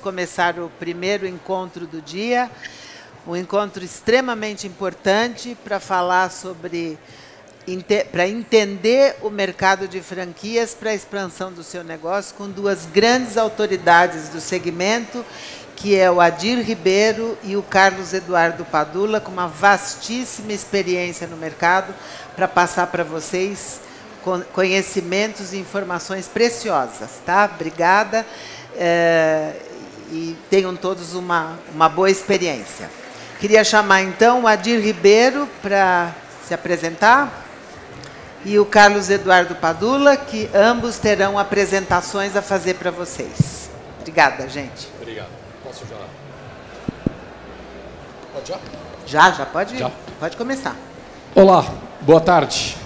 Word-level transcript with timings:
começar 0.00 0.58
o 0.58 0.70
primeiro 0.78 1.26
encontro 1.26 1.86
do 1.86 2.00
dia, 2.00 2.50
um 3.26 3.36
encontro 3.36 3.84
extremamente 3.84 4.66
importante 4.66 5.56
para 5.62 5.78
falar 5.78 6.30
sobre 6.30 6.98
para 8.10 8.26
entender 8.26 9.16
o 9.20 9.28
mercado 9.28 9.86
de 9.86 10.00
franquias 10.00 10.74
para 10.74 10.88
a 10.88 10.94
expansão 10.94 11.52
do 11.52 11.62
seu 11.62 11.84
negócio 11.84 12.34
com 12.34 12.48
duas 12.48 12.86
grandes 12.86 13.36
autoridades 13.36 14.30
do 14.30 14.40
segmento, 14.40 15.22
que 15.76 15.94
é 15.94 16.10
o 16.10 16.18
Adir 16.18 16.58
Ribeiro 16.62 17.36
e 17.44 17.56
o 17.56 17.62
Carlos 17.62 18.14
Eduardo 18.14 18.64
Padula, 18.64 19.20
com 19.20 19.30
uma 19.30 19.46
vastíssima 19.46 20.52
experiência 20.52 21.26
no 21.26 21.36
mercado, 21.36 21.94
para 22.34 22.48
passar 22.48 22.86
para 22.86 23.04
vocês 23.04 23.80
conhecimentos 24.52 25.52
e 25.52 25.58
informações 25.58 26.26
preciosas. 26.26 27.10
Tá? 27.24 27.50
Obrigada. 27.54 28.26
É, 28.76 29.54
e 30.10 30.36
tenham 30.50 30.74
todos 30.74 31.14
uma, 31.14 31.58
uma 31.74 31.88
boa 31.88 32.10
experiência. 32.10 32.90
Queria 33.40 33.62
chamar 33.62 34.02
então 34.02 34.42
o 34.42 34.46
Adir 34.46 34.80
Ribeiro 34.80 35.48
para 35.62 36.12
se 36.46 36.52
apresentar 36.52 37.46
e 38.44 38.58
o 38.58 38.64
Carlos 38.64 39.10
Eduardo 39.10 39.54
Padula, 39.54 40.16
que 40.16 40.48
ambos 40.54 40.98
terão 40.98 41.38
apresentações 41.38 42.36
a 42.36 42.42
fazer 42.42 42.74
para 42.74 42.90
vocês. 42.90 43.70
Obrigada, 44.00 44.48
gente. 44.48 44.88
Obrigado. 45.00 45.28
Posso 45.62 45.84
já? 45.86 45.96
Pode 48.32 48.48
já? 48.48 48.58
Já, 49.06 49.32
já 49.32 49.46
pode, 49.46 49.78
já. 49.78 49.90
pode 50.18 50.36
começar. 50.36 50.76
Olá, 51.34 51.64
boa 52.00 52.20
tarde. 52.20 52.76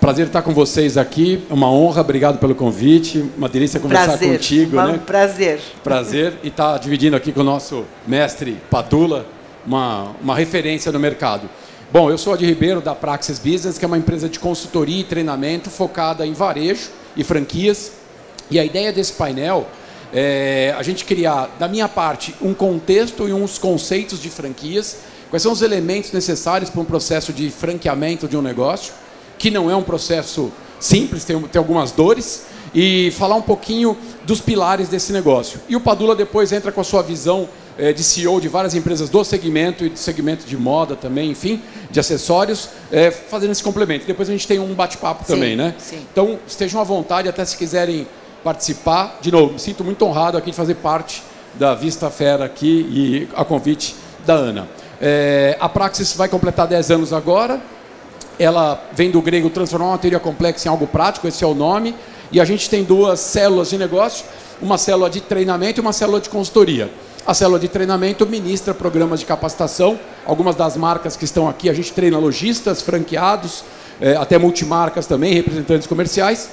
Prazer 0.00 0.28
estar 0.28 0.40
com 0.40 0.54
vocês 0.54 0.96
aqui, 0.96 1.44
é 1.50 1.52
uma 1.52 1.70
honra, 1.70 2.00
obrigado 2.00 2.38
pelo 2.38 2.54
convite, 2.54 3.22
uma 3.36 3.50
delícia 3.50 3.78
conversar 3.78 4.06
prazer. 4.06 4.38
contigo. 4.38 4.72
Uma, 4.72 4.92
né? 4.92 5.00
Prazer. 5.04 5.60
Prazer, 5.84 6.38
e 6.42 6.48
estar 6.48 6.78
dividindo 6.78 7.14
aqui 7.14 7.32
com 7.32 7.40
o 7.40 7.44
nosso 7.44 7.84
mestre 8.06 8.56
Padula, 8.70 9.26
uma, 9.66 10.12
uma 10.22 10.34
referência 10.34 10.90
no 10.90 10.98
mercado. 10.98 11.50
Bom, 11.92 12.10
eu 12.10 12.16
sou 12.16 12.32
Adi 12.32 12.46
Ribeiro 12.46 12.80
da 12.80 12.94
Praxis 12.94 13.38
Business, 13.38 13.76
que 13.76 13.84
é 13.84 13.86
uma 13.86 13.98
empresa 13.98 14.26
de 14.26 14.38
consultoria 14.38 15.00
e 15.00 15.04
treinamento 15.04 15.68
focada 15.68 16.26
em 16.26 16.32
varejo 16.32 16.88
e 17.14 17.22
franquias. 17.22 17.92
E 18.50 18.58
a 18.58 18.64
ideia 18.64 18.90
desse 18.90 19.12
painel 19.12 19.66
é 20.14 20.74
a 20.78 20.82
gente 20.82 21.04
criar, 21.04 21.54
da 21.58 21.68
minha 21.68 21.90
parte, 21.90 22.34
um 22.40 22.54
contexto 22.54 23.28
e 23.28 23.34
uns 23.34 23.58
conceitos 23.58 24.18
de 24.18 24.30
franquias, 24.30 24.96
quais 25.28 25.42
são 25.42 25.52
os 25.52 25.60
elementos 25.60 26.10
necessários 26.10 26.70
para 26.70 26.80
um 26.80 26.86
processo 26.86 27.34
de 27.34 27.50
franqueamento 27.50 28.26
de 28.26 28.34
um 28.34 28.40
negócio, 28.40 28.94
que 29.40 29.50
não 29.50 29.70
é 29.70 29.74
um 29.74 29.82
processo 29.82 30.52
simples, 30.78 31.24
tem, 31.24 31.40
tem 31.40 31.58
algumas 31.58 31.92
dores, 31.92 32.44
e 32.74 33.10
falar 33.12 33.36
um 33.36 33.42
pouquinho 33.42 33.96
dos 34.24 34.38
pilares 34.38 34.88
desse 34.88 35.14
negócio. 35.14 35.58
E 35.66 35.74
o 35.74 35.80
Padula 35.80 36.14
depois 36.14 36.52
entra 36.52 36.70
com 36.70 36.80
a 36.82 36.84
sua 36.84 37.02
visão 37.02 37.48
é, 37.78 37.90
de 37.90 38.04
CEO 38.04 38.38
de 38.38 38.48
várias 38.48 38.74
empresas 38.74 39.08
do 39.08 39.24
segmento 39.24 39.82
e 39.86 39.88
do 39.88 39.98
segmento 39.98 40.46
de 40.46 40.58
moda 40.58 40.94
também, 40.94 41.30
enfim, 41.30 41.62
de 41.90 41.98
acessórios, 41.98 42.68
é, 42.92 43.10
fazendo 43.10 43.52
esse 43.52 43.62
complemento. 43.62 44.06
Depois 44.06 44.28
a 44.28 44.32
gente 44.32 44.46
tem 44.46 44.58
um 44.58 44.74
bate-papo 44.74 45.24
também, 45.24 45.56
né? 45.56 45.74
Sim. 45.78 46.06
Então 46.12 46.38
estejam 46.46 46.78
à 46.78 46.84
vontade, 46.84 47.26
até 47.26 47.42
se 47.42 47.56
quiserem 47.56 48.06
participar. 48.44 49.18
De 49.22 49.32
novo, 49.32 49.54
me 49.54 49.58
sinto 49.58 49.82
muito 49.82 50.04
honrado 50.04 50.36
aqui 50.36 50.50
de 50.50 50.56
fazer 50.56 50.74
parte 50.74 51.22
da 51.54 51.74
Vista 51.74 52.10
Fera 52.10 52.44
aqui 52.44 52.86
e 52.90 53.28
a 53.34 53.42
convite 53.42 53.96
da 54.26 54.34
Ana. 54.34 54.68
É, 55.00 55.56
a 55.58 55.68
Praxis 55.68 56.14
vai 56.14 56.28
completar 56.28 56.66
10 56.66 56.90
anos 56.90 57.12
agora. 57.14 57.58
Ela 58.40 58.82
vem 58.94 59.10
do 59.10 59.20
grego 59.20 59.50
transformar 59.50 59.88
uma 59.88 59.98
teoria 59.98 60.18
complexa 60.18 60.66
em 60.66 60.70
algo 60.70 60.86
prático, 60.86 61.28
esse 61.28 61.44
é 61.44 61.46
o 61.46 61.52
nome. 61.52 61.94
E 62.32 62.40
a 62.40 62.44
gente 62.46 62.70
tem 62.70 62.82
duas 62.82 63.20
células 63.20 63.68
de 63.68 63.76
negócio, 63.76 64.24
uma 64.62 64.78
célula 64.78 65.10
de 65.10 65.20
treinamento 65.20 65.78
e 65.78 65.82
uma 65.82 65.92
célula 65.92 66.18
de 66.22 66.30
consultoria. 66.30 66.90
A 67.26 67.34
célula 67.34 67.58
de 67.58 67.68
treinamento 67.68 68.26
ministra 68.26 68.72
programas 68.72 69.20
de 69.20 69.26
capacitação. 69.26 70.00
Algumas 70.24 70.56
das 70.56 70.74
marcas 70.74 71.16
que 71.16 71.24
estão 71.26 71.50
aqui, 71.50 71.68
a 71.68 71.74
gente 71.74 71.92
treina 71.92 72.16
lojistas, 72.16 72.80
franqueados, 72.80 73.62
é, 74.00 74.16
até 74.16 74.38
multimarcas 74.38 75.06
também, 75.06 75.34
representantes 75.34 75.86
comerciais. 75.86 76.48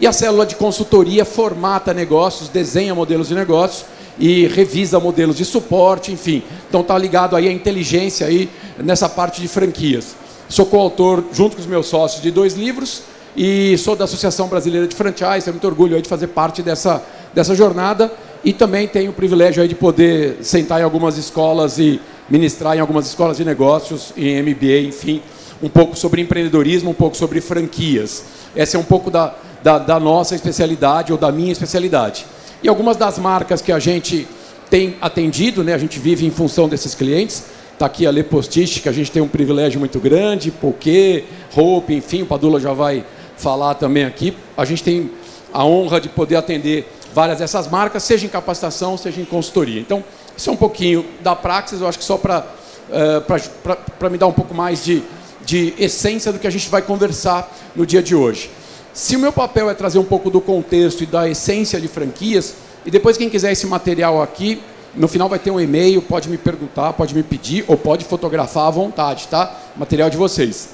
E 0.00 0.08
a 0.08 0.12
célula 0.12 0.44
de 0.44 0.56
consultoria 0.56 1.24
formata 1.24 1.94
negócios, 1.94 2.48
desenha 2.48 2.96
modelos 2.96 3.28
de 3.28 3.36
negócios 3.36 3.84
e 4.18 4.48
revisa 4.48 4.98
modelos 4.98 5.36
de 5.36 5.44
suporte, 5.44 6.10
enfim. 6.10 6.42
Então 6.68 6.80
está 6.80 6.98
ligado 6.98 7.36
aí 7.36 7.46
a 7.46 7.52
inteligência 7.52 8.26
aí 8.26 8.50
nessa 8.76 9.08
parte 9.08 9.40
de 9.40 9.46
franquias. 9.46 10.16
Sou 10.48 10.64
coautor, 10.64 11.24
junto 11.30 11.56
com 11.56 11.60
os 11.60 11.66
meus 11.68 11.86
sócios, 11.86 12.22
de 12.22 12.30
dois 12.30 12.54
livros 12.54 13.02
e 13.36 13.76
sou 13.76 13.94
da 13.94 14.04
Associação 14.04 14.48
Brasileira 14.48 14.88
de 14.88 14.96
Franchise, 14.96 15.44
tenho 15.44 15.54
muito 15.54 15.66
orgulho 15.66 16.00
de 16.00 16.08
fazer 16.08 16.28
parte 16.28 16.62
dessa, 16.62 17.02
dessa 17.34 17.54
jornada 17.54 18.10
e 18.42 18.54
também 18.54 18.88
tenho 18.88 19.10
o 19.10 19.14
privilégio 19.14 19.68
de 19.68 19.74
poder 19.74 20.38
sentar 20.40 20.80
em 20.80 20.84
algumas 20.84 21.18
escolas 21.18 21.78
e 21.78 22.00
ministrar 22.30 22.76
em 22.76 22.80
algumas 22.80 23.06
escolas 23.06 23.36
de 23.36 23.44
negócios, 23.44 24.12
em 24.16 24.42
MBA, 24.42 24.88
enfim, 24.88 25.20
um 25.62 25.68
pouco 25.68 25.94
sobre 25.94 26.22
empreendedorismo, 26.22 26.90
um 26.90 26.94
pouco 26.94 27.14
sobre 27.14 27.42
franquias. 27.42 28.24
Essa 28.56 28.78
é 28.78 28.80
um 28.80 28.84
pouco 28.84 29.10
da, 29.10 29.34
da, 29.62 29.78
da 29.78 30.00
nossa 30.00 30.34
especialidade 30.34 31.12
ou 31.12 31.18
da 31.18 31.30
minha 31.30 31.52
especialidade. 31.52 32.24
E 32.62 32.68
algumas 32.68 32.96
das 32.96 33.18
marcas 33.18 33.60
que 33.60 33.70
a 33.70 33.78
gente 33.78 34.26
tem 34.70 34.96
atendido, 35.00 35.62
né, 35.62 35.74
a 35.74 35.78
gente 35.78 35.98
vive 35.98 36.26
em 36.26 36.30
função 36.30 36.68
desses 36.68 36.94
clientes, 36.94 37.44
Está 37.78 37.86
aqui 37.86 38.08
a 38.08 38.10
Le 38.10 38.24
Postiche, 38.24 38.80
que 38.80 38.88
a 38.88 38.92
gente 38.92 39.08
tem 39.08 39.22
um 39.22 39.28
privilégio 39.28 39.78
muito 39.78 40.00
grande, 40.00 40.50
Poké, 40.50 41.22
Hope, 41.54 41.94
enfim, 41.94 42.22
o 42.22 42.26
Padula 42.26 42.58
já 42.58 42.72
vai 42.72 43.04
falar 43.36 43.74
também 43.74 44.02
aqui. 44.02 44.36
A 44.56 44.64
gente 44.64 44.82
tem 44.82 45.08
a 45.52 45.64
honra 45.64 46.00
de 46.00 46.08
poder 46.08 46.34
atender 46.34 46.92
várias 47.14 47.38
dessas 47.38 47.68
marcas, 47.68 48.02
seja 48.02 48.26
em 48.26 48.28
capacitação, 48.28 48.96
seja 48.96 49.20
em 49.20 49.24
consultoria. 49.24 49.80
Então, 49.80 50.02
isso 50.36 50.50
é 50.50 50.52
um 50.52 50.56
pouquinho 50.56 51.06
da 51.20 51.36
Praxis, 51.36 51.80
eu 51.80 51.86
acho 51.86 52.00
que 52.00 52.04
só 52.04 52.16
para 52.16 52.44
uh, 52.90 54.10
me 54.10 54.18
dar 54.18 54.26
um 54.26 54.32
pouco 54.32 54.52
mais 54.52 54.84
de, 54.84 55.00
de 55.46 55.72
essência 55.78 56.32
do 56.32 56.40
que 56.40 56.48
a 56.48 56.50
gente 56.50 56.68
vai 56.68 56.82
conversar 56.82 57.48
no 57.76 57.86
dia 57.86 58.02
de 58.02 58.12
hoje. 58.12 58.50
Se 58.92 59.14
o 59.14 59.20
meu 59.20 59.30
papel 59.32 59.70
é 59.70 59.74
trazer 59.74 60.00
um 60.00 60.04
pouco 60.04 60.30
do 60.30 60.40
contexto 60.40 61.04
e 61.04 61.06
da 61.06 61.28
essência 61.28 61.80
de 61.80 61.86
franquias, 61.86 62.56
e 62.84 62.90
depois 62.90 63.16
quem 63.16 63.30
quiser 63.30 63.52
esse 63.52 63.68
material 63.68 64.20
aqui, 64.20 64.60
no 64.94 65.08
final 65.08 65.28
vai 65.28 65.38
ter 65.38 65.50
um 65.50 65.60
e-mail, 65.60 66.02
pode 66.02 66.28
me 66.28 66.38
perguntar, 66.38 66.92
pode 66.92 67.14
me 67.14 67.22
pedir 67.22 67.64
ou 67.68 67.76
pode 67.76 68.04
fotografar 68.04 68.66
à 68.66 68.70
vontade, 68.70 69.28
tá? 69.28 69.54
Material 69.76 70.10
de 70.10 70.16
vocês. 70.16 70.70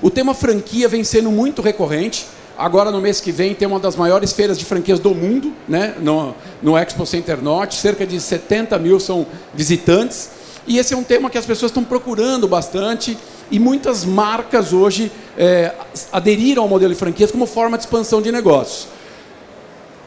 O 0.00 0.10
tema 0.10 0.34
franquia 0.34 0.88
vem 0.88 1.02
sendo 1.04 1.30
muito 1.30 1.60
recorrente. 1.60 2.26
Agora, 2.56 2.90
no 2.90 3.00
mês 3.00 3.20
que 3.20 3.30
vem, 3.30 3.54
tem 3.54 3.68
uma 3.68 3.78
das 3.78 3.96
maiores 3.96 4.32
feiras 4.32 4.58
de 4.58 4.64
franquias 4.64 4.98
do 4.98 5.14
mundo, 5.14 5.52
né? 5.68 5.94
no, 6.00 6.34
no 6.62 6.76
Expo 6.76 7.06
Center 7.06 7.42
Norte. 7.42 7.76
Cerca 7.76 8.06
de 8.06 8.20
70 8.20 8.78
mil 8.78 8.98
são 8.98 9.26
visitantes. 9.54 10.30
E 10.66 10.78
esse 10.78 10.92
é 10.92 10.96
um 10.96 11.04
tema 11.04 11.30
que 11.30 11.38
as 11.38 11.46
pessoas 11.46 11.70
estão 11.70 11.84
procurando 11.84 12.48
bastante. 12.48 13.16
E 13.50 13.58
muitas 13.58 14.04
marcas 14.04 14.72
hoje 14.72 15.10
é, 15.36 15.72
aderiram 16.12 16.64
ao 16.64 16.68
modelo 16.68 16.92
de 16.92 16.98
franquias 16.98 17.30
como 17.30 17.46
forma 17.46 17.76
de 17.76 17.84
expansão 17.84 18.20
de 18.20 18.30
negócios. 18.30 18.88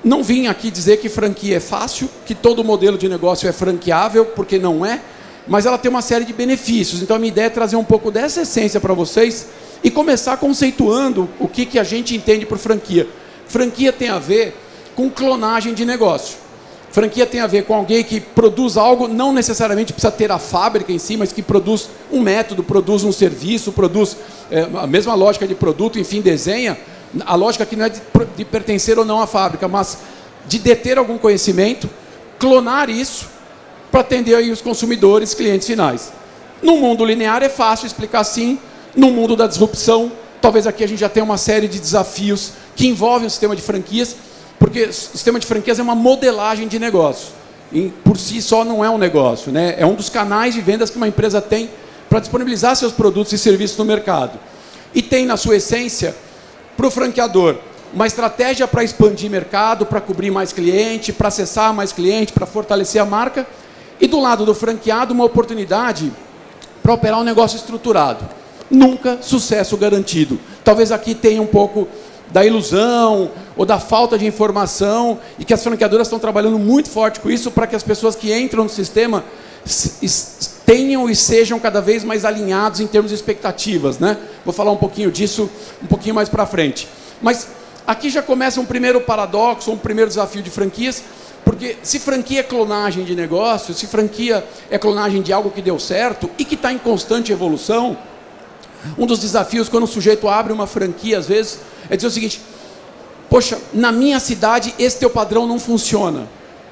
Não 0.04 0.24
vim 0.24 0.48
aqui 0.48 0.72
dizer 0.72 0.98
que 0.98 1.08
franquia 1.08 1.58
é 1.58 1.60
fácil, 1.60 2.10
que 2.26 2.34
todo 2.34 2.64
modelo 2.64 2.98
de 2.98 3.08
negócio 3.08 3.48
é 3.48 3.52
franqueável, 3.52 4.26
porque 4.26 4.58
não 4.58 4.84
é, 4.84 5.00
mas 5.48 5.66
ela 5.66 5.78
tem 5.78 5.90
uma 5.90 6.02
série 6.02 6.26
de 6.26 6.34
benefícios. 6.34 7.04
Então 7.04 7.16
a 7.16 7.20
minha 7.20 7.32
ideia 7.32 7.46
é 7.46 7.50
trazer 7.50 7.76
um 7.76 7.84
pouco 7.84 8.10
dessa 8.10 8.42
essência 8.42 8.80
para 8.80 8.94
vocês 8.94 9.48
e 9.84 9.92
começar 9.92 10.38
conceituando 10.38 11.30
o 11.40 11.48
que, 11.48 11.66
que 11.66 11.78
a 11.78 11.84
gente 11.84 12.16
entende 12.16 12.46
por 12.46 12.58
franquia. 12.58 13.08
Franquia 13.48 13.94
tem 13.94 14.10
a 14.10 14.18
ver 14.18 14.56
com 14.96 15.10
clonagem 15.10 15.74
de 15.74 15.86
negócio. 15.86 16.38
Franquia 16.92 17.26
tem 17.26 17.40
a 17.40 17.48
ver 17.48 17.64
com 17.64 17.74
alguém 17.74 18.04
que 18.04 18.20
produz 18.20 18.76
algo, 18.78 19.08
não 19.08 19.32
necessariamente 19.32 19.94
precisa 19.94 20.12
ter 20.12 20.30
a 20.32 20.38
fábrica 20.38 20.92
em 20.92 21.00
si, 21.00 21.16
mas 21.16 21.32
que 21.32 21.42
produz 21.42 21.90
um 22.12 22.20
método, 22.20 22.64
produz 22.64 23.04
um 23.04 23.12
serviço, 23.12 23.72
produz 23.72 24.18
é, 24.50 24.68
a 24.76 24.86
mesma 24.86 25.16
lógica 25.16 25.48
de 25.48 25.56
produto, 25.56 25.98
enfim, 25.98 26.20
desenha 26.22 26.78
a 27.26 27.36
lógica 27.36 27.64
aqui 27.64 27.76
não 27.76 27.86
é 27.86 27.90
de, 27.90 28.02
de 28.38 28.46
pertencer 28.46 28.98
ou 28.98 29.06
não 29.06 29.22
à 29.22 29.28
fábrica, 29.28 29.68
mas 29.68 29.98
de 30.48 30.60
deter 30.60 30.98
algum 30.98 31.18
conhecimento, 31.18 31.90
clonar 32.40 32.90
isso 32.90 33.28
para 33.92 34.02
atender 34.02 34.36
aí 34.36 34.52
os 34.52 34.62
consumidores, 34.62 35.34
clientes 35.34 35.68
finais. 35.68 36.12
No 36.62 36.78
mundo 36.78 37.04
linear 37.04 37.44
é 37.44 37.50
fácil 37.50 37.88
explicar 37.88 38.22
assim, 38.22 38.58
no 38.96 39.12
mundo 39.12 39.36
da 39.36 39.48
disrupção, 39.48 40.12
talvez 40.42 40.66
aqui 40.66 40.84
a 40.84 40.88
gente 40.88 41.00
já 41.00 41.10
tenha 41.10 41.24
uma 41.24 41.38
série 41.38 41.68
de 41.68 41.80
desafios 41.80 42.54
que 42.76 42.88
envolvem 42.88 43.28
o 43.28 43.30
sistema 43.30 43.56
de 43.56 43.62
franquias, 43.62 44.16
porque 44.58 44.84
o 44.84 44.94
sistema 44.94 45.40
de 45.40 45.46
franquias 45.46 45.80
é 45.80 45.84
uma 45.84 45.96
modelagem 45.96 46.68
de 46.68 46.80
negócio. 46.80 47.30
E 47.72 47.90
por 48.04 48.18
si 48.18 48.42
só 48.42 48.66
não 48.66 48.84
é 48.84 48.90
um 48.90 48.98
negócio, 48.98 49.52
né? 49.52 49.76
é 49.78 49.86
um 49.86 49.94
dos 49.94 50.10
canais 50.10 50.54
de 50.54 50.62
vendas 50.62 50.90
que 50.90 50.98
uma 50.98 51.08
empresa 51.08 51.42
tem 51.42 51.70
para 52.10 52.20
disponibilizar 52.20 52.76
seus 52.76 52.92
produtos 52.92 53.32
e 53.34 53.38
serviços 53.38 53.78
no 53.78 53.86
mercado. 53.86 54.38
E 54.94 55.02
tem 55.02 55.26
na 55.26 55.38
sua 55.38 55.56
essência 55.56 56.14
para 56.82 56.88
o 56.88 56.92
franqueador, 56.92 57.58
uma 57.94 58.08
estratégia 58.08 58.68
para 58.68 58.84
expandir 58.84 59.30
mercado, 59.30 59.86
para 59.86 60.02
cobrir 60.02 60.32
mais 60.32 60.52
cliente, 60.52 61.14
para 61.14 61.28
acessar 61.28 61.72
mais 61.72 61.92
cliente, 61.92 62.34
para 62.34 62.48
fortalecer 62.48 63.00
a 63.00 63.06
marca. 63.06 63.46
E 64.00 64.08
do 64.08 64.20
lado 64.20 64.48
do 64.48 64.56
franqueado, 64.56 65.14
uma 65.14 65.24
oportunidade 65.24 66.12
para 66.82 66.92
operar 66.92 67.20
um 67.20 67.24
negócio 67.24 67.56
estruturado. 67.56 68.28
Nunca 68.68 69.20
sucesso 69.22 69.78
garantido. 69.78 70.40
Talvez 70.64 70.92
aqui 70.92 71.14
tenha 71.14 71.40
um 71.40 71.46
pouco 71.46 71.88
da 72.32 72.44
ilusão 72.44 73.30
ou 73.56 73.64
da 73.64 73.78
falta 73.78 74.18
de 74.18 74.26
informação 74.26 75.20
e 75.38 75.46
que 75.46 75.54
as 75.54 75.64
franqueadoras 75.64 76.08
estão 76.08 76.18
trabalhando 76.18 76.58
muito 76.58 76.90
forte 76.90 77.20
com 77.20 77.30
isso 77.30 77.52
para 77.52 77.68
que 77.68 77.76
as 77.76 77.84
pessoas 77.84 78.16
que 78.16 78.36
entram 78.36 78.64
no 78.64 78.70
sistema 78.72 79.24
tenham 80.66 81.10
e 81.10 81.16
sejam 81.16 81.60
cada 81.60 81.82
vez 81.82 82.04
mais 82.04 82.24
alinhados 82.26 82.80
em 82.80 82.88
termos 82.88 83.10
de 83.10 83.16
expectativas, 83.16 84.00
né? 84.00 84.18
Vou 84.46 84.54
falar 84.54 84.72
um 84.72 84.78
pouquinho 84.78 85.12
disso 85.12 85.50
um 85.84 85.88
pouquinho 85.88 86.16
mais 86.16 86.30
para 86.30 86.46
frente. 86.46 86.88
Mas 87.22 87.48
aqui 87.86 88.10
já 88.10 88.22
começa 88.22 88.60
um 88.60 88.66
primeiro 88.66 89.02
paradoxo, 89.02 89.72
um 89.72 89.78
primeiro 89.78 90.10
desafio 90.10 90.42
de 90.42 90.50
franquias, 90.50 91.04
porque 91.44 91.78
se 91.84 92.00
franquia 92.00 92.40
é 92.40 92.44
clonagem 92.44 93.04
de 93.04 93.16
negócio, 93.16 93.74
se 93.74 93.88
franquia 93.88 94.46
é 94.70 94.78
clonagem 94.78 95.22
de 95.22 95.34
algo 95.34 95.52
que 95.52 95.62
deu 95.62 95.80
certo 95.80 96.30
e 96.38 96.46
que 96.46 96.56
está 96.56 96.72
em 96.72 96.78
constante 96.78 97.32
evolução, 97.32 97.98
um 98.98 99.06
dos 99.06 99.20
desafios 99.20 99.70
quando 99.70 99.84
o 99.84 99.88
sujeito 99.88 100.28
abre 100.28 100.52
uma 100.52 100.66
franquia, 100.66 101.18
às 101.20 101.28
vezes, 101.28 101.60
é 101.90 101.96
dizer 101.96 102.08
o 102.08 102.12
seguinte: 102.12 102.42
Poxa, 103.30 103.58
na 103.74 103.92
minha 103.92 104.20
cidade 104.20 104.74
esse 104.78 104.98
teu 104.98 105.10
padrão 105.10 105.48
não 105.48 105.60
funciona. 105.60 106.28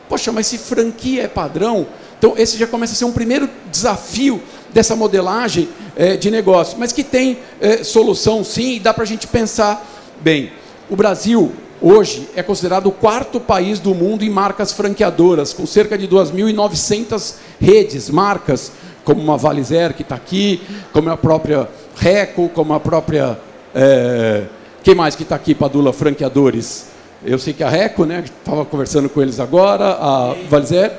Poxa, 0.08 0.32
mas 0.32 0.48
se 0.48 0.58
franquia 0.58 1.24
é 1.24 1.28
padrão, 1.28 1.88
então 2.20 2.34
esse 2.38 2.58
já 2.58 2.68
começa 2.68 2.94
a 2.94 2.96
ser 2.96 3.06
um 3.06 3.14
primeiro 3.14 3.50
desafio 3.72 4.42
dessa 4.74 4.96
modelagem 4.96 5.70
é, 5.96 6.18
de 6.18 6.30
negócio, 6.30 6.78
mas 6.78 6.92
que 6.92 7.04
tem 7.04 7.40
é, 7.60 7.84
solução 7.84 8.44
sim 8.44 8.76
e 8.76 8.80
dá 8.80 8.94
para 8.94 9.04
a 9.04 9.08
gente 9.08 9.26
pensar 9.26 9.86
bem. 10.22 10.52
O 10.90 10.96
Brasil, 10.96 11.52
hoje, 11.82 12.30
é 12.36 12.44
considerado 12.44 12.88
o 12.88 12.92
quarto 12.92 13.40
país 13.40 13.80
do 13.80 13.96
mundo 13.96 14.24
em 14.24 14.30
marcas 14.30 14.74
franqueadoras, 14.74 15.54
com 15.54 15.66
cerca 15.66 15.98
de 15.98 16.08
2.900 16.08 17.36
redes, 17.60 18.10
marcas, 18.10 18.74
como 19.06 19.22
uma 19.22 19.38
Valizer 19.38 19.94
que 19.94 20.02
está 20.02 20.16
aqui, 20.16 20.62
como 20.92 21.10
a 21.10 21.18
própria 21.18 21.68
Reco, 21.96 22.50
como 22.50 22.74
a 22.74 22.80
própria. 22.80 23.40
É, 23.74 24.44
quem 24.84 24.94
mais 24.94 25.16
que 25.16 25.24
está 25.24 25.36
aqui, 25.36 25.56
Padula, 25.56 25.94
franqueadores? 25.94 26.88
Eu 27.24 27.40
sei 27.40 27.54
que 27.54 27.64
a 27.64 27.70
Reco, 27.70 28.06
né? 28.06 28.24
Estava 28.26 28.66
conversando 28.66 29.10
com 29.10 29.22
eles 29.22 29.40
agora, 29.40 29.98
a 30.00 30.36
Valizer. 30.50 30.92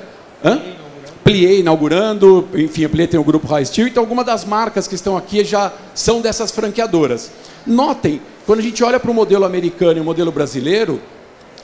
Hã? 0.44 0.79
Plié 1.24 1.58
inaugurando, 1.58 2.48
enfim, 2.54 2.84
a 2.84 2.88
Plié 2.88 3.06
tem 3.06 3.20
o 3.20 3.24
grupo 3.24 3.46
High 3.46 3.64
Steel, 3.66 3.88
então 3.88 4.02
algumas 4.02 4.24
das 4.24 4.44
marcas 4.44 4.88
que 4.88 4.94
estão 4.94 5.16
aqui 5.16 5.44
já 5.44 5.72
são 5.94 6.20
dessas 6.20 6.50
franqueadoras. 6.50 7.30
Notem, 7.66 8.20
quando 8.46 8.60
a 8.60 8.62
gente 8.62 8.82
olha 8.82 8.98
para 8.98 9.10
o 9.10 9.14
modelo 9.14 9.44
americano 9.44 9.98
e 9.98 10.00
o 10.00 10.04
modelo 10.04 10.32
brasileiro, 10.32 11.00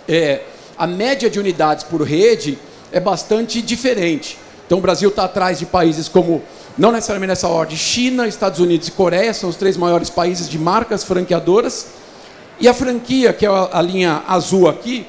é, 0.07 0.43
a 0.77 0.87
média 0.87 1.29
de 1.31 1.41
unidades 1.41 1.85
por 1.85 2.03
rede 2.03 2.59
é 2.93 3.01
bastante 3.01 3.63
diferente. 3.63 4.39
Então 4.67 4.79
o 4.79 4.81
Brasil 4.81 5.09
está 5.09 5.25
atrás 5.25 5.59
de 5.59 5.67
países 5.67 6.09
como 6.09 6.43
não 6.77 6.93
necessariamente 6.93 7.31
nessa 7.31 7.49
ordem, 7.49 7.77
China, 7.77 8.29
Estados 8.29 8.61
Unidos 8.61 8.89
e 8.89 8.91
Coreia 8.91 9.33
são 9.33 9.49
os 9.49 9.57
três 9.57 9.77
maiores 9.77 10.11
países 10.11 10.49
de 10.49 10.59
marcas 10.59 11.03
franqueadoras. 11.03 11.87
E 12.61 12.69
a 12.69 12.75
franquia, 12.75 13.33
que 13.33 13.47
é 13.47 13.49
a 13.49 13.81
linha 13.83 14.23
azul 14.27 14.69
aqui, 14.69 15.07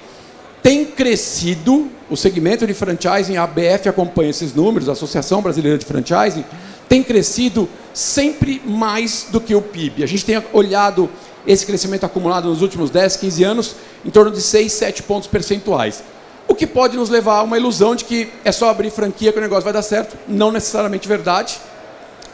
tem 0.61 0.85
crescido, 0.85 1.89
o 2.09 2.17
segmento 2.17 2.65
de 2.65 2.73
franchising, 2.73 3.37
a 3.37 3.43
ABF 3.43 3.87
acompanha 3.87 4.29
esses 4.29 4.53
números, 4.53 4.89
a 4.89 4.93
Associação 4.93 5.41
Brasileira 5.41 5.77
de 5.77 5.85
Franchising, 5.85 6.43
tem 6.89 7.03
crescido 7.03 7.69
sempre 7.93 8.61
mais 8.65 9.27
do 9.29 9.39
que 9.39 9.53
o 9.55 9.61
PIB. 9.61 10.03
A 10.03 10.07
gente 10.07 10.25
tem 10.25 10.41
olhado 10.53 11.09
esse 11.45 11.65
crescimento 11.65 12.05
acumulado 12.05 12.49
nos 12.49 12.61
últimos 12.61 12.89
10, 12.89 13.17
15 13.17 13.43
anos 13.43 13.75
em 14.05 14.09
torno 14.09 14.31
de 14.31 14.41
6, 14.41 14.71
7 14.71 15.03
pontos 15.03 15.27
percentuais. 15.27 16.03
O 16.47 16.55
que 16.55 16.67
pode 16.67 16.95
nos 16.97 17.09
levar 17.09 17.37
a 17.37 17.43
uma 17.43 17.57
ilusão 17.57 17.95
de 17.95 18.05
que 18.05 18.29
é 18.43 18.51
só 18.51 18.69
abrir 18.69 18.89
franquia 18.89 19.31
que 19.31 19.39
o 19.39 19.41
negócio 19.41 19.63
vai 19.63 19.73
dar 19.73 19.81
certo. 19.81 20.17
Não 20.27 20.51
necessariamente 20.51 21.07
verdade, 21.07 21.59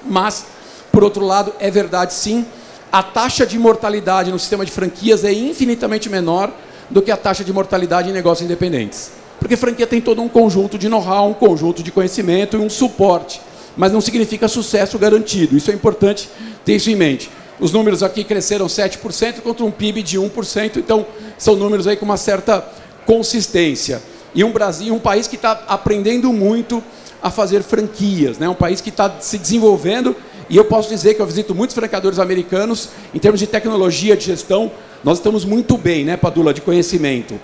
mas, 0.06 0.46
por 0.92 1.04
outro 1.04 1.26
lado, 1.26 1.54
é 1.60 1.72
verdade 1.72 2.14
sim. 2.14 2.46
A 2.92 3.02
taxa 3.02 3.46
de 3.46 3.58
mortalidade 3.58 4.32
no 4.32 4.38
sistema 4.38 4.66
de 4.66 4.72
franquias 4.72 5.24
é 5.24 5.34
infinitamente 5.34 6.10
menor 6.10 6.52
do 6.94 7.02
que 7.02 7.12
a 7.12 7.18
taxa 7.18 7.44
de 7.44 7.52
mortalidade 7.52 8.10
em 8.10 8.14
negócios 8.14 8.46
independentes. 8.46 9.12
Porque 9.40 9.58
franquia 9.58 9.88
tem 9.88 10.00
todo 10.00 10.22
um 10.22 10.30
conjunto 10.30 10.78
de 10.78 10.88
know-how, 10.88 11.28
um 11.28 11.34
conjunto 11.34 11.82
de 11.82 11.92
conhecimento 11.92 12.56
e 12.56 12.60
um 12.60 12.70
suporte. 12.70 13.42
Mas 13.76 13.92
não 13.92 14.00
significa 14.00 14.48
sucesso 14.48 14.98
garantido. 15.00 15.58
Isso 15.58 15.72
é 15.72 15.74
importante 15.74 16.30
ter 16.64 16.76
isso 16.76 16.90
em 16.92 16.96
mente. 16.96 17.30
Os 17.60 17.72
números 17.72 18.04
aqui 18.04 18.24
cresceram 18.24 18.68
7% 18.68 19.42
contra 19.42 19.66
um 19.66 19.72
PIB 19.72 20.04
de 20.04 20.20
1%, 20.20 20.78
então 20.78 21.06
são 21.38 21.56
números 21.56 21.88
aí 21.88 21.96
com 21.96 22.06
uma 22.06 22.18
certa 22.18 22.64
consistência. 23.06 24.02
E 24.36 24.44
um 24.44 24.52
Brasil, 24.52 24.94
um 24.94 25.00
país 25.00 25.28
que 25.28 25.36
está 25.36 25.64
aprendendo 25.68 26.32
muito 26.32 26.84
a 27.22 27.32
fazer 27.32 27.64
franquias, 27.64 28.38
né? 28.38 28.48
um 28.48 28.56
país 28.56 28.82
que 28.82 28.90
está 28.90 29.20
se 29.20 29.38
desenvolvendo. 29.38 30.16
E 30.50 30.58
eu 30.58 30.66
posso 30.66 30.90
dizer 30.90 31.14
que 31.14 31.22
eu 31.22 31.26
visito 31.26 31.56
muitos 31.56 31.76
franqueadores 31.76 32.20
americanos, 32.20 32.90
em 33.14 33.20
termos 33.20 33.40
de 33.40 33.48
tecnologia 33.48 34.16
de 34.16 34.26
gestão, 34.26 34.72
nós 35.04 35.18
estamos 35.18 35.46
muito 35.46 35.78
bem, 35.78 36.06
né, 36.06 36.18
Padula, 36.18 36.54
de 36.54 36.62
conhecimento. 36.62 37.40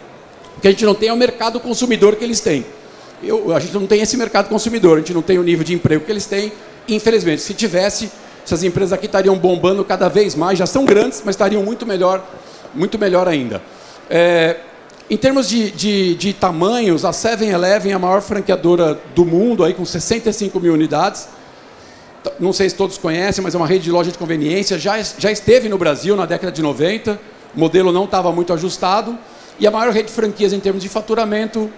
O 0.57 0.62
que 0.62 0.68
a 0.68 0.72
gente 0.72 0.86
não 0.86 0.96
tem 0.96 1.10
é 1.10 1.13
o 1.13 1.18
mercado 1.18 1.60
consumidor 1.60 2.16
que 2.16 2.24
eles 2.24 2.40
têm. 2.40 2.66
Eu, 3.24 3.54
a 3.54 3.60
gente 3.60 3.74
não 3.74 3.86
tem 3.86 4.01
esse 4.01 4.16
mercado 4.16 4.48
consumidor, 4.48 4.98
a 4.98 5.00
gente 5.00 5.13
não 5.13 5.22
tem 5.22 5.38
o 5.38 5.44
nível 5.44 5.63
de 5.63 5.74
emprego 5.74 6.06
que 6.06 6.12
eles 6.12 6.25
têm, 6.25 6.51
infelizmente. 6.88 7.42
Se 7.42 7.54
tivesse, 7.54 8.12
essas 8.46 8.63
empresas 8.63 8.94
aqui 8.94 9.06
estariam 9.06 9.38
bombando 9.38 9.84
cada 9.84 10.07
vez 10.07 10.36
mais, 10.36 10.57
já 10.57 10.66
são 10.66 10.86
grandes, 10.86 11.22
mas 11.25 11.36
estariam 11.36 11.63
muito 11.63 11.86
melhor, 11.86 12.24
muito 12.74 12.98
melhor 12.98 13.28
ainda. 13.28 13.62
É, 14.10 14.57
em 15.10 15.18
termos 15.18 15.50
de, 15.50 15.72
de, 15.72 16.16
de 16.16 16.34
tamanhos, 16.34 17.04
a 17.04 17.10
7-Eleven 17.10 17.92
é 17.92 17.95
a 17.95 18.00
maior 18.00 18.22
franqueadora 18.22 19.00
do 19.16 19.25
mundo, 19.25 19.63
aí 19.63 19.74
com 19.74 19.84
65 19.84 20.60
mil 20.60 20.74
unidades. 20.74 21.28
Não 22.39 22.51
sei 22.51 22.69
se 22.69 22.75
todos 22.75 22.98
conhecem, 22.98 23.44
mas 23.44 23.56
é 23.56 23.57
uma 23.57 23.68
rede 23.68 23.86
de 23.86 23.92
loja 23.92 24.12
de 24.12 24.18
conveniência. 24.18 24.77
Já, 24.77 25.01
já 25.01 25.31
esteve 25.31 25.69
no 25.69 25.77
Brasil 25.77 26.16
na 26.16 26.25
década 26.25 26.51
de 26.51 26.62
90. 26.62 27.19
O 27.56 27.60
modelo 27.60 27.92
não 27.92 28.06
estava 28.06 28.31
muito 28.31 28.51
ajustado. 28.54 29.18
E 29.60 29.68
a 29.68 29.71
maior 29.71 29.92
rede 29.94 30.07
de 30.07 30.13
franquias 30.13 30.54
em 30.54 30.60
termos 30.60 30.81
de 30.81 30.89
faturamento 30.89 31.69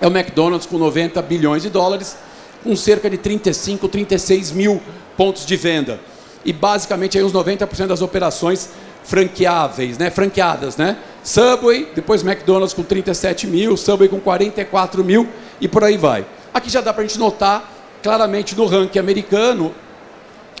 é 0.00 0.06
o 0.06 0.10
McDonald's, 0.10 0.66
com 0.66 0.78
90 0.78 1.20
bilhões 1.22 1.62
de 1.62 1.70
dólares, 1.70 2.16
com 2.62 2.74
cerca 2.74 3.08
de 3.08 3.16
35, 3.18 3.88
36 3.88 4.52
mil 4.52 4.80
pontos 5.16 5.46
de 5.46 5.56
venda. 5.56 6.00
E 6.44 6.52
basicamente 6.52 7.16
aí 7.16 7.24
uns 7.24 7.32
90% 7.32 7.86
das 7.86 8.02
operações 8.02 8.70
franqueáveis, 9.04 9.98
né? 9.98 10.10
franqueadas, 10.10 10.76
né? 10.76 10.96
Subway, 11.22 11.88
depois 11.94 12.22
McDonald's 12.22 12.74
com 12.74 12.82
37 12.82 13.46
mil, 13.46 13.76
Subway 13.76 14.08
com 14.08 14.20
44 14.20 15.04
mil 15.04 15.28
e 15.60 15.68
por 15.68 15.84
aí 15.84 15.96
vai. 15.96 16.26
Aqui 16.52 16.70
já 16.70 16.80
dá 16.80 16.92
para 16.92 17.02
a 17.02 17.06
gente 17.06 17.18
notar 17.18 17.73
claramente 18.04 18.54
no 18.54 18.66
ranking 18.66 18.98
americano, 18.98 19.74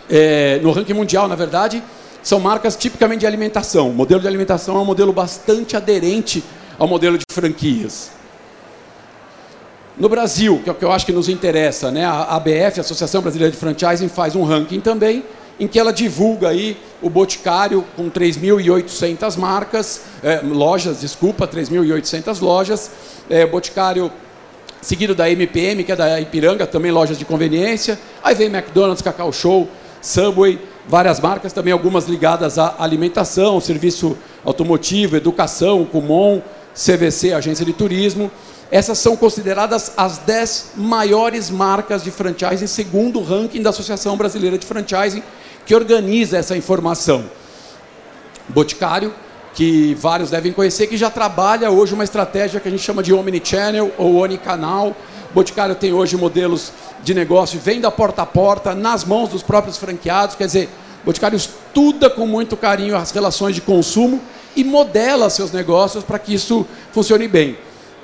é, 0.08 0.58
no 0.62 0.72
ranking 0.72 0.94
mundial, 0.94 1.28
na 1.28 1.34
verdade, 1.34 1.82
são 2.22 2.40
marcas 2.40 2.74
tipicamente 2.74 3.20
de 3.20 3.26
alimentação. 3.26 3.90
O 3.90 3.92
modelo 3.92 4.22
de 4.22 4.26
alimentação 4.26 4.78
é 4.78 4.80
um 4.80 4.84
modelo 4.86 5.12
bastante 5.12 5.76
aderente 5.76 6.42
ao 6.78 6.88
modelo 6.88 7.18
de 7.18 7.24
franquias. 7.30 8.12
No 9.98 10.08
Brasil, 10.08 10.58
que 10.64 10.70
é 10.70 10.72
o 10.72 10.74
que 10.74 10.84
eu 10.86 10.90
acho 10.90 11.04
que 11.04 11.12
nos 11.12 11.28
interessa, 11.28 11.90
né? 11.90 12.06
a 12.06 12.34
ABF, 12.34 12.80
Associação 12.80 13.20
Brasileira 13.20 13.52
de 13.52 13.58
Franchising, 13.58 14.08
faz 14.08 14.34
um 14.34 14.42
ranking 14.42 14.80
também 14.80 15.22
em 15.60 15.68
que 15.68 15.78
ela 15.78 15.92
divulga 15.92 16.48
aí 16.48 16.78
o 17.02 17.10
Boticário 17.10 17.84
com 17.94 18.10
3.800 18.10 19.36
marcas, 19.36 20.00
é, 20.22 20.40
lojas, 20.42 21.02
desculpa, 21.02 21.46
3.800 21.46 22.40
lojas, 22.40 22.90
é, 23.28 23.44
Boticário 23.44 24.10
seguido 24.84 25.14
da 25.14 25.30
MPM, 25.30 25.82
que 25.82 25.92
é 25.92 25.96
da 25.96 26.20
Ipiranga, 26.20 26.66
também 26.66 26.92
lojas 26.92 27.18
de 27.18 27.24
conveniência, 27.24 27.98
aí 28.22 28.34
vem 28.34 28.48
McDonald's, 28.48 29.00
Cacau 29.00 29.32
Show, 29.32 29.66
Subway, 30.02 30.60
várias 30.86 31.18
marcas, 31.20 31.54
também 31.54 31.72
algumas 31.72 32.06
ligadas 32.06 32.58
à 32.58 32.76
alimentação, 32.78 33.58
serviço 33.60 34.16
automotivo, 34.44 35.16
educação, 35.16 35.86
Kumon, 35.86 36.42
CVC, 36.74 37.32
agência 37.32 37.64
de 37.64 37.72
turismo, 37.72 38.30
essas 38.70 38.98
são 38.98 39.16
consideradas 39.16 39.92
as 39.96 40.18
10 40.18 40.72
maiores 40.76 41.48
marcas 41.48 42.04
de 42.04 42.10
franchising 42.10 42.66
segundo 42.66 43.20
o 43.20 43.24
ranking 43.24 43.62
da 43.62 43.70
Associação 43.70 44.18
Brasileira 44.18 44.58
de 44.58 44.66
Franchising, 44.66 45.22
que 45.64 45.74
organiza 45.74 46.36
essa 46.36 46.54
informação. 46.56 47.24
Boticário, 48.48 49.14
que 49.54 49.94
vários 49.94 50.30
devem 50.30 50.52
conhecer, 50.52 50.88
que 50.88 50.96
já 50.96 51.08
trabalha 51.08 51.70
hoje 51.70 51.94
uma 51.94 52.04
estratégia 52.04 52.58
que 52.58 52.66
a 52.66 52.70
gente 52.70 52.82
chama 52.82 53.02
de 53.02 53.14
omnichannel 53.14 53.92
ou 53.96 54.16
onicanal. 54.16 54.94
Boticário 55.32 55.74
tem 55.74 55.92
hoje 55.92 56.16
modelos 56.16 56.72
de 57.02 57.14
negócio, 57.14 57.58
venda 57.58 57.90
porta 57.90 58.22
a 58.22 58.26
porta, 58.26 58.74
nas 58.74 59.04
mãos 59.04 59.28
dos 59.28 59.42
próprios 59.42 59.76
franqueados, 59.76 60.36
quer 60.36 60.46
dizer, 60.46 60.68
Boticário 61.04 61.36
estuda 61.36 62.08
com 62.08 62.26
muito 62.26 62.56
carinho 62.56 62.96
as 62.96 63.10
relações 63.10 63.54
de 63.54 63.60
consumo 63.60 64.20
e 64.56 64.64
modela 64.64 65.28
seus 65.30 65.52
negócios 65.52 66.02
para 66.02 66.18
que 66.18 66.34
isso 66.34 66.66
funcione 66.92 67.28
bem. 67.28 67.56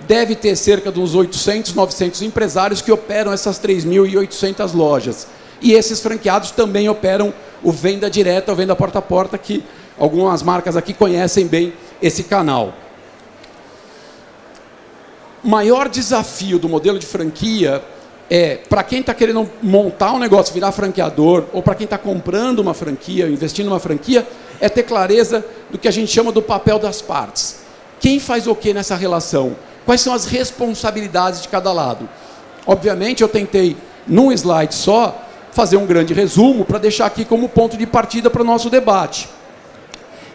Deve 0.06 0.34
ter 0.34 0.56
cerca 0.56 0.90
de 0.90 1.00
uns 1.00 1.14
800, 1.14 1.74
900 1.74 2.22
empresários 2.22 2.80
que 2.80 2.92
operam 2.92 3.32
essas 3.32 3.60
3.800 3.60 4.74
lojas. 4.74 5.26
E 5.62 5.72
esses 5.72 6.00
franqueados 6.00 6.50
também 6.50 6.88
operam 6.88 7.34
o 7.62 7.70
venda 7.70 8.10
direta, 8.10 8.52
o 8.52 8.56
venda 8.56 8.74
porta 8.74 8.98
a 8.98 9.02
porta, 9.02 9.36
que 9.36 9.62
algumas 10.00 10.42
marcas 10.42 10.76
aqui 10.76 10.94
conhecem 10.94 11.46
bem 11.46 11.74
esse 12.02 12.24
canal. 12.24 12.72
Maior 15.44 15.88
desafio 15.88 16.58
do 16.58 16.68
modelo 16.68 16.98
de 16.98 17.06
franquia 17.06 17.84
é 18.30 18.56
para 18.56 18.82
quem 18.82 19.00
está 19.00 19.12
querendo 19.12 19.48
montar 19.62 20.12
um 20.12 20.18
negócio, 20.18 20.54
virar 20.54 20.72
franqueador, 20.72 21.44
ou 21.52 21.62
para 21.62 21.74
quem 21.74 21.84
está 21.84 21.98
comprando 21.98 22.60
uma 22.60 22.72
franquia, 22.72 23.28
investindo 23.28 23.66
numa 23.66 23.80
franquia, 23.80 24.26
é 24.60 24.68
ter 24.68 24.84
clareza 24.84 25.44
do 25.70 25.76
que 25.76 25.88
a 25.88 25.90
gente 25.90 26.10
chama 26.10 26.32
do 26.32 26.40
papel 26.40 26.78
das 26.78 27.02
partes. 27.02 27.60
Quem 27.98 28.18
faz 28.18 28.46
o 28.46 28.54
que 28.54 28.72
nessa 28.72 28.96
relação? 28.96 29.56
Quais 29.84 30.00
são 30.00 30.14
as 30.14 30.24
responsabilidades 30.24 31.42
de 31.42 31.48
cada 31.48 31.72
lado? 31.72 32.08
Obviamente, 32.66 33.22
eu 33.22 33.28
tentei, 33.28 33.76
num 34.06 34.30
slide 34.32 34.74
só, 34.74 35.26
fazer 35.52 35.76
um 35.76 35.86
grande 35.86 36.14
resumo 36.14 36.64
para 36.64 36.78
deixar 36.78 37.06
aqui 37.06 37.24
como 37.24 37.48
ponto 37.48 37.76
de 37.76 37.86
partida 37.86 38.30
para 38.30 38.42
o 38.42 38.44
nosso 38.44 38.70
debate. 38.70 39.28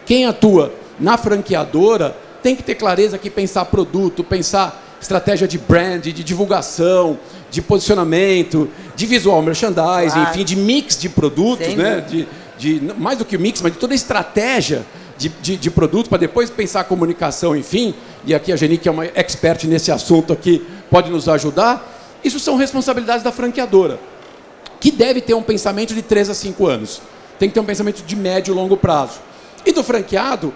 Quem 0.06 0.24
atua 0.24 0.72
na 0.98 1.18
franqueadora 1.18 2.16
tem 2.42 2.54
que 2.54 2.62
ter 2.62 2.76
clareza 2.76 3.18
que 3.18 3.28
pensar 3.28 3.64
produto, 3.66 4.22
pensar 4.24 4.82
estratégia 5.00 5.46
de 5.46 5.58
brand, 5.58 6.02
de 6.02 6.24
divulgação, 6.24 7.18
de 7.50 7.60
posicionamento, 7.60 8.68
de 8.94 9.04
visual 9.04 9.42
merchandising, 9.42 10.22
enfim, 10.30 10.44
de 10.44 10.56
mix 10.56 10.96
de 10.96 11.08
produtos, 11.08 11.74
né? 11.74 12.00
De, 12.00 12.28
de, 12.56 12.80
mais 12.96 13.18
do 13.18 13.24
que 13.24 13.36
o 13.36 13.40
mix, 13.40 13.60
mas 13.60 13.72
de 13.72 13.78
toda 13.78 13.92
a 13.92 13.96
estratégia 13.96 14.86
de, 15.18 15.28
de, 15.28 15.56
de 15.56 15.70
produto 15.70 16.08
para 16.08 16.18
depois 16.18 16.50
pensar 16.50 16.80
a 16.80 16.84
comunicação, 16.84 17.56
enfim. 17.56 17.94
E 18.24 18.34
aqui 18.34 18.52
a 18.52 18.56
Geni, 18.56 18.78
que 18.78 18.88
é 18.88 18.92
uma 18.92 19.06
expert 19.06 19.64
nesse 19.66 19.90
assunto 19.90 20.32
aqui, 20.32 20.64
pode 20.90 21.10
nos 21.10 21.28
ajudar. 21.28 21.94
Isso 22.24 22.38
são 22.40 22.56
responsabilidades 22.56 23.22
da 23.22 23.32
franqueadora, 23.32 23.98
que 24.80 24.90
deve 24.90 25.20
ter 25.20 25.34
um 25.34 25.42
pensamento 25.42 25.94
de 25.94 26.02
3 26.02 26.30
a 26.30 26.34
5 26.34 26.66
anos. 26.66 27.02
Tem 27.38 27.48
que 27.48 27.54
ter 27.54 27.60
um 27.60 27.64
pensamento 27.64 28.02
de 28.02 28.16
médio 28.16 28.52
e 28.52 28.54
longo 28.54 28.76
prazo. 28.76 29.20
E 29.66 29.72
do 29.72 29.82
franqueado 29.82 30.54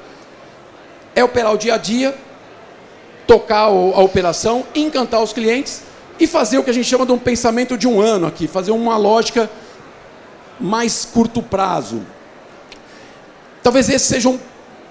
é 1.14 1.24
operar 1.24 1.52
o 1.52 1.58
dia 1.58 1.74
a 1.74 1.76
dia, 1.76 2.16
tocar 3.26 3.64
a 3.64 4.00
operação, 4.00 4.64
encantar 4.74 5.20
os 5.20 5.32
clientes 5.32 5.82
e 6.18 6.26
fazer 6.26 6.58
o 6.58 6.62
que 6.62 6.70
a 6.70 6.72
gente 6.72 6.86
chama 6.86 7.04
de 7.04 7.12
um 7.12 7.18
pensamento 7.18 7.76
de 7.76 7.88
um 7.88 8.00
ano 8.00 8.26
aqui, 8.26 8.46
fazer 8.46 8.70
uma 8.70 8.96
lógica 8.96 9.50
mais 10.60 11.04
curto 11.04 11.42
prazo. 11.42 12.02
Talvez 13.62 13.88
esse 13.88 14.06
seja 14.06 14.28
um 14.28 14.38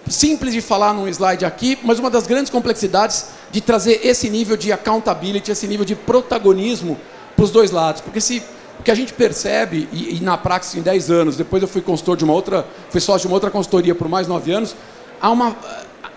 simples 0.07 0.53
de 0.53 0.61
falar 0.61 0.93
num 0.93 1.07
slide 1.07 1.45
aqui, 1.45 1.77
mas 1.83 1.99
uma 1.99 2.09
das 2.09 2.25
grandes 2.27 2.51
complexidades 2.51 3.27
de 3.51 3.61
trazer 3.61 4.01
esse 4.03 4.29
nível 4.29 4.57
de 4.57 4.71
accountability, 4.71 5.51
esse 5.51 5.67
nível 5.67 5.85
de 5.85 5.95
protagonismo 5.95 6.99
para 7.35 7.45
os 7.45 7.51
dois 7.51 7.71
lados. 7.71 8.01
Porque 8.01 8.19
se 8.19 8.43
o 8.79 8.83
que 8.83 8.89
a 8.89 8.95
gente 8.95 9.13
percebe, 9.13 9.89
e, 9.91 10.15
e 10.17 10.19
na 10.21 10.37
prática 10.37 10.79
em 10.79 10.81
10 10.81 11.11
anos, 11.11 11.35
depois 11.35 11.61
eu 11.61 11.67
fui 11.67 11.81
consultor 11.81 12.15
de 12.15 12.23
uma 12.23 12.33
outra, 12.33 12.65
fui 12.89 13.01
sócio 13.01 13.21
de 13.21 13.27
uma 13.27 13.35
outra 13.35 13.51
consultoria 13.51 13.93
por 13.93 14.07
mais 14.07 14.27
9 14.27 14.51
anos, 14.51 14.75
há 15.19 15.29
uma, 15.29 15.55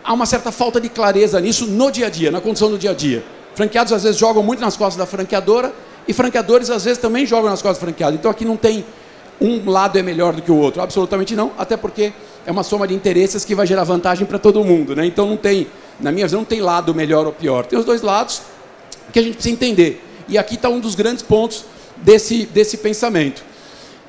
há 0.04 0.12
uma 0.12 0.26
certa 0.26 0.52
falta 0.52 0.80
de 0.80 0.88
clareza 0.88 1.40
nisso 1.40 1.66
no 1.66 1.90
dia 1.90 2.06
a 2.06 2.10
dia, 2.10 2.30
na 2.30 2.40
condição 2.40 2.70
do 2.70 2.78
dia 2.78 2.92
a 2.92 2.94
dia. 2.94 3.24
Franqueados 3.54 3.92
às 3.92 4.04
vezes 4.04 4.18
jogam 4.18 4.42
muito 4.42 4.60
nas 4.60 4.76
costas 4.76 4.96
da 4.96 5.06
franqueadora 5.06 5.72
e 6.06 6.12
franqueadores 6.12 6.70
às 6.70 6.84
vezes 6.84 6.98
também 6.98 7.26
jogam 7.26 7.50
nas 7.50 7.60
costas 7.60 7.78
do 7.78 7.80
franqueado. 7.80 8.16
Então 8.16 8.30
aqui 8.30 8.44
não 8.44 8.56
tem 8.56 8.84
um 9.40 9.68
lado 9.68 9.98
é 9.98 10.02
melhor 10.02 10.32
do 10.32 10.40
que 10.40 10.52
o 10.52 10.56
outro, 10.56 10.80
absolutamente 10.80 11.34
não, 11.34 11.50
até 11.58 11.76
porque 11.76 12.12
é 12.46 12.50
uma 12.52 12.62
soma 12.62 12.86
de 12.86 12.94
interesses 12.94 13.44
que 13.44 13.56
vai 13.56 13.66
gerar 13.66 13.82
vantagem 13.82 14.24
para 14.24 14.38
todo 14.38 14.62
mundo, 14.64 14.94
né? 14.94 15.04
Então 15.04 15.26
não 15.26 15.36
tem, 15.36 15.66
na 15.98 16.12
minha 16.12 16.26
visão, 16.26 16.40
não 16.40 16.44
tem 16.44 16.60
lado 16.60 16.94
melhor 16.94 17.26
ou 17.26 17.32
pior. 17.32 17.66
Tem 17.66 17.76
os 17.76 17.84
dois 17.84 18.02
lados 18.02 18.40
que 19.12 19.18
a 19.18 19.22
gente 19.22 19.34
precisa 19.34 19.52
entender. 19.52 20.00
E 20.28 20.38
aqui 20.38 20.54
está 20.54 20.68
um 20.68 20.78
dos 20.78 20.94
grandes 20.94 21.22
pontos 21.22 21.64
desse, 22.02 22.46
desse 22.46 22.76
pensamento. 22.76 23.42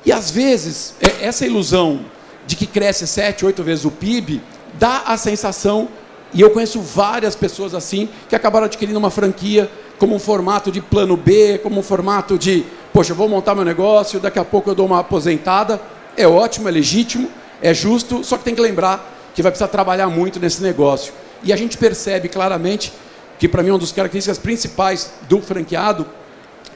E 0.04 0.12
às 0.12 0.30
vezes, 0.30 0.94
é, 1.00 1.24
essa 1.26 1.46
ilusão 1.46 2.04
de 2.46 2.56
que 2.56 2.66
cresce 2.66 3.06
sete, 3.06 3.44
oito 3.46 3.62
vezes 3.62 3.84
o 3.84 3.90
PIB 3.90 4.42
dá 4.74 5.04
a 5.06 5.16
sensação, 5.16 5.88
e 6.32 6.40
eu 6.40 6.50
conheço 6.50 6.80
várias 6.80 7.34
pessoas 7.34 7.74
assim, 7.74 8.08
que 8.28 8.34
acabaram 8.34 8.66
adquirindo 8.66 8.98
uma 8.98 9.10
franquia 9.10 9.70
como 9.98 10.16
um 10.16 10.18
formato 10.18 10.70
de 10.70 10.80
plano 10.80 11.16
B, 11.16 11.58
como 11.62 11.80
um 11.80 11.82
formato 11.82 12.36
de, 12.36 12.64
poxa, 12.92 13.12
eu 13.12 13.16
vou 13.16 13.28
montar 13.28 13.54
meu 13.54 13.64
negócio, 13.64 14.18
daqui 14.18 14.38
a 14.38 14.44
pouco 14.44 14.68
eu 14.70 14.74
dou 14.74 14.86
uma 14.86 14.98
aposentada. 14.98 15.80
É 16.16 16.26
ótimo, 16.26 16.68
é 16.68 16.72
legítimo, 16.72 17.30
é 17.62 17.72
justo, 17.72 18.24
só 18.24 18.36
que 18.36 18.44
tem 18.44 18.54
que 18.54 18.60
lembrar 18.60 19.12
que 19.34 19.42
vai 19.42 19.50
precisar 19.50 19.68
trabalhar 19.68 20.08
muito 20.08 20.40
nesse 20.40 20.62
negócio. 20.62 21.12
E 21.42 21.52
a 21.52 21.56
gente 21.56 21.78
percebe 21.78 22.28
claramente 22.28 22.92
que, 23.38 23.48
para 23.48 23.62
mim, 23.62 23.70
uma 23.70 23.78
das 23.78 23.92
características 23.92 24.38
principais 24.38 25.12
do 25.28 25.40
franqueado, 25.40 26.06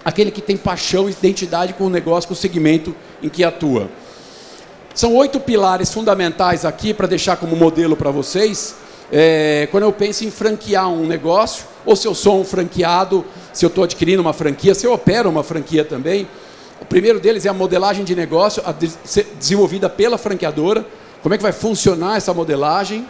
aquele 0.09 0.31
que 0.31 0.41
tem 0.41 0.57
paixão 0.57 1.07
e 1.07 1.13
identidade 1.13 1.75
com 1.75 1.85
o 1.85 1.91
negócio, 1.91 2.29
com 2.29 2.35
o 2.35 2.37
segmento 2.37 2.97
em 3.23 3.29
que 3.29 3.45
atua. 3.45 3.91
São 4.95 5.15
oito 5.17 5.39
pilares 5.39 5.93
fundamentais 5.93 6.65
aqui 6.65 6.95
para 6.95 7.07
deixar 7.07 7.37
como 7.37 7.55
modelo 7.55 7.95
para 7.95 8.11
vocês. 8.11 8.75
É, 9.13 9.69
quando 9.71 9.85
eu 9.85 9.93
penso 9.93 10.25
em 10.25 10.31
franquear 10.31 10.89
um 10.89 11.07
negócio, 11.07 11.67
ou 11.85 11.95
se 11.95 12.09
eu 12.09 12.15
sou 12.15 12.41
um 12.41 12.45
franqueado, 12.45 13.23
se 13.53 13.67
eu 13.67 13.69
estou 13.69 13.85
adquirindo 13.85 14.23
uma 14.23 14.33
franquia, 14.33 14.75
se 14.75 14.87
eu 14.87 14.95
opero 14.95 15.29
uma 15.29 15.43
franquia 15.43 15.85
também. 15.85 16.27
O 16.81 16.87
primeiro 16.87 17.21
deles 17.21 17.45
é 17.45 17.51
a 17.51 17.53
modelagem 17.53 18.03
de 18.03 18.15
negócio 18.15 18.63
desenvolvida 19.39 19.91
pela 19.91 20.17
franqueadora. 20.17 20.87
Como 21.23 21.35
é 21.35 21.37
que 21.37 21.43
vai 21.43 21.53
funcionar 21.53 22.17
essa 22.17 22.33
modelagem? 22.33 23.07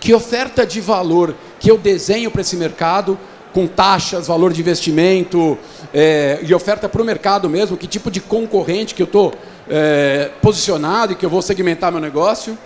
Que 0.00 0.12
oferta 0.12 0.66
de 0.66 0.80
valor 0.80 1.36
que 1.60 1.70
eu 1.70 1.78
desenho 1.78 2.32
para 2.32 2.40
esse 2.40 2.56
mercado, 2.56 3.16
com 3.52 3.66
taxas, 3.66 4.26
valor 4.26 4.52
de 4.52 4.60
investimento 4.60 5.58
é, 5.92 6.40
e 6.42 6.54
oferta 6.54 6.88
para 6.88 7.02
o 7.02 7.04
mercado 7.04 7.48
mesmo, 7.48 7.76
que 7.76 7.86
tipo 7.86 8.10
de 8.10 8.20
concorrente 8.20 8.94
que 8.94 9.02
eu 9.02 9.06
estou 9.06 9.34
é, 9.68 10.30
posicionado 10.40 11.12
e 11.12 11.16
que 11.16 11.24
eu 11.24 11.30
vou 11.30 11.42
segmentar 11.42 11.92
meu 11.92 12.00
negócio. 12.00 12.56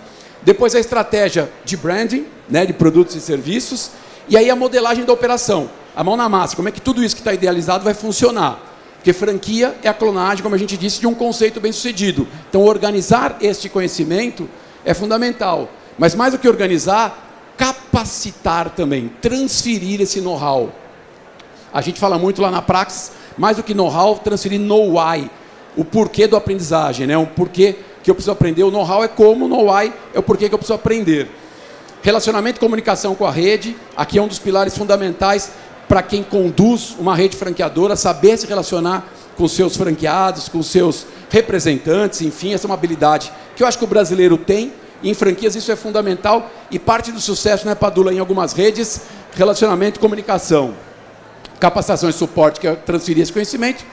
Depois 0.42 0.74
a 0.74 0.80
estratégia 0.80 1.50
de 1.64 1.76
branding, 1.76 2.26
né, 2.48 2.64
de 2.64 2.72
produtos 2.72 3.16
e 3.16 3.20
serviços. 3.20 3.90
E 4.28 4.36
aí 4.36 4.48
a 4.48 4.56
modelagem 4.56 5.04
da 5.04 5.12
operação, 5.12 5.68
a 5.94 6.04
mão 6.04 6.16
na 6.16 6.28
massa, 6.28 6.54
como 6.56 6.68
é 6.68 6.72
que 6.72 6.80
tudo 6.80 7.02
isso 7.02 7.14
que 7.14 7.20
está 7.20 7.34
idealizado 7.34 7.84
vai 7.84 7.94
funcionar. 7.94 8.60
Porque 8.96 9.12
franquia 9.12 9.74
é 9.82 9.88
a 9.88 9.94
clonagem, 9.94 10.42
como 10.42 10.54
a 10.54 10.58
gente 10.58 10.76
disse, 10.76 11.00
de 11.00 11.06
um 11.06 11.14
conceito 11.14 11.60
bem 11.60 11.72
sucedido. 11.72 12.26
Então 12.48 12.62
organizar 12.62 13.36
este 13.40 13.68
conhecimento 13.68 14.48
é 14.84 14.94
fundamental. 14.94 15.68
Mas 15.98 16.14
mais 16.14 16.32
do 16.32 16.38
que 16.38 16.48
organizar, 16.48 17.25
capacitar 17.56 18.70
também, 18.70 19.10
transferir 19.20 20.00
esse 20.00 20.20
know-how. 20.20 20.72
A 21.72 21.80
gente 21.80 21.98
fala 21.98 22.18
muito 22.18 22.40
lá 22.40 22.50
na 22.50 22.62
Praxis, 22.62 23.12
mais 23.36 23.56
do 23.56 23.62
que 23.62 23.74
know-how, 23.74 24.18
transferir 24.18 24.60
know-why 24.60 25.30
o 25.76 25.84
porquê 25.84 26.26
do 26.26 26.36
aprendizagem, 26.36 27.06
né? 27.06 27.16
o 27.16 27.26
porquê 27.26 27.76
que 28.02 28.10
eu 28.10 28.14
preciso 28.14 28.32
aprender. 28.32 28.62
O 28.62 28.70
know-how 28.70 29.04
é 29.04 29.08
como, 29.08 29.44
o 29.44 29.48
know-why 29.48 29.92
é 30.14 30.18
o 30.18 30.22
porquê 30.22 30.48
que 30.48 30.54
eu 30.54 30.58
preciso 30.58 30.74
aprender. 30.74 31.28
Relacionamento 32.02 32.58
e 32.58 32.60
comunicação 32.60 33.14
com 33.14 33.26
a 33.26 33.30
rede, 33.30 33.76
aqui 33.96 34.18
é 34.18 34.22
um 34.22 34.28
dos 34.28 34.38
pilares 34.38 34.76
fundamentais 34.76 35.50
para 35.88 36.02
quem 36.02 36.22
conduz 36.22 36.96
uma 36.98 37.14
rede 37.14 37.36
franqueadora, 37.36 37.96
saber 37.96 38.36
se 38.36 38.46
relacionar 38.46 39.06
com 39.36 39.46
seus 39.46 39.76
franqueados, 39.76 40.48
com 40.48 40.62
seus 40.62 41.06
representantes, 41.30 42.22
enfim, 42.22 42.54
essa 42.54 42.66
é 42.66 42.68
uma 42.68 42.74
habilidade 42.74 43.32
que 43.54 43.62
eu 43.62 43.66
acho 43.66 43.78
que 43.78 43.84
o 43.84 43.88
brasileiro 43.88 44.36
tem, 44.36 44.72
em 45.02 45.14
franquias 45.14 45.54
isso 45.54 45.70
é 45.70 45.76
fundamental, 45.76 46.50
e 46.70 46.78
parte 46.78 47.12
do 47.12 47.20
sucesso, 47.20 47.66
né, 47.66 47.74
Padula, 47.74 48.12
em 48.12 48.18
algumas 48.18 48.52
redes, 48.52 49.02
relacionamento 49.34 49.98
e 49.98 50.00
comunicação. 50.00 50.74
Capacitação 51.60 52.08
e 52.08 52.12
suporte, 52.12 52.60
que 52.60 52.66
é 52.66 52.74
transferir 52.74 53.22
esse 53.22 53.32
conhecimento, 53.32 53.84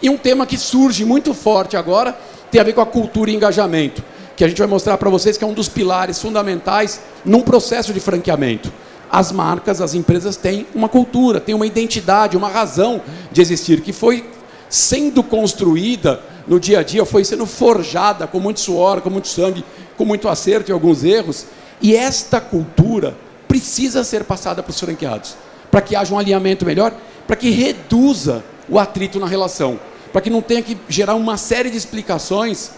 e 0.00 0.10
um 0.10 0.16
tema 0.16 0.46
que 0.46 0.58
surge 0.58 1.04
muito 1.04 1.32
forte 1.32 1.76
agora 1.76 2.16
tem 2.50 2.60
a 2.60 2.64
ver 2.64 2.72
com 2.72 2.80
a 2.80 2.86
cultura 2.86 3.30
e 3.30 3.34
engajamento, 3.34 4.02
que 4.36 4.44
a 4.44 4.48
gente 4.48 4.58
vai 4.58 4.66
mostrar 4.66 4.98
para 4.98 5.08
vocês 5.08 5.38
que 5.38 5.44
é 5.44 5.46
um 5.46 5.54
dos 5.54 5.68
pilares 5.68 6.20
fundamentais 6.20 7.00
num 7.24 7.40
processo 7.40 7.92
de 7.92 8.00
franqueamento. 8.00 8.72
As 9.10 9.30
marcas, 9.30 9.80
as 9.80 9.94
empresas 9.94 10.36
têm 10.36 10.66
uma 10.74 10.88
cultura, 10.88 11.40
têm 11.40 11.54
uma 11.54 11.66
identidade, 11.66 12.36
uma 12.36 12.48
razão 12.48 13.00
de 13.30 13.40
existir, 13.40 13.80
que 13.80 13.92
foi 13.92 14.28
sendo 14.68 15.22
construída 15.22 16.20
no 16.46 16.58
dia 16.58 16.80
a 16.80 16.82
dia, 16.82 17.04
foi 17.04 17.24
sendo 17.24 17.46
forjada 17.46 18.26
com 18.26 18.40
muito 18.40 18.60
suor, 18.60 19.00
com 19.00 19.10
muito 19.10 19.28
sangue, 19.28 19.64
com 20.02 20.06
muito 20.06 20.28
acerto 20.28 20.70
e 20.70 20.72
alguns 20.72 21.04
erros. 21.04 21.46
E 21.80 21.96
esta 21.96 22.40
cultura 22.40 23.16
precisa 23.46 24.02
ser 24.02 24.24
passada 24.24 24.62
para 24.62 24.70
os 24.70 24.80
franqueados, 24.80 25.36
para 25.70 25.80
que 25.80 25.94
haja 25.94 26.12
um 26.14 26.18
alinhamento 26.18 26.66
melhor, 26.66 26.92
para 27.26 27.36
que 27.36 27.50
reduza 27.50 28.42
o 28.68 28.78
atrito 28.78 29.18
na 29.18 29.26
relação 29.26 29.78
para 30.12 30.20
que 30.20 30.30
não 30.30 30.42
tenha 30.42 30.62
que 30.62 30.76
gerar 30.88 31.14
uma 31.14 31.36
série 31.36 31.70
de 31.70 31.76
explicações 31.76 32.70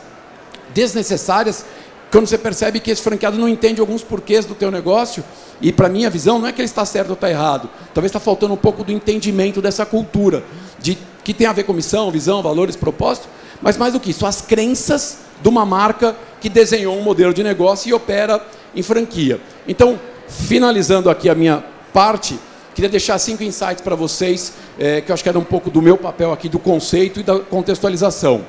desnecessárias 0.72 1.64
quando 2.10 2.28
você 2.28 2.38
percebe 2.38 2.78
que 2.78 2.92
esse 2.92 3.02
franqueado 3.02 3.36
não 3.36 3.48
entende 3.48 3.80
alguns 3.80 4.04
porquês 4.04 4.44
do 4.44 4.54
teu 4.54 4.70
negócio, 4.70 5.24
e 5.60 5.72
para 5.72 5.88
minha 5.88 6.08
visão 6.08 6.38
não 6.38 6.46
é 6.46 6.52
que 6.52 6.60
ele 6.60 6.66
está 6.66 6.84
certo 6.84 7.08
ou 7.08 7.14
está 7.14 7.28
errado, 7.28 7.68
talvez 7.92 8.10
está 8.10 8.20
faltando 8.20 8.54
um 8.54 8.56
pouco 8.56 8.84
do 8.84 8.92
entendimento 8.92 9.60
dessa 9.60 9.84
cultura, 9.84 10.44
de 10.78 10.96
que 11.24 11.34
tem 11.34 11.48
a 11.48 11.52
ver 11.52 11.64
com 11.64 11.72
missão, 11.72 12.12
visão, 12.12 12.40
valores, 12.40 12.76
propósito, 12.76 13.26
mas 13.64 13.76
mais 13.76 13.94
do 13.94 13.98
que 13.98 14.10
isso, 14.10 14.24
as 14.24 14.40
crenças 14.40 15.18
de 15.42 15.48
uma 15.48 15.66
marca 15.66 16.14
que 16.40 16.48
desenhou 16.48 16.96
um 16.96 17.02
modelo 17.02 17.34
de 17.34 17.42
negócio 17.42 17.88
e 17.88 17.92
opera 17.92 18.40
em 18.76 18.82
franquia. 18.82 19.40
Então, 19.66 19.98
finalizando 20.28 21.10
aqui 21.10 21.28
a 21.28 21.34
minha 21.34 21.64
parte, 21.92 22.38
Queria 22.74 22.90
deixar 22.90 23.16
cinco 23.18 23.44
insights 23.44 23.80
para 23.80 23.94
vocês, 23.94 24.52
é, 24.76 25.00
que 25.00 25.10
eu 25.10 25.14
acho 25.14 25.22
que 25.22 25.28
era 25.28 25.38
um 25.38 25.44
pouco 25.44 25.70
do 25.70 25.80
meu 25.80 25.96
papel 25.96 26.32
aqui, 26.32 26.48
do 26.48 26.58
conceito 26.58 27.20
e 27.20 27.22
da 27.22 27.38
contextualização. 27.38 28.44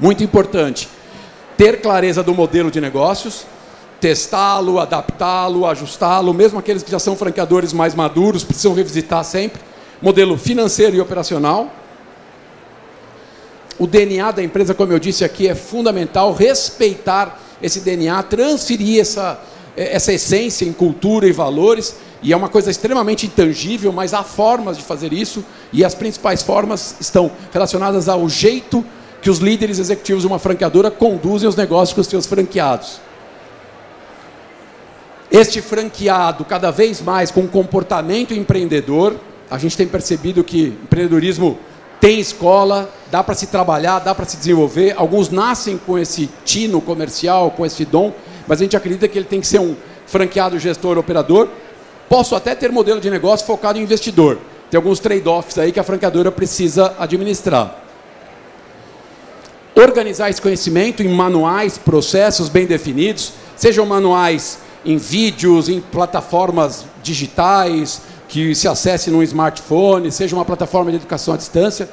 Muito 0.00 0.24
importante, 0.24 0.88
ter 1.56 1.80
clareza 1.80 2.24
do 2.24 2.34
modelo 2.34 2.72
de 2.72 2.80
negócios, 2.80 3.46
testá-lo, 4.00 4.80
adaptá-lo, 4.80 5.64
ajustá-lo, 5.64 6.34
mesmo 6.34 6.58
aqueles 6.58 6.82
que 6.82 6.90
já 6.90 6.98
são 6.98 7.14
franqueadores 7.14 7.72
mais 7.72 7.94
maduros, 7.94 8.42
precisam 8.42 8.74
revisitar 8.74 9.22
sempre. 9.22 9.62
Modelo 10.02 10.36
financeiro 10.36 10.96
e 10.96 11.00
operacional, 11.00 11.70
o 13.78 13.86
DNA 13.86 14.30
da 14.30 14.42
empresa, 14.42 14.74
como 14.74 14.92
eu 14.92 14.98
disse 14.98 15.24
aqui, 15.24 15.48
é 15.48 15.54
fundamental 15.54 16.32
respeitar 16.32 17.40
esse 17.62 17.80
DNA, 17.80 18.22
transferir 18.22 19.00
essa, 19.00 19.40
essa 19.76 20.12
essência 20.12 20.64
em 20.64 20.72
cultura 20.72 21.26
e 21.26 21.32
valores, 21.32 21.96
e 22.22 22.32
é 22.32 22.36
uma 22.36 22.48
coisa 22.48 22.70
extremamente 22.70 23.26
intangível, 23.26 23.92
mas 23.92 24.14
há 24.14 24.22
formas 24.22 24.76
de 24.76 24.82
fazer 24.82 25.12
isso, 25.12 25.44
e 25.72 25.84
as 25.84 25.94
principais 25.94 26.42
formas 26.42 26.96
estão 27.00 27.30
relacionadas 27.52 28.08
ao 28.08 28.28
jeito 28.28 28.84
que 29.20 29.30
os 29.30 29.38
líderes 29.38 29.78
executivos 29.78 30.22
de 30.22 30.26
uma 30.26 30.38
franqueadora 30.38 30.90
conduzem 30.90 31.48
os 31.48 31.56
negócios 31.56 31.94
com 31.94 32.00
os 32.00 32.06
seus 32.06 32.26
franqueados. 32.26 33.00
Este 35.30 35.60
franqueado, 35.60 36.44
cada 36.44 36.70
vez 36.70 37.02
mais 37.02 37.30
com 37.30 37.46
comportamento 37.46 38.32
empreendedor, 38.32 39.16
a 39.50 39.58
gente 39.58 39.76
tem 39.76 39.86
percebido 39.86 40.42
que 40.44 40.68
empreendedorismo 40.84 41.58
tem 42.06 42.20
escola, 42.20 42.88
dá 43.10 43.20
para 43.24 43.34
se 43.34 43.48
trabalhar, 43.48 43.98
dá 43.98 44.14
para 44.14 44.24
se 44.24 44.36
desenvolver. 44.36 44.94
Alguns 44.96 45.28
nascem 45.28 45.76
com 45.76 45.98
esse 45.98 46.30
tino 46.44 46.80
comercial, 46.80 47.50
com 47.50 47.66
esse 47.66 47.84
dom, 47.84 48.12
mas 48.46 48.60
a 48.60 48.62
gente 48.62 48.76
acredita 48.76 49.08
que 49.08 49.18
ele 49.18 49.24
tem 49.24 49.40
que 49.40 49.46
ser 49.48 49.58
um 49.58 49.74
franqueado 50.06 50.56
gestor 50.56 50.98
operador. 50.98 51.48
Posso 52.08 52.36
até 52.36 52.54
ter 52.54 52.70
modelo 52.70 53.00
de 53.00 53.10
negócio 53.10 53.44
focado 53.44 53.80
em 53.80 53.82
investidor. 53.82 54.38
Tem 54.70 54.78
alguns 54.78 55.00
trade-offs 55.00 55.58
aí 55.58 55.72
que 55.72 55.80
a 55.80 55.82
franqueadora 55.82 56.30
precisa 56.30 56.94
administrar. 56.96 57.76
Organizar 59.74 60.30
esse 60.30 60.40
conhecimento 60.40 61.02
em 61.02 61.08
manuais, 61.08 61.76
processos 61.76 62.48
bem 62.48 62.66
definidos, 62.66 63.32
sejam 63.56 63.84
manuais 63.84 64.60
em 64.84 64.96
vídeos, 64.96 65.68
em 65.68 65.80
plataformas 65.80 66.84
digitais, 67.02 68.00
que 68.28 68.54
se 68.54 68.66
acesse 68.66 69.10
num 69.10 69.22
smartphone, 69.22 70.10
seja 70.10 70.34
uma 70.34 70.44
plataforma 70.44 70.90
de 70.90 70.96
educação 70.96 71.34
à 71.34 71.36
distância. 71.36 71.88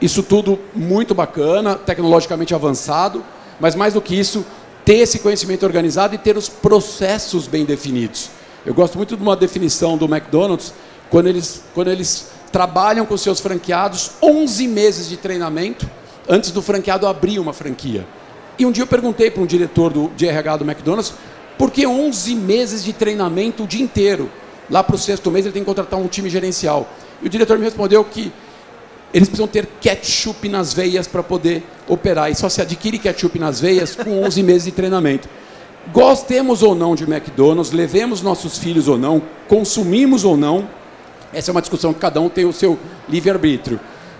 Isso 0.00 0.22
tudo 0.22 0.58
muito 0.74 1.14
bacana, 1.14 1.74
tecnologicamente 1.74 2.54
avançado, 2.54 3.24
mas 3.60 3.74
mais 3.74 3.94
do 3.94 4.00
que 4.00 4.18
isso, 4.18 4.44
ter 4.84 4.96
esse 4.96 5.18
conhecimento 5.20 5.64
organizado 5.64 6.14
e 6.14 6.18
ter 6.18 6.36
os 6.36 6.48
processos 6.48 7.46
bem 7.46 7.64
definidos. 7.64 8.30
Eu 8.64 8.74
gosto 8.74 8.96
muito 8.96 9.16
de 9.16 9.22
uma 9.22 9.36
definição 9.36 9.96
do 9.96 10.04
McDonald's, 10.04 10.72
quando 11.10 11.28
eles, 11.28 11.62
quando 11.74 11.88
eles 11.88 12.30
trabalham 12.50 13.06
com 13.06 13.16
seus 13.16 13.40
franqueados 13.40 14.12
11 14.22 14.68
meses 14.68 15.08
de 15.08 15.16
treinamento 15.16 15.88
antes 16.28 16.50
do 16.50 16.62
franqueado 16.62 17.06
abrir 17.06 17.38
uma 17.38 17.52
franquia. 17.52 18.06
E 18.58 18.66
um 18.66 18.72
dia 18.72 18.82
eu 18.82 18.86
perguntei 18.86 19.30
para 19.30 19.42
um 19.42 19.46
diretor 19.46 19.92
do, 19.92 20.08
de 20.16 20.26
RH 20.26 20.58
do 20.58 20.64
McDonald's 20.64 21.14
por 21.58 21.70
que 21.70 21.86
11 21.86 22.34
meses 22.34 22.84
de 22.84 22.92
treinamento 22.92 23.64
o 23.64 23.66
dia 23.66 23.82
inteiro? 23.82 24.30
Lá 24.72 24.82
para 24.82 24.96
o 24.96 24.98
sexto 24.98 25.30
mês 25.30 25.44
ele 25.44 25.52
tem 25.52 25.62
que 25.62 25.66
contratar 25.66 26.00
um 26.00 26.08
time 26.08 26.30
gerencial. 26.30 26.88
E 27.22 27.26
o 27.26 27.28
diretor 27.28 27.58
me 27.58 27.64
respondeu 27.64 28.02
que 28.02 28.32
eles 29.12 29.28
precisam 29.28 29.46
ter 29.46 29.68
ketchup 29.82 30.48
nas 30.48 30.72
veias 30.72 31.06
para 31.06 31.22
poder 31.22 31.62
operar. 31.86 32.30
E 32.30 32.34
só 32.34 32.48
se 32.48 32.62
adquire 32.62 32.98
ketchup 32.98 33.38
nas 33.38 33.60
veias 33.60 33.94
com 33.94 34.22
11 34.24 34.40
meses 34.42 34.64
de 34.64 34.72
treinamento. 34.72 35.28
Gostemos 35.92 36.62
ou 36.62 36.74
não 36.74 36.94
de 36.94 37.04
McDonald's, 37.04 37.70
levemos 37.70 38.22
nossos 38.22 38.56
filhos 38.56 38.88
ou 38.88 38.96
não, 38.96 39.20
consumimos 39.46 40.24
ou 40.24 40.36
não, 40.36 40.66
essa 41.34 41.50
é 41.50 41.52
uma 41.52 41.60
discussão 41.60 41.92
que 41.92 41.98
cada 41.98 42.20
um 42.20 42.28
tem 42.28 42.44
o 42.46 42.52
seu 42.52 42.78
livre-arbítrio. 43.08 43.78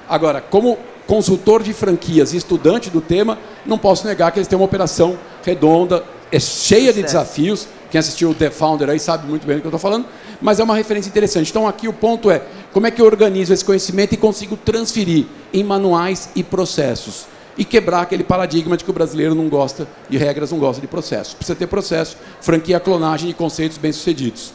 Agora, 0.08 0.40
como 0.40 0.76
consultor 1.06 1.62
de 1.62 1.72
franquias 1.72 2.34
e 2.34 2.36
estudante 2.36 2.90
do 2.90 3.00
tema, 3.00 3.38
não 3.64 3.78
posso 3.78 4.06
negar 4.06 4.32
que 4.32 4.38
eles 4.38 4.48
têm 4.48 4.58
uma 4.58 4.64
operação 4.64 5.16
redonda, 5.44 6.04
é 6.32 6.40
cheia 6.40 6.92
de 6.92 7.02
desafios. 7.02 7.68
Quem 7.92 7.98
assistiu 7.98 8.34
The 8.34 8.48
Founder 8.48 8.88
aí 8.88 8.98
sabe 8.98 9.28
muito 9.28 9.46
bem 9.46 9.56
do 9.56 9.60
que 9.60 9.66
eu 9.66 9.68
estou 9.68 9.78
falando, 9.78 10.06
mas 10.40 10.58
é 10.58 10.64
uma 10.64 10.74
referência 10.74 11.10
interessante. 11.10 11.50
Então 11.50 11.68
aqui 11.68 11.86
o 11.86 11.92
ponto 11.92 12.30
é 12.30 12.40
como 12.72 12.86
é 12.86 12.90
que 12.90 13.02
eu 13.02 13.04
organizo 13.04 13.52
esse 13.52 13.62
conhecimento 13.62 14.14
e 14.14 14.16
consigo 14.16 14.56
transferir 14.56 15.26
em 15.52 15.62
manuais 15.62 16.30
e 16.34 16.42
processos 16.42 17.26
e 17.54 17.66
quebrar 17.66 18.00
aquele 18.00 18.24
paradigma 18.24 18.78
de 18.78 18.84
que 18.84 18.90
o 18.90 18.94
brasileiro 18.94 19.34
não 19.34 19.46
gosta 19.46 19.86
de 20.08 20.16
regras, 20.16 20.50
não 20.50 20.58
gosta 20.58 20.80
de 20.80 20.86
processo. 20.86 21.36
Precisa 21.36 21.54
ter 21.54 21.66
processo, 21.66 22.16
franquia, 22.40 22.80
clonagem 22.80 23.28
de 23.28 23.34
conceitos 23.34 23.76
bem-sucedidos. 23.76 24.54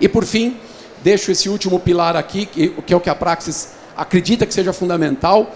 E 0.00 0.08
por 0.08 0.24
fim, 0.24 0.56
deixo 1.02 1.32
esse 1.32 1.48
último 1.48 1.80
pilar 1.80 2.14
aqui, 2.14 2.46
que 2.46 2.94
é 2.94 2.96
o 2.96 3.00
que 3.00 3.10
a 3.10 3.14
Praxis 3.16 3.70
acredita 3.96 4.46
que 4.46 4.54
seja 4.54 4.72
fundamental, 4.72 5.52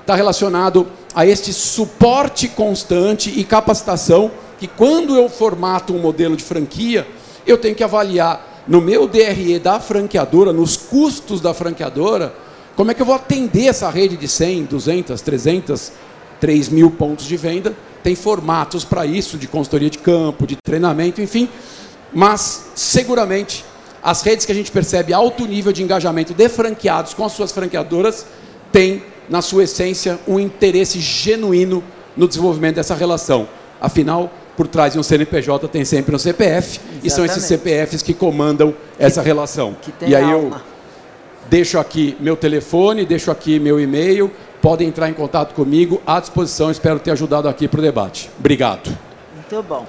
está 0.00 0.14
relacionado 0.14 0.86
a 1.14 1.26
este 1.26 1.52
suporte 1.52 2.48
constante 2.48 3.28
e 3.28 3.44
capacitação 3.44 4.30
que 4.64 4.68
quando 4.78 5.14
eu 5.14 5.28
formato 5.28 5.94
um 5.94 5.98
modelo 5.98 6.34
de 6.36 6.42
franquia, 6.42 7.06
eu 7.46 7.58
tenho 7.58 7.74
que 7.74 7.84
avaliar 7.84 8.64
no 8.66 8.80
meu 8.80 9.06
DRE 9.06 9.58
da 9.58 9.78
franqueadora, 9.78 10.54
nos 10.54 10.74
custos 10.74 11.38
da 11.38 11.52
franqueadora, 11.52 12.34
como 12.74 12.90
é 12.90 12.94
que 12.94 13.02
eu 13.02 13.06
vou 13.06 13.14
atender 13.14 13.66
essa 13.66 13.90
rede 13.90 14.16
de 14.16 14.26
100, 14.26 14.64
200, 14.64 15.20
300, 15.20 15.92
3 16.40 16.68
mil 16.70 16.90
pontos 16.90 17.26
de 17.26 17.36
venda? 17.36 17.76
Tem 18.02 18.14
formatos 18.14 18.84
para 18.84 19.04
isso, 19.04 19.36
de 19.36 19.46
consultoria 19.46 19.90
de 19.90 19.98
campo, 19.98 20.46
de 20.46 20.56
treinamento, 20.56 21.20
enfim. 21.20 21.46
Mas, 22.10 22.70
seguramente, 22.74 23.64
as 24.02 24.22
redes 24.22 24.46
que 24.46 24.52
a 24.52 24.54
gente 24.54 24.72
percebe 24.72 25.12
alto 25.12 25.46
nível 25.46 25.72
de 25.72 25.82
engajamento 25.82 26.32
de 26.32 26.48
franqueados 26.48 27.12
com 27.12 27.24
as 27.24 27.32
suas 27.32 27.52
franqueadoras 27.52 28.26
têm, 28.72 29.02
na 29.28 29.42
sua 29.42 29.64
essência, 29.64 30.18
um 30.26 30.40
interesse 30.40 31.00
genuíno 31.00 31.84
no 32.16 32.26
desenvolvimento 32.26 32.76
dessa 32.76 32.94
relação. 32.94 33.46
Afinal, 33.80 34.32
por 34.56 34.68
trás 34.68 34.92
de 34.92 34.98
um 34.98 35.02
CNPJ 35.02 35.68
tem 35.68 35.84
sempre 35.84 36.14
um 36.14 36.18
CPF, 36.18 36.78
Exatamente. 36.78 37.06
e 37.06 37.10
são 37.10 37.24
esses 37.24 37.44
CPFs 37.44 38.02
que 38.02 38.14
comandam 38.14 38.74
essa 38.98 39.20
relação. 39.20 39.76
e 40.00 40.14
aí 40.14 40.22
alma. 40.24 40.56
eu 40.56 40.74
deixo 41.48 41.78
aqui 41.78 42.16
meu 42.20 42.36
telefone, 42.36 43.04
deixo 43.04 43.30
aqui 43.30 43.58
meu 43.58 43.80
e-mail, 43.80 44.30
podem 44.62 44.88
entrar 44.88 45.08
em 45.08 45.14
contato 45.14 45.54
comigo, 45.54 46.00
à 46.06 46.20
disposição, 46.20 46.70
espero 46.70 46.98
ter 46.98 47.10
ajudado 47.10 47.48
aqui 47.48 47.68
para 47.68 47.80
o 47.80 47.82
debate. 47.82 48.30
Obrigado. 48.38 48.96
Muito 49.34 49.62
bom. 49.68 49.86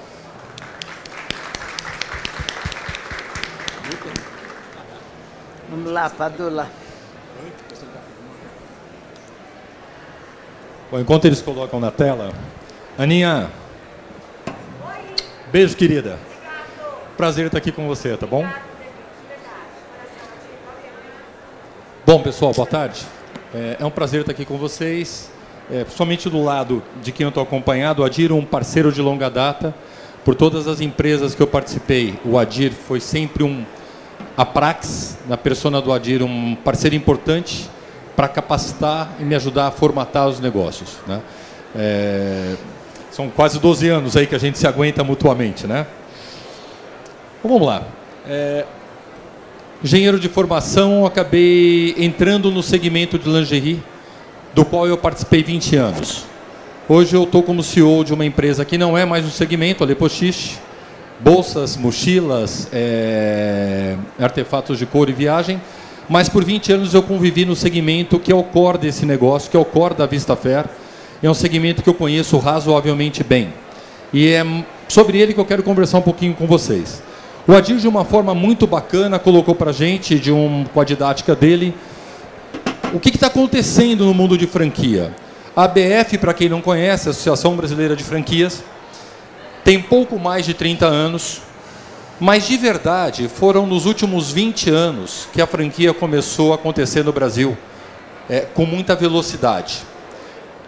Vamos 5.69 5.91
lá, 5.91 6.10
Padula. 6.10 6.69
Bom, 10.91 10.99
enquanto 10.99 11.25
eles 11.25 11.41
colocam 11.41 11.80
na 11.80 11.91
tela, 11.91 12.32
Aninha, 12.97 13.49
beijo, 15.56 15.78
querida. 15.78 16.20
Prazer 17.15 17.46
estar 17.46 17.60
aqui 17.60 17.72
com 17.72 17.88
você, 17.88 18.18
tá 18.18 18.28
bom? 18.28 18.46
Bom, 22.06 22.22
pessoal, 22.22 22.52
boa 22.52 22.68
tarde. 22.68 23.06
É, 23.54 23.78
é 23.80 23.86
um 23.86 23.89
prazer 23.89 24.20
estar 24.20 24.34
aqui 24.34 24.44
com 24.44 24.58
vocês, 24.58 25.32
é, 25.72 25.86
do 26.30 26.44
lado 26.44 26.84
de 27.02 27.13
quem 27.13 27.24
eu 27.24 27.30
estou 27.30 27.41
acompanhado. 27.41 28.02
O 28.02 28.06
Adir, 28.06 28.34
um 28.34 28.44
parceiro 28.44 28.91
de 28.91 29.02
longa 29.02 29.30
data. 29.30 29.74
Por 30.26 30.36
todas 30.36 30.68
as 30.68 30.82
empresas 30.82 31.34
que 31.34 31.41
eu 31.41 31.48
participei, 31.48 32.20
o 32.26 32.38
Adir 32.38 32.74
foi 32.74 33.00
sempre 33.00 33.41
um 33.41 33.63
a 34.36 34.46
Prax, 34.46 35.18
na 35.26 35.38
persona 35.38 35.82
do 35.82 35.94
Adir, 35.94 36.22
um 36.22 36.54
parceiro 36.54 36.98
importante 36.98 37.70
para 38.13 38.28
capacitar 38.28 39.15
e 39.22 39.24
me 39.24 39.34
ajudar 39.36 39.68
a 39.68 39.72
formatar 39.72 40.28
os 40.28 40.41
negócios. 40.41 40.98
Né? 41.08 41.22
É, 41.74 42.56
são 43.15 43.30
quase 43.30 43.60
12 43.60 43.88
anos 43.88 44.17
aí 44.17 44.28
que 44.28 44.36
a 44.36 44.38
gente 44.38 44.58
se 44.58 44.67
aguenta 44.67 45.01
mutuamente. 45.01 45.65
Né? 45.65 45.88
Então, 47.39 47.49
vamos 47.49 47.65
lá. 47.65 47.84
É, 48.28 48.65
engenheiro 49.82 50.19
de 50.19 50.28
formação, 50.28 51.06
acabei 51.06 51.95
entrando 51.97 52.51
no 52.51 52.62
segmento 52.62 53.17
de 53.17 53.30
lingerie, 53.30 53.82
do 54.54 54.65
qual 54.65 54.86
eu 54.86 54.97
participei 54.97 55.41
20 55.41 55.78
anos. 55.78 56.25
Hoje 56.89 57.15
eu 57.15 57.23
estou 57.23 57.41
como 57.41 57.63
CEO 57.63 58.04
de 58.04 58.13
uma 58.13 58.25
empresa 58.25 58.65
que 58.65 58.78
não 58.78 58.97
é 58.97 59.06
mais 59.06 59.25
um 59.25 59.32
segmento, 59.32 59.82
a 59.82 59.88
Lepochiche, 59.88 60.58
bolsas, 61.21 61.78
mochilas, 61.78 62.67
é, 62.73 63.95
artefatos 64.19 64.78
de 64.78 64.86
couro 64.86 65.10
e 65.10 65.13
viagem, 65.13 65.62
mas 66.10 66.28
por 66.28 66.43
20 66.43 66.73
anos 66.73 66.93
eu 66.93 67.01
convivi 67.01 67.45
no 67.45 67.56
segmento 67.56 68.19
que 68.19 68.30
é 68.30 68.36
o 68.36 68.43
core 68.43 68.78
desse 68.78 69.06
negócio, 69.06 69.49
que 69.49 69.56
é 69.56 69.60
o 69.60 69.63
core 69.63 69.95
da 69.95 70.06
Vista 70.06 70.36
Fair. 70.36 70.65
É 71.21 71.30
um 71.30 71.34
segmento 71.34 71.82
que 71.82 71.89
eu 71.89 71.93
conheço 71.93 72.38
razoavelmente 72.38 73.23
bem. 73.23 73.54
E 74.13 74.28
é 74.30 74.45
sobre 74.88 75.19
ele 75.19 75.34
que 75.34 75.39
eu 75.39 75.45
quero 75.45 75.63
conversar 75.63 75.97
um 75.97 76.01
pouquinho 76.01 76.34
com 76.34 76.45
vocês. 76.45 77.01
O 77.47 77.54
Adir, 77.54 77.78
de 77.78 77.88
uma 77.88 78.04
forma 78.04 78.34
muito 78.34 78.65
bacana, 78.65 79.19
colocou 79.19 79.54
para 79.54 79.69
a 79.69 79.73
gente, 79.73 80.19
de 80.19 80.32
um, 80.32 80.65
com 80.73 80.82
a 80.82 80.84
didática 80.84 81.36
dele, 81.36 81.75
o 82.93 82.99
que 82.99 83.10
está 83.10 83.28
acontecendo 83.28 84.06
no 84.06 84.13
mundo 84.13 84.38
de 84.38 84.47
franquia. 84.47 85.13
A 85.56 85.65
ABF, 85.65 86.17
para 86.17 86.34
quem 86.34 86.49
não 86.49 86.62
conhece, 86.62 87.10
Associação 87.10 87.56
Brasileira 87.56 87.95
de 87.95 88.04
Franquias, 88.04 88.63
tem 89.63 89.82
pouco 89.82 90.19
mais 90.19 90.45
de 90.45 90.54
30 90.54 90.86
anos, 90.86 91.41
mas 92.19 92.47
de 92.47 92.58
verdade 92.58 93.28
foram 93.28 93.65
nos 93.65 93.86
últimos 93.86 94.32
20 94.32 94.69
anos 94.69 95.28
que 95.34 95.41
a 95.41 95.47
franquia 95.47 95.93
começou 95.93 96.51
a 96.51 96.56
acontecer 96.56 97.04
no 97.04 97.12
Brasil 97.12 97.58
é, 98.30 98.41
com 98.41 98.65
muita 98.65 98.95
velocidade. 98.95 99.84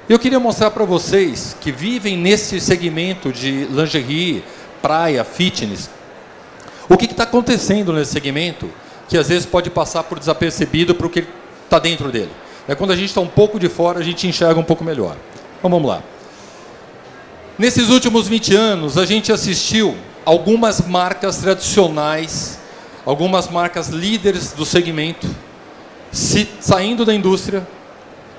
Eu 0.09 0.17
queria 0.17 0.39
mostrar 0.39 0.71
para 0.71 0.85
vocês 0.85 1.53
que 1.59 1.69
vivem 1.69 2.15
nesse 2.15 2.61
segmento 2.61 3.29
de 3.29 3.65
lingerie, 3.65 4.41
praia, 4.81 5.21
fitness, 5.25 5.89
o 6.87 6.95
que 6.95 7.03
está 7.03 7.23
acontecendo 7.23 7.91
nesse 7.91 8.13
segmento 8.13 8.69
que 9.09 9.17
às 9.17 9.27
vezes 9.27 9.45
pode 9.45 9.69
passar 9.69 10.03
por 10.03 10.17
desapercebido 10.17 10.95
para 10.95 11.07
o 11.07 11.09
que 11.09 11.25
está 11.65 11.77
dentro 11.77 12.09
dele. 12.09 12.31
É 12.69 12.73
quando 12.73 12.91
a 12.91 12.95
gente 12.95 13.09
está 13.09 13.19
um 13.19 13.27
pouco 13.27 13.59
de 13.59 13.67
fora, 13.67 13.99
a 13.99 14.03
gente 14.03 14.25
enxerga 14.25 14.57
um 14.57 14.63
pouco 14.63 14.81
melhor. 14.81 15.17
Então 15.59 15.69
vamos 15.69 15.89
lá. 15.89 16.01
Nesses 17.59 17.89
últimos 17.89 18.29
20 18.29 18.55
anos, 18.55 18.97
a 18.97 19.05
gente 19.05 19.33
assistiu 19.33 19.97
algumas 20.23 20.87
marcas 20.87 21.37
tradicionais, 21.39 22.57
algumas 23.05 23.49
marcas 23.49 23.89
líderes 23.89 24.53
do 24.53 24.65
segmento, 24.65 25.27
se, 26.13 26.47
saindo 26.61 27.03
da 27.03 27.13
indústria 27.13 27.67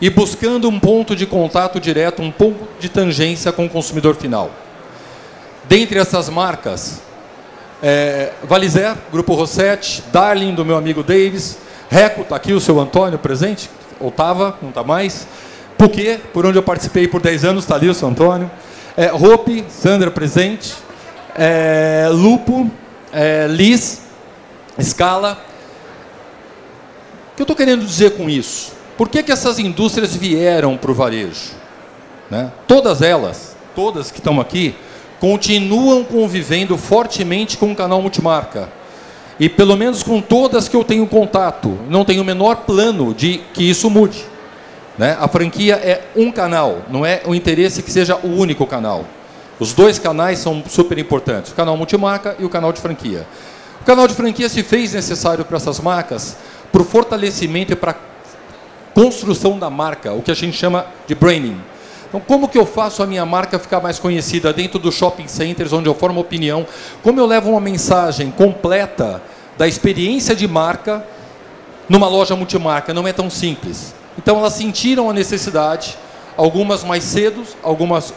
e 0.00 0.08
buscando 0.08 0.68
um 0.68 0.78
ponto 0.78 1.16
de 1.16 1.26
contato 1.26 1.80
direto, 1.80 2.22
um 2.22 2.30
ponto 2.30 2.68
de 2.78 2.88
tangência 2.88 3.50
com 3.52 3.66
o 3.66 3.68
consumidor 3.68 4.14
final. 4.14 4.50
Dentre 5.68 5.98
essas 5.98 6.28
marcas, 6.28 7.02
é, 7.82 8.32
Grupo 9.10 9.34
Rossetti, 9.34 10.02
Darling, 10.12 10.54
do 10.54 10.64
meu 10.64 10.76
amigo 10.76 11.02
Davis, 11.02 11.58
Reco, 11.90 12.22
está 12.22 12.36
aqui 12.36 12.52
o 12.52 12.60
seu 12.60 12.78
Antônio 12.78 13.18
presente, 13.18 13.70
ou 13.98 14.08
estava, 14.08 14.56
não 14.62 14.68
está 14.68 14.84
mais. 14.84 15.26
Puquê, 15.76 16.18
por 16.32 16.44
onde 16.44 16.58
eu 16.58 16.62
participei 16.62 17.08
por 17.08 17.20
10 17.20 17.44
anos, 17.44 17.64
está 17.64 17.74
ali 17.74 17.88
o 17.88 17.94
seu 17.94 18.08
Antônio. 18.08 18.50
É, 18.96 19.06
Rope, 19.06 19.64
Sandra 19.68 20.10
presente. 20.10 20.74
É, 21.36 22.08
Lupo, 22.10 22.70
é, 23.12 23.46
Liz, 23.48 24.02
Scala. 24.82 25.38
O 27.32 27.36
que 27.36 27.42
eu 27.42 27.44
estou 27.44 27.56
querendo 27.56 27.84
dizer 27.84 28.16
com 28.16 28.28
isso? 28.28 28.77
Por 28.98 29.08
que, 29.08 29.22
que 29.22 29.30
essas 29.30 29.60
indústrias 29.60 30.16
vieram 30.16 30.76
para 30.76 30.90
o 30.90 30.94
varejo? 30.94 31.52
Né? 32.28 32.50
Todas 32.66 33.00
elas, 33.00 33.56
todas 33.72 34.10
que 34.10 34.18
estão 34.18 34.40
aqui, 34.40 34.74
continuam 35.20 36.02
convivendo 36.02 36.76
fortemente 36.76 37.56
com 37.56 37.70
o 37.70 37.76
canal 37.76 38.02
multimarca. 38.02 38.68
E 39.38 39.48
pelo 39.48 39.76
menos 39.76 40.02
com 40.02 40.20
todas 40.20 40.68
que 40.68 40.76
eu 40.76 40.82
tenho 40.82 41.06
contato, 41.06 41.78
não 41.88 42.04
tenho 42.04 42.22
o 42.22 42.24
menor 42.24 42.56
plano 42.66 43.14
de 43.14 43.38
que 43.54 43.62
isso 43.62 43.88
mude. 43.88 44.26
Né? 44.98 45.16
A 45.20 45.28
franquia 45.28 45.76
é 45.76 46.02
um 46.16 46.32
canal, 46.32 46.82
não 46.90 47.06
é 47.06 47.22
o 47.24 47.36
interesse 47.36 47.84
que 47.84 47.92
seja 47.92 48.16
o 48.16 48.26
único 48.26 48.66
canal. 48.66 49.04
Os 49.60 49.72
dois 49.72 50.00
canais 50.00 50.40
são 50.40 50.60
super 50.68 50.98
importantes, 50.98 51.52
o 51.52 51.54
canal 51.54 51.76
multimarca 51.76 52.34
e 52.36 52.44
o 52.44 52.48
canal 52.48 52.72
de 52.72 52.80
franquia. 52.80 53.24
O 53.80 53.84
canal 53.84 54.08
de 54.08 54.14
franquia 54.14 54.48
se 54.48 54.64
fez 54.64 54.92
necessário 54.92 55.44
para 55.44 55.56
essas 55.56 55.78
marcas 55.78 56.36
para 56.72 56.82
o 56.82 56.84
fortalecimento 56.84 57.72
e 57.72 57.76
para 57.76 57.92
a 57.92 57.94
construção 58.98 59.56
da 59.56 59.70
marca, 59.70 60.12
o 60.12 60.20
que 60.20 60.30
a 60.32 60.34
gente 60.34 60.56
chama 60.56 60.84
de 61.06 61.14
branding. 61.14 61.56
Então, 62.08 62.18
como 62.18 62.48
que 62.48 62.58
eu 62.58 62.66
faço 62.66 63.00
a 63.00 63.06
minha 63.06 63.24
marca 63.24 63.56
ficar 63.56 63.80
mais 63.80 63.96
conhecida 63.96 64.52
dentro 64.52 64.76
dos 64.76 64.96
shopping 64.96 65.28
centers, 65.28 65.72
onde 65.72 65.88
eu 65.88 65.94
formo 65.94 66.20
opinião? 66.20 66.66
Como 67.00 67.20
eu 67.20 67.24
levo 67.24 67.50
uma 67.50 67.60
mensagem 67.60 68.32
completa 68.32 69.22
da 69.56 69.68
experiência 69.68 70.34
de 70.34 70.48
marca 70.48 71.06
numa 71.88 72.08
loja 72.08 72.34
multimarca? 72.34 72.92
Não 72.92 73.06
é 73.06 73.12
tão 73.12 73.30
simples. 73.30 73.94
Então, 74.18 74.36
elas 74.38 74.54
sentiram 74.54 75.08
a 75.08 75.12
necessidade, 75.12 75.96
algumas 76.36 76.82
mais 76.82 77.04
cedo, 77.04 77.44
algumas 77.62 78.12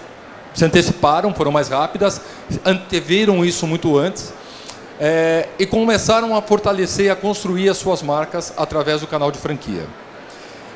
se 0.52 0.66
anteciparam, 0.66 1.32
foram 1.32 1.52
mais 1.52 1.70
rápidas, 1.70 2.20
anteveram 2.66 3.46
isso 3.46 3.68
muito 3.68 4.00
antes, 4.00 4.34
é, 5.00 5.48
e 5.60 5.66
começaram 5.68 6.36
a 6.36 6.42
fortalecer, 6.42 7.12
a 7.12 7.16
construir 7.16 7.70
as 7.70 7.78
suas 7.78 8.02
marcas 8.02 8.52
através 8.58 9.02
do 9.02 9.06
canal 9.06 9.32
de 9.32 9.38
franquia. 9.38 9.86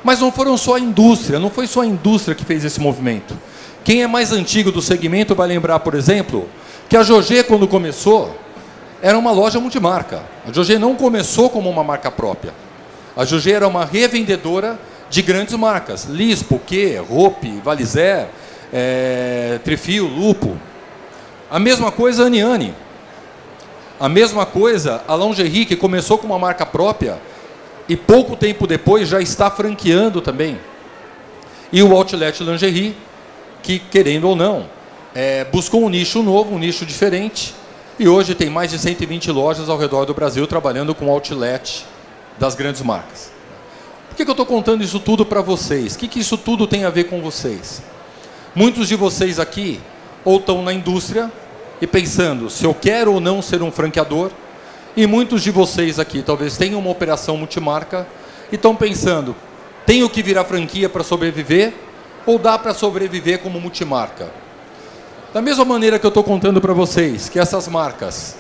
Mas 0.06 0.20
não 0.20 0.32
foram 0.32 0.56
só 0.56 0.76
a 0.76 0.80
indústria, 0.80 1.40
não 1.40 1.50
foi 1.50 1.66
só 1.66 1.82
a 1.82 1.86
indústria 1.86 2.36
que 2.36 2.46
fez 2.46 2.64
esse 2.64 2.80
movimento. 2.80 3.36
Quem 3.84 4.04
é 4.04 4.08
mais 4.08 4.32
antigo 4.32 4.72
do 4.72 4.80
segmento 4.80 5.34
vai 5.34 5.48
lembrar, 5.48 5.80
por 5.80 5.96
exemplo, 5.96 6.48
que 6.88 6.96
a 6.96 7.02
Jogé, 7.02 7.42
quando 7.42 7.68
começou, 7.68 8.38
era 9.02 9.18
uma 9.18 9.32
loja 9.32 9.60
multimarca. 9.60 10.22
A 10.48 10.52
Jogé 10.52 10.78
não 10.78 10.94
começou 10.94 11.50
como 11.50 11.68
uma 11.72 11.84
marca 11.84 12.12
própria. 12.12 12.54
A 13.18 13.26
Jogé 13.26 13.54
era 13.54 13.68
uma 13.68 13.84
revendedora 13.84 14.80
de 15.10 15.24
grandes 15.24 15.56
marcas. 15.56 16.04
Lispo, 16.04 16.62
Que, 16.64 16.98
Rope, 16.98 17.60
Valizer, 17.64 18.28
é, 18.72 19.60
Trifio, 19.64 20.06
Lupo. 20.06 20.56
A 21.50 21.58
mesma 21.58 21.92
coisa 21.92 22.26
a 22.26 22.28
Aniane. 22.28 22.76
A 24.00 24.08
mesma 24.08 24.46
coisa 24.46 25.02
a 25.08 25.16
Lingerie, 25.16 25.66
que 25.66 25.76
começou 25.76 26.20
com 26.20 26.28
uma 26.28 26.38
marca 26.38 26.64
própria, 26.64 27.18
e 27.88 27.96
pouco 27.96 28.36
tempo 28.36 28.66
depois 28.66 29.08
já 29.08 29.22
está 29.22 29.50
franqueando 29.50 30.22
também. 30.22 30.60
E 31.72 31.82
o 31.84 31.96
Outlet 31.96 32.44
Lingerie, 32.44 32.96
que 33.62 33.80
querendo 33.80 34.30
ou 34.30 34.36
não, 34.36 34.68
é, 35.14 35.46
buscou 35.46 35.84
um 35.84 35.90
nicho 35.90 36.22
novo, 36.22 36.56
um 36.56 36.60
nicho 36.60 36.86
diferente, 36.86 37.54
e 37.98 38.08
hoje 38.08 38.36
tem 38.36 38.50
mais 38.50 38.72
de 38.72 38.80
120 38.80 39.32
lojas 39.32 39.70
ao 39.70 39.78
redor 39.78 40.06
do 40.06 40.14
Brasil 40.14 40.46
trabalhando 40.46 40.94
com 40.94 41.10
outlet 41.10 41.86
das 42.38 42.54
grandes 42.54 42.82
marcas. 42.82 43.32
Por 44.10 44.18
que, 44.18 44.26
que 44.26 44.30
eu 44.30 44.34
estou 44.34 44.46
contando 44.46 44.84
isso 44.84 45.00
tudo 45.00 45.26
para 45.26 45.42
vocês? 45.42 45.96
O 45.96 46.00
que, 46.00 46.08
que 46.08 46.20
isso 46.20 46.38
tudo 46.38 46.68
tem 46.68 46.84
a 46.84 46.90
ver 46.90 47.06
com 47.06 47.22
vocês? 47.22 47.82
Muitos 48.54 48.88
de 48.88 48.96
vocês 48.96 49.40
aqui 49.40 49.80
ou 50.24 50.38
estão 50.38 50.62
na 50.62 50.74
indústria 50.74 51.32
e 51.82 51.88
pensando 51.88 52.50
se 52.50 52.66
eu 52.66 52.74
quero 52.74 53.14
ou 53.14 53.20
não 53.20 53.42
ser 53.42 53.62
um 53.62 53.72
franqueador, 53.72 54.32
e 54.96 55.06
muitos 55.06 55.44
de 55.44 55.52
vocês 55.52 56.00
aqui 56.00 56.22
talvez 56.22 56.58
tenham 56.58 56.80
uma 56.80 56.90
operação 56.90 57.36
multimarca 57.36 58.08
e 58.52 58.56
estão 58.56 58.76
pensando: 58.76 59.36
tenho 59.86 60.10
que 60.10 60.24
virar 60.24 60.46
franquia 60.46 60.88
para 60.88 61.04
sobreviver 61.04 61.74
ou 62.26 62.40
dá 62.40 62.58
para 62.58 62.74
sobreviver 62.74 63.40
como 63.40 63.60
multimarca? 63.60 64.32
Da 65.34 65.42
mesma 65.42 65.66
maneira 65.66 66.00
que 66.00 66.06
eu 66.06 66.10
estou 66.10 66.24
contando 66.24 66.62
para 66.62 66.74
vocês 66.74 67.28
que 67.28 67.38
essas 67.38 67.68
marcas, 67.68 68.38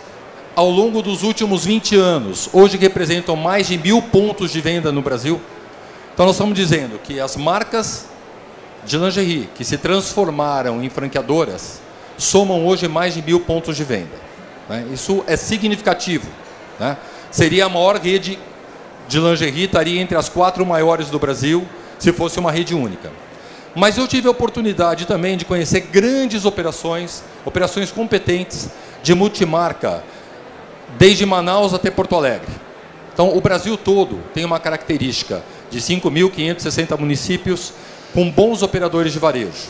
ao 0.55 0.69
longo 0.69 1.01
dos 1.01 1.23
últimos 1.23 1.65
20 1.65 1.95
anos, 1.97 2.49
hoje 2.53 2.77
representam 2.77 3.35
mais 3.35 3.67
de 3.67 3.77
mil 3.77 4.01
pontos 4.01 4.49
de 4.49 4.61
venda 4.61 4.91
no 4.91 5.01
Brasil. 5.01 5.41
Então 6.13 6.25
nós 6.25 6.35
estamos 6.35 6.55
dizendo 6.55 6.97
que 6.99 7.19
as 7.19 7.35
marcas 7.35 8.07
de 8.85 8.97
lingerie 8.97 9.49
que 9.55 9.65
se 9.65 9.77
transformaram 9.77 10.81
em 10.81 10.89
franqueadoras 10.89 11.81
somam 12.17 12.65
hoje 12.65 12.87
mais 12.87 13.13
de 13.13 13.21
mil 13.21 13.41
pontos 13.41 13.75
de 13.75 13.83
venda. 13.83 14.15
Né? 14.69 14.87
Isso 14.93 15.23
é 15.27 15.35
significativo. 15.35 16.27
Né? 16.79 16.97
Seria 17.31 17.65
a 17.65 17.69
maior 17.69 17.97
rede 17.97 18.39
de 19.07 19.19
lingerie, 19.19 19.65
estaria 19.65 20.01
entre 20.01 20.17
as 20.17 20.29
quatro 20.29 20.65
maiores 20.65 21.09
do 21.09 21.19
Brasil, 21.19 21.67
se 21.99 22.11
fosse 22.11 22.39
uma 22.39 22.51
rede 22.51 22.73
única. 22.73 23.11
Mas 23.75 23.97
eu 23.97 24.07
tive 24.07 24.27
a 24.27 24.31
oportunidade 24.31 25.05
também 25.05 25.35
de 25.35 25.43
conhecer 25.43 25.81
grandes 25.81 26.45
operações, 26.45 27.23
operações 27.43 27.91
competentes 27.91 28.69
de 29.03 29.13
multimarca, 29.13 30.03
desde 30.97 31.25
Manaus 31.25 31.73
até 31.73 31.91
Porto 31.91 32.15
Alegre. 32.15 32.51
Então, 33.13 33.35
o 33.35 33.41
Brasil 33.41 33.77
todo 33.77 34.19
tem 34.33 34.43
uma 34.43 34.59
característica 34.59 35.43
de 35.69 35.79
5.560 35.79 36.97
municípios 36.97 37.73
com 38.13 38.29
bons 38.29 38.61
operadores 38.61 39.13
de 39.13 39.19
varejo. 39.19 39.69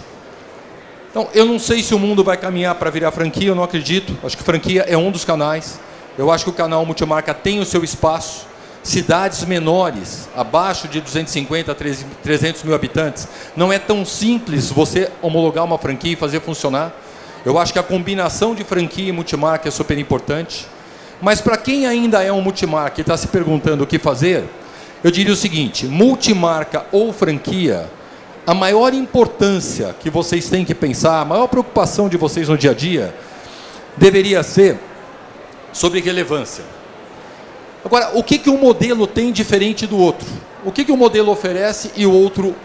Então, 1.10 1.28
eu 1.34 1.46
não 1.46 1.58
sei 1.58 1.82
se 1.82 1.96
o 1.96 2.00
mundo 2.00 2.24
vai 2.24 2.38
caminhar 2.38 2.76
para 2.76 2.89
virar 2.89 3.12
franquia, 3.12 3.48
eu 3.48 3.56
não 3.56 3.63
acredito. 3.63 4.18
Acho 4.24 4.38
que 4.38 4.44
franquia 4.44 4.82
é 4.88 4.98
um 4.98 5.10
dos 5.10 5.26
canais. 5.26 5.80
Eu 6.17 6.32
acho 6.32 6.45
que 6.45 6.49
o 6.49 6.54
canal 6.54 6.86
multimarca 6.86 7.34
tem 7.34 7.60
o 7.60 7.65
seu 7.65 7.84
espaço. 7.84 8.47
Cidades 8.82 9.43
menores, 9.43 10.30
abaixo 10.36 10.88
de 10.88 11.01
250 11.01 11.71
a 11.71 11.75
300 11.75 12.63
mil 12.63 12.75
habitantes, 12.75 13.28
não 13.56 13.73
é 13.73 13.80
tão 13.80 14.06
simples 14.06 14.69
você 14.69 15.12
homologar 15.23 15.65
uma 15.65 15.78
franquia 15.78 16.13
e 16.13 16.15
fazer 16.15 16.39
funcionar. 16.39 16.93
Eu 17.43 17.58
acho 17.58 17.73
que 17.73 17.80
a 17.80 17.84
combinação 17.84 18.54
de 18.54 18.63
franquia 18.63 19.10
e 19.10 19.12
multimarca 19.12 19.67
é 19.67 19.71
super 19.71 19.97
importante. 19.97 20.67
Mas 21.19 21.41
para 21.41 21.58
quem 21.58 21.88
ainda 21.88 22.21
é 22.21 22.32
um 22.32 22.41
multimarca 22.41 22.99
e 22.99 23.01
está 23.01 23.17
se 23.17 23.28
perguntando 23.28 23.84
o 23.84 23.88
que 23.88 23.97
fazer, 23.97 24.45
eu 25.04 25.10
diria 25.10 25.34
o 25.34 25.36
seguinte: 25.36 25.86
multimarca 25.88 26.86
ou 26.91 27.12
franquia, 27.12 27.89
a 28.45 28.54
maior 28.54 28.93
importância 28.93 29.95
que 29.99 30.10
vocês 30.10 30.47
têm 30.47 30.63
que 30.63 30.75
pensar, 30.75 31.21
a 31.21 31.25
maior 31.25 31.47
preocupação 31.47 32.08
de 32.08 32.17
vocês 32.17 32.47
no 32.47 32.58
dia 32.58 32.71
a 32.71 32.73
dia, 32.73 33.15
deveria 33.97 34.43
ser 34.43 34.80
sobre 35.76 36.00
relevância. 36.00 36.64
Agora, 37.84 38.12
o 38.14 38.24
que, 38.24 38.40
que 38.40 38.50
um 38.50 38.58
modelo 38.58 39.06
tem 39.06 39.30
diferente 39.32 39.86
do 39.86 40.00
outro? 40.00 40.26
O 40.64 40.72
que, 40.72 40.86
que 40.86 40.92
um 40.92 40.98
modelo 40.98 41.30
oferece 41.32 41.92
e 41.98 42.08
o 42.08 42.12
outro. 42.12 42.56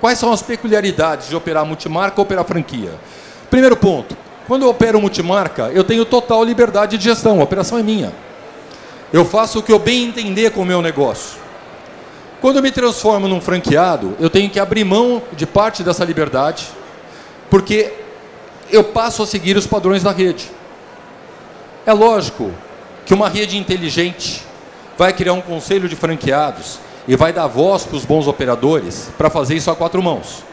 Quais 0.00 0.18
são 0.18 0.32
as 0.32 0.42
peculiaridades 0.42 1.28
de 1.28 1.36
operar 1.36 1.64
multimarca 1.64 2.18
ou 2.18 2.24
operar 2.24 2.44
franquia? 2.44 2.94
Primeiro 3.50 3.76
ponto: 3.76 4.16
quando 4.48 4.62
eu 4.62 4.70
opero 4.70 4.98
multimarca, 4.98 5.70
eu 5.74 5.84
tenho 5.84 6.06
total 6.06 6.42
liberdade 6.42 6.96
de 6.96 7.04
gestão, 7.04 7.38
a 7.38 7.44
operação 7.44 7.78
é 7.78 7.82
minha. 7.82 8.12
Eu 9.12 9.26
faço 9.26 9.58
o 9.58 9.62
que 9.62 9.70
eu 9.70 9.78
bem 9.78 10.06
entender 10.06 10.50
com 10.52 10.62
o 10.62 10.66
meu 10.66 10.80
negócio. 10.80 11.38
Quando 12.40 12.56
eu 12.56 12.62
me 12.62 12.72
transformo 12.72 13.28
num 13.28 13.42
franqueado, 13.42 14.16
eu 14.18 14.30
tenho 14.30 14.48
que 14.48 14.58
abrir 14.58 14.84
mão 14.84 15.22
de 15.32 15.46
parte 15.46 15.84
dessa 15.84 16.02
liberdade, 16.02 16.66
porque 17.50 17.92
eu 18.70 18.82
passo 18.82 19.22
a 19.22 19.26
seguir 19.26 19.56
os 19.56 19.66
padrões 19.66 20.02
da 20.02 20.10
rede. 20.10 20.50
É 21.84 21.92
lógico 21.92 22.52
que 23.04 23.12
uma 23.12 23.28
rede 23.28 23.58
inteligente 23.58 24.42
vai 24.96 25.12
criar 25.12 25.32
um 25.32 25.40
conselho 25.40 25.88
de 25.88 25.96
franqueados 25.96 26.78
e 27.08 27.16
vai 27.16 27.32
dar 27.32 27.48
voz 27.48 27.84
para 27.84 27.96
os 27.96 28.04
bons 28.04 28.28
operadores 28.28 29.10
para 29.18 29.28
fazer 29.28 29.56
isso 29.56 29.68
a 29.68 29.74
quatro 29.74 30.00
mãos. 30.00 30.44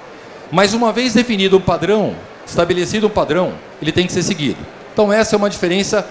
Mas 0.52 0.74
uma 0.74 0.92
vez 0.92 1.13
definido 1.13 1.58
um 1.58 1.62
padrão, 1.62 2.15
estabelecido 2.48 3.06
um 3.06 3.12
padrão, 3.12 3.54
ele 3.80 3.92
tem 3.92 4.08
que 4.08 4.13
ser 4.13 4.24
seguido. 4.24 4.58
Então 4.92 5.13
essa 5.13 5.36
é 5.36 5.38
uma 5.38 5.52
diferença 5.52 6.08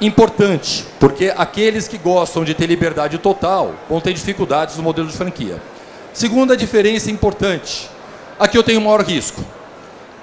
importante, 0.00 0.84
porque 1.00 1.34
aqueles 1.36 1.88
que 1.88 1.98
gostam 1.98 2.44
de 2.44 2.54
ter 2.54 2.66
liberdade 2.66 3.18
total 3.18 3.74
vão 3.88 4.00
ter 4.00 4.12
dificuldades 4.12 4.76
no 4.76 4.84
modelo 4.84 5.08
de 5.08 5.16
franquia. 5.16 5.60
Segunda 6.12 6.56
diferença 6.56 7.10
importante. 7.10 7.90
Aqui 8.38 8.56
eu 8.56 8.62
tenho 8.62 8.80
maior 8.80 9.02
risco. 9.02 9.44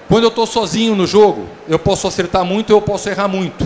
Quando 0.08 0.24
eu 0.24 0.30
estou 0.30 0.46
sozinho 0.46 0.96
no 0.96 1.06
jogo, 1.06 1.50
eu 1.68 1.78
posso 1.78 2.08
acertar 2.08 2.46
muito 2.46 2.72
eu 2.72 2.82
posso 2.82 3.10
errar 3.10 3.28
muito. 3.28 3.65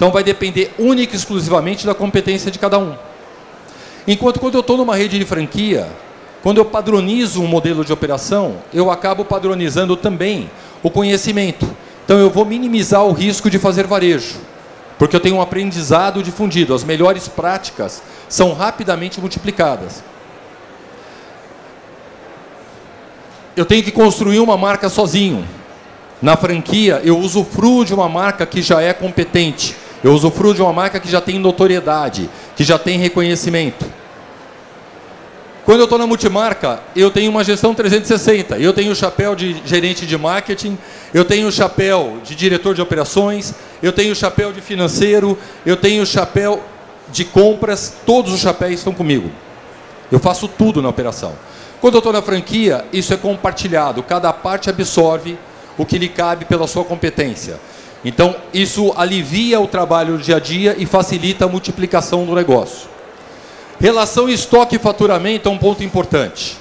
Então 0.00 0.10
vai 0.10 0.24
depender 0.24 0.72
única 0.78 1.14
e 1.14 1.16
exclusivamente 1.18 1.84
da 1.84 1.94
competência 1.94 2.50
de 2.50 2.58
cada 2.58 2.78
um. 2.78 2.94
Enquanto 4.08 4.40
quando 4.40 4.54
eu 4.54 4.62
estou 4.62 4.78
numa 4.78 4.96
rede 4.96 5.18
de 5.18 5.26
franquia, 5.26 5.86
quando 6.42 6.56
eu 6.56 6.64
padronizo 6.64 7.42
um 7.42 7.46
modelo 7.46 7.84
de 7.84 7.92
operação, 7.92 8.62
eu 8.72 8.90
acabo 8.90 9.26
padronizando 9.26 9.94
também 9.98 10.50
o 10.82 10.90
conhecimento. 10.90 11.68
Então 12.02 12.18
eu 12.18 12.30
vou 12.30 12.46
minimizar 12.46 13.04
o 13.04 13.12
risco 13.12 13.50
de 13.50 13.58
fazer 13.58 13.86
varejo, 13.86 14.36
porque 14.98 15.14
eu 15.14 15.20
tenho 15.20 15.36
um 15.36 15.42
aprendizado 15.42 16.22
difundido. 16.22 16.72
As 16.72 16.82
melhores 16.82 17.28
práticas 17.28 18.02
são 18.26 18.54
rapidamente 18.54 19.20
multiplicadas. 19.20 20.02
Eu 23.54 23.66
tenho 23.66 23.82
que 23.82 23.90
construir 23.90 24.40
uma 24.40 24.56
marca 24.56 24.88
sozinho. 24.88 25.46
Na 26.22 26.38
franquia, 26.38 27.02
eu 27.04 27.18
usufruo 27.18 27.84
de 27.84 27.92
uma 27.92 28.08
marca 28.08 28.46
que 28.46 28.62
já 28.62 28.80
é 28.80 28.94
competente. 28.94 29.76
Eu 30.02 30.12
usufruo 30.12 30.54
de 30.54 30.62
uma 30.62 30.72
marca 30.72 30.98
que 30.98 31.10
já 31.10 31.20
tem 31.20 31.38
notoriedade, 31.38 32.28
que 32.56 32.64
já 32.64 32.78
tem 32.78 32.98
reconhecimento. 32.98 33.84
Quando 35.64 35.80
eu 35.80 35.84
estou 35.84 35.98
na 35.98 36.06
multimarca, 36.06 36.80
eu 36.96 37.10
tenho 37.10 37.30
uma 37.30 37.44
gestão 37.44 37.74
360. 37.74 38.58
Eu 38.58 38.72
tenho 38.72 38.92
o 38.92 38.94
chapéu 38.96 39.36
de 39.36 39.60
gerente 39.64 40.06
de 40.06 40.16
marketing, 40.16 40.76
eu 41.12 41.24
tenho 41.24 41.46
o 41.46 41.52
chapéu 41.52 42.18
de 42.24 42.34
diretor 42.34 42.74
de 42.74 42.80
operações, 42.80 43.54
eu 43.82 43.92
tenho 43.92 44.12
o 44.12 44.16
chapéu 44.16 44.52
de 44.52 44.60
financeiro, 44.60 45.38
eu 45.64 45.76
tenho 45.76 46.02
o 46.02 46.06
chapéu 46.06 46.62
de 47.12 47.24
compras, 47.24 47.94
todos 48.06 48.32
os 48.32 48.40
chapéus 48.40 48.74
estão 48.74 48.94
comigo. 48.94 49.30
Eu 50.10 50.18
faço 50.18 50.48
tudo 50.48 50.80
na 50.80 50.88
operação. 50.88 51.34
Quando 51.80 51.94
eu 51.94 51.98
estou 51.98 52.12
na 52.12 52.22
franquia, 52.22 52.84
isso 52.92 53.12
é 53.14 53.16
compartilhado, 53.16 54.02
cada 54.02 54.32
parte 54.32 54.68
absorve 54.68 55.38
o 55.78 55.86
que 55.86 55.98
lhe 55.98 56.08
cabe 56.08 56.44
pela 56.46 56.66
sua 56.66 56.84
competência. 56.84 57.60
Então, 58.04 58.34
isso 58.52 58.92
alivia 58.96 59.60
o 59.60 59.66
trabalho 59.66 60.16
do 60.16 60.22
dia 60.22 60.36
a 60.36 60.40
dia 60.40 60.74
e 60.78 60.86
facilita 60.86 61.44
a 61.44 61.48
multiplicação 61.48 62.24
do 62.24 62.34
negócio. 62.34 62.88
Relação 63.78 64.28
estoque 64.28 64.76
e 64.76 64.78
faturamento 64.78 65.48
é 65.48 65.52
um 65.52 65.58
ponto 65.58 65.82
importante. 65.82 66.56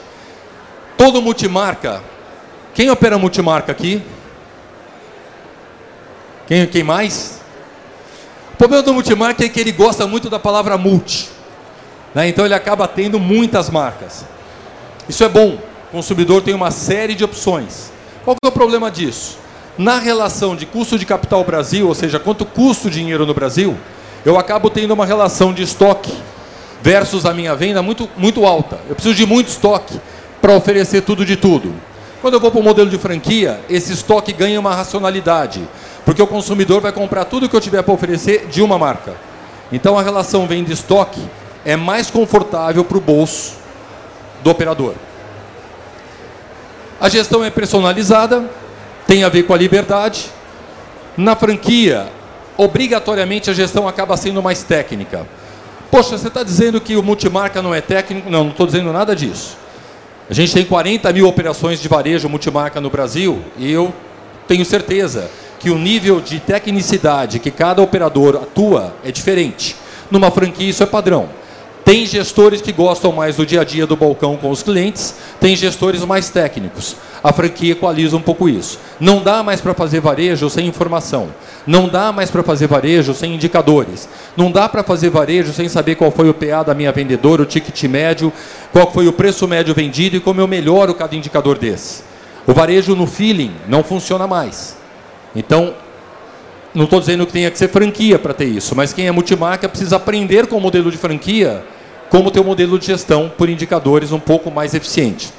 Todo 0.97 1.21
multimarca, 1.21 2.02
quem 2.73 2.89
opera 2.89 3.17
multimarca 3.17 3.71
aqui? 3.71 4.02
Quem, 6.47 6.65
quem 6.67 6.84
mais? 6.84 7.39
O 8.54 8.58
problema 8.58 8.84
do 8.84 8.93
multimarca 8.93 9.45
é 9.45 9.49
que 9.49 9.60
ele 9.60 9.71
gosta 9.71 10.06
muito 10.06 10.30
da 10.30 10.39
palavra 10.39 10.78
multi. 10.78 11.30
Né? 12.13 12.28
Então 12.28 12.43
ele 12.43 12.54
acaba 12.54 12.88
tendo 12.88 13.19
muitas 13.19 13.69
marcas. 13.69 14.25
Isso 15.08 15.23
é 15.23 15.30
bom. 15.30 15.58
O 15.89 15.91
consumidor 15.91 16.41
tem 16.41 16.54
uma 16.54 16.71
série 16.71 17.15
de 17.15 17.23
opções. 17.23 17.91
Qual 18.23 18.36
é 18.43 18.47
o 18.47 18.52
problema 18.52 18.91
disso? 18.91 19.38
Na 19.80 19.98
relação 19.98 20.58
de 20.58 20.65
custo 20.65 21.00
de 21.00 21.06
capital 21.06 21.42
Brasil, 21.42 21.88
ou 21.88 21.96
seja, 21.96 22.20
quanto 22.20 22.44
custa 22.44 22.89
o 22.89 22.92
dinheiro 22.92 23.26
no 23.26 23.34
Brasil, 23.34 23.78
eu 24.26 24.38
acabo 24.38 24.70
tendo 24.70 24.94
uma 24.94 25.06
relação 25.06 25.54
de 25.54 25.63
estoque 25.63 26.12
versus 26.82 27.26
a 27.26 27.34
minha 27.34 27.56
venda 27.56 27.82
muito, 27.82 28.10
muito 28.18 28.46
alta. 28.46 28.78
Eu 28.89 28.96
preciso 28.96 29.15
de 29.15 29.26
muito 29.26 29.48
estoque 29.48 29.98
para 30.42 30.54
oferecer 30.54 31.04
tudo 31.04 31.26
de 31.26 31.38
tudo. 31.38 31.74
Quando 32.22 32.34
eu 32.34 32.42
vou 32.42 32.52
para 32.52 32.60
o 32.60 32.63
modelo 32.63 32.89
de 32.89 32.98
franquia, 32.98 33.62
esse 33.70 33.94
estoque 33.94 34.34
ganha 34.34 34.60
uma 34.60 34.76
racionalidade, 34.76 35.65
porque 36.04 36.22
o 36.22 36.28
consumidor 36.28 36.82
vai 36.82 36.92
comprar 36.92 37.24
tudo 37.24 37.48
que 37.48 37.56
eu 37.56 37.62
tiver 37.62 37.82
para 37.82 37.94
oferecer 37.94 38.48
de 38.48 38.62
uma 38.62 38.78
marca. 38.78 39.15
Então 39.72 39.98
a 39.98 40.04
relação 40.04 40.46
venda-estoque 40.46 41.22
é 41.63 41.78
mais 41.78 42.12
confortável 42.12 42.84
para 42.84 42.98
o 42.98 43.02
bolso 43.02 43.54
do 44.44 44.50
operador. 44.50 44.96
A 47.00 47.08
gestão 47.08 47.46
é 47.46 47.50
personalizada, 47.50 48.44
tem 49.10 49.24
a 49.24 49.30
ver 49.30 49.41
com 49.41 49.56
a 49.56 49.58
liberdade. 49.58 50.30
Na 51.17 51.36
franquia, 51.36 52.06
obrigatoriamente 52.56 53.50
a 53.50 53.54
gestão 53.54 53.88
acaba 53.88 54.15
sendo 54.15 54.39
mais 54.43 54.62
técnica. 54.62 55.26
Poxa, 55.89 56.15
você 56.15 56.28
está 56.28 56.43
dizendo 56.43 56.80
que 56.80 56.95
o 56.95 57.02
multimarca 57.02 57.60
não 57.60 57.74
é 57.74 57.82
técnico? 57.82 58.30
Não, 58.30 58.43
não 58.43 58.52
estou 58.52 58.67
dizendo 58.67 58.93
nada 58.93 59.15
disso. 59.15 59.58
A 60.30 60.34
gente 60.36 60.54
tem 60.54 60.63
40 60.63 61.12
mil 61.12 61.28
operações 61.28 61.82
de 61.82 61.88
varejo 61.88 62.30
multimarca 62.30 62.80
no 62.80 62.91
Brasil 62.91 63.43
e 63.58 63.72
eu 63.72 63.91
tenho 64.48 64.63
certeza 64.63 65.32
que 65.60 65.72
o 65.72 65.78
nível 65.80 66.22
de 66.22 66.39
tecnicidade 66.39 67.39
que 67.39 67.50
cada 67.50 67.82
operador 67.82 68.36
atua 68.36 68.93
é 69.04 69.12
diferente. 69.12 69.76
Numa 70.12 70.30
franquia 70.30 70.69
isso 70.69 70.84
é 70.84 70.86
padrão. 70.86 71.30
Tem 71.89 72.06
gestores 72.06 72.62
que 72.62 72.71
gostam 72.71 73.12
mais 73.12 73.38
do 73.38 73.43
dia 73.47 73.62
a 73.62 73.63
dia 73.63 73.88
do 73.88 73.95
balcão 73.95 74.38
com 74.38 74.52
os 74.52 74.62
clientes, 74.62 75.15
tem 75.39 75.56
gestores 75.56 76.06
mais 76.06 76.30
técnicos. 76.30 76.95
A 77.23 77.34
franquia 77.34 77.71
equaliza 77.71 78.15
um 78.15 78.21
pouco 78.21 78.47
isso. 78.47 78.80
Não 78.99 79.23
dá 79.23 79.41
mais 79.41 79.60
para 79.60 79.73
fazer 79.73 79.99
varejo 79.99 80.47
sem 80.52 80.67
informação. 80.67 81.30
Não 81.65 81.89
dá 81.89 82.12
mais 82.12 82.30
para 82.30 82.43
fazer 82.43 82.67
varejo 82.67 83.12
sem 83.15 83.34
indicadores. 83.34 84.08
Não 84.38 84.52
dá 84.52 84.69
para 84.69 84.84
fazer 84.84 85.10
varejo 85.10 85.52
sem 85.52 85.67
saber 85.67 85.95
qual 85.95 86.12
foi 86.12 86.30
o 86.30 86.34
PA 86.36 86.62
da 86.62 86.75
minha 86.75 86.91
vendedora, 86.91 87.41
o 87.41 87.45
ticket 87.47 87.84
médio, 87.86 88.32
qual 88.71 88.91
foi 88.91 89.08
o 89.08 89.13
preço 89.13 89.47
médio 89.47 89.73
vendido 89.73 90.15
e 90.15 90.19
como 90.19 90.39
eu 90.39 90.47
melhoro 90.47 90.93
cada 90.93 91.15
indicador 91.15 91.58
desse. 91.58 92.04
O 92.45 92.54
varejo 92.54 92.95
no 92.95 93.08
feeling 93.08 93.56
não 93.67 93.84
funciona 93.84 94.28
mais. 94.28 94.78
Então, 95.36 95.73
não 96.71 96.84
estou 96.84 96.99
dizendo 96.99 97.25
que 97.25 97.34
tenha 97.34 97.49
que 97.49 97.58
ser 97.58 97.69
franquia 97.69 98.19
para 98.19 98.36
ter 98.36 98.45
isso, 98.45 98.75
mas 98.75 98.93
quem 98.93 99.08
é 99.08 99.12
multimarca 99.12 99.67
precisa 99.67 99.95
aprender 99.95 100.45
com 100.45 100.58
o 100.58 100.62
modelo 100.62 100.91
de 100.91 100.97
franquia 100.97 101.63
como 102.10 102.32
ter 102.32 102.39
um 102.39 102.43
modelo 102.43 102.80
de 102.80 102.88
gestão 102.88 103.32
por 103.38 103.50
indicadores 103.50 104.12
um 104.12 104.19
pouco 104.19 104.50
mais 104.50 104.74
eficiente. 104.74 105.32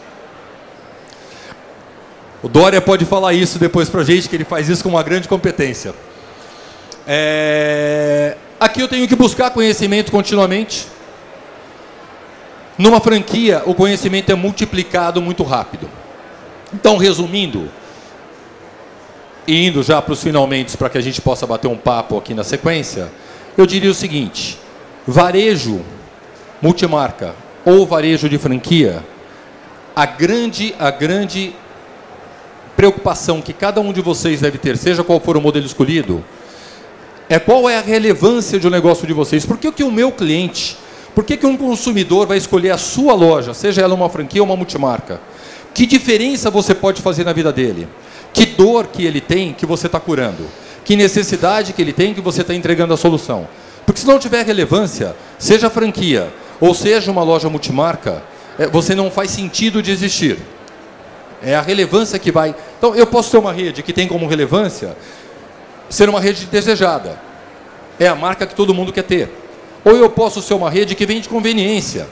O 2.42 2.48
Dória 2.48 2.80
pode 2.80 3.04
falar 3.04 3.34
isso 3.34 3.58
depois 3.58 3.88
para 3.88 4.00
a 4.00 4.04
gente, 4.04 4.28
que 4.28 4.36
ele 4.36 4.44
faz 4.44 4.68
isso 4.68 4.82
com 4.82 4.88
uma 4.88 5.02
grande 5.02 5.28
competência. 5.28 5.94
É... 7.06 8.36
Aqui 8.58 8.80
eu 8.80 8.88
tenho 8.88 9.06
que 9.06 9.16
buscar 9.16 9.50
conhecimento 9.50 10.10
continuamente. 10.10 10.86
Numa 12.78 13.00
franquia, 13.00 13.62
o 13.66 13.74
conhecimento 13.74 14.30
é 14.30 14.34
multiplicado 14.34 15.20
muito 15.20 15.42
rápido. 15.42 15.88
Então, 16.72 16.96
resumindo, 16.96 17.68
e 19.46 19.66
indo 19.66 19.82
já 19.82 20.00
para 20.00 20.12
os 20.12 20.22
finalmente, 20.22 20.76
para 20.76 20.88
que 20.88 20.96
a 20.96 21.00
gente 21.00 21.20
possa 21.20 21.46
bater 21.46 21.68
um 21.68 21.76
papo 21.76 22.16
aqui 22.16 22.32
na 22.32 22.44
sequência, 22.44 23.10
eu 23.56 23.66
diria 23.66 23.90
o 23.90 23.94
seguinte: 23.94 24.58
varejo 25.06 25.84
multimarca 26.60 27.34
ou 27.64 27.86
varejo 27.86 28.28
de 28.28 28.38
franquia, 28.38 29.02
a 29.94 30.06
grande, 30.06 30.74
a 30.78 30.90
grande 30.90 31.54
preocupação 32.76 33.42
que 33.42 33.52
cada 33.52 33.80
um 33.80 33.92
de 33.92 34.00
vocês 34.00 34.40
deve 34.40 34.58
ter, 34.58 34.76
seja 34.76 35.04
qual 35.04 35.20
for 35.20 35.36
o 35.36 35.40
modelo 35.40 35.66
escolhido, 35.66 36.24
é 37.28 37.38
qual 37.38 37.68
é 37.68 37.76
a 37.76 37.80
relevância 37.80 38.58
do 38.58 38.70
negócio 38.70 39.06
de 39.06 39.12
vocês. 39.12 39.46
Por 39.46 39.58
que, 39.58 39.70
que 39.70 39.84
o 39.84 39.90
meu 39.90 40.10
cliente, 40.10 40.76
por 41.14 41.24
que, 41.24 41.36
que 41.36 41.46
um 41.46 41.56
consumidor 41.56 42.26
vai 42.26 42.38
escolher 42.38 42.70
a 42.70 42.78
sua 42.78 43.14
loja, 43.14 43.54
seja 43.54 43.82
ela 43.82 43.94
uma 43.94 44.08
franquia 44.08 44.42
ou 44.42 44.48
uma 44.48 44.56
multimarca? 44.56 45.20
Que 45.72 45.86
diferença 45.86 46.50
você 46.50 46.74
pode 46.74 47.00
fazer 47.00 47.24
na 47.24 47.32
vida 47.32 47.52
dele? 47.52 47.86
Que 48.32 48.46
dor 48.46 48.86
que 48.86 49.04
ele 49.04 49.20
tem 49.20 49.52
que 49.52 49.66
você 49.66 49.86
está 49.86 50.00
curando? 50.00 50.44
Que 50.84 50.96
necessidade 50.96 51.72
que 51.72 51.80
ele 51.82 51.92
tem 51.92 52.14
que 52.14 52.20
você 52.20 52.40
está 52.40 52.54
entregando 52.54 52.94
a 52.94 52.96
solução? 52.96 53.46
Porque 53.86 54.00
se 54.00 54.06
não 54.06 54.18
tiver 54.18 54.44
relevância, 54.44 55.14
seja 55.38 55.70
franquia 55.70 56.32
ou 56.60 56.74
seja 56.74 57.10
uma 57.10 57.22
loja 57.22 57.48
multimarca, 57.48 58.22
é, 58.58 58.66
você 58.66 58.94
não 58.94 59.10
faz 59.10 59.30
sentido 59.30 59.82
de 59.82 59.90
existir. 59.90 60.38
É 61.42 61.56
a 61.56 61.62
relevância 61.62 62.18
que 62.18 62.30
vai. 62.30 62.54
Então, 62.76 62.94
eu 62.94 63.06
posso 63.06 63.30
ter 63.30 63.38
uma 63.38 63.52
rede 63.52 63.82
que 63.82 63.92
tem 63.92 64.06
como 64.06 64.26
relevância 64.26 64.94
ser 65.88 66.08
uma 66.08 66.20
rede 66.20 66.46
desejada. 66.46 67.18
É 67.98 68.06
a 68.06 68.14
marca 68.14 68.46
que 68.46 68.54
todo 68.54 68.74
mundo 68.74 68.92
quer 68.92 69.02
ter. 69.02 69.30
Ou 69.84 69.96
eu 69.96 70.10
posso 70.10 70.42
ser 70.42 70.54
uma 70.54 70.70
rede 70.70 70.94
que 70.94 71.06
vem 71.06 71.20
de 71.20 71.28
conveniência. 71.28 72.06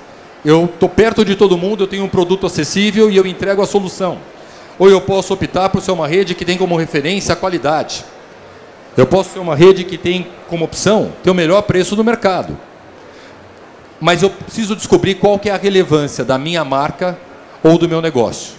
Eu 0.44 0.64
estou 0.64 0.88
perto 0.88 1.24
de 1.24 1.36
todo 1.36 1.58
mundo, 1.58 1.84
eu 1.84 1.86
tenho 1.86 2.04
um 2.04 2.08
produto 2.08 2.46
acessível 2.46 3.10
e 3.10 3.16
eu 3.16 3.26
entrego 3.26 3.60
a 3.62 3.66
solução. 3.66 4.18
Ou 4.78 4.88
eu 4.88 5.00
posso 5.00 5.34
optar 5.34 5.68
por 5.68 5.82
ser 5.82 5.90
uma 5.90 6.08
rede 6.08 6.34
que 6.34 6.44
tem 6.44 6.56
como 6.56 6.76
referência 6.76 7.32
a 7.32 7.36
qualidade. 7.36 8.04
Eu 8.96 9.06
posso 9.06 9.30
ser 9.30 9.38
uma 9.38 9.54
rede 9.54 9.84
que 9.84 9.98
tem 9.98 10.26
como 10.48 10.64
opção 10.64 11.12
ter 11.22 11.30
o 11.30 11.34
melhor 11.34 11.62
preço 11.62 11.94
do 11.94 12.02
mercado. 12.02 12.56
Mas 14.00 14.22
eu 14.22 14.30
preciso 14.30 14.76
descobrir 14.76 15.16
qual 15.16 15.38
que 15.38 15.48
é 15.48 15.52
a 15.52 15.56
relevância 15.56 16.24
da 16.24 16.38
minha 16.38 16.64
marca 16.64 17.18
ou 17.62 17.76
do 17.78 17.88
meu 17.88 18.00
negócio. 18.00 18.54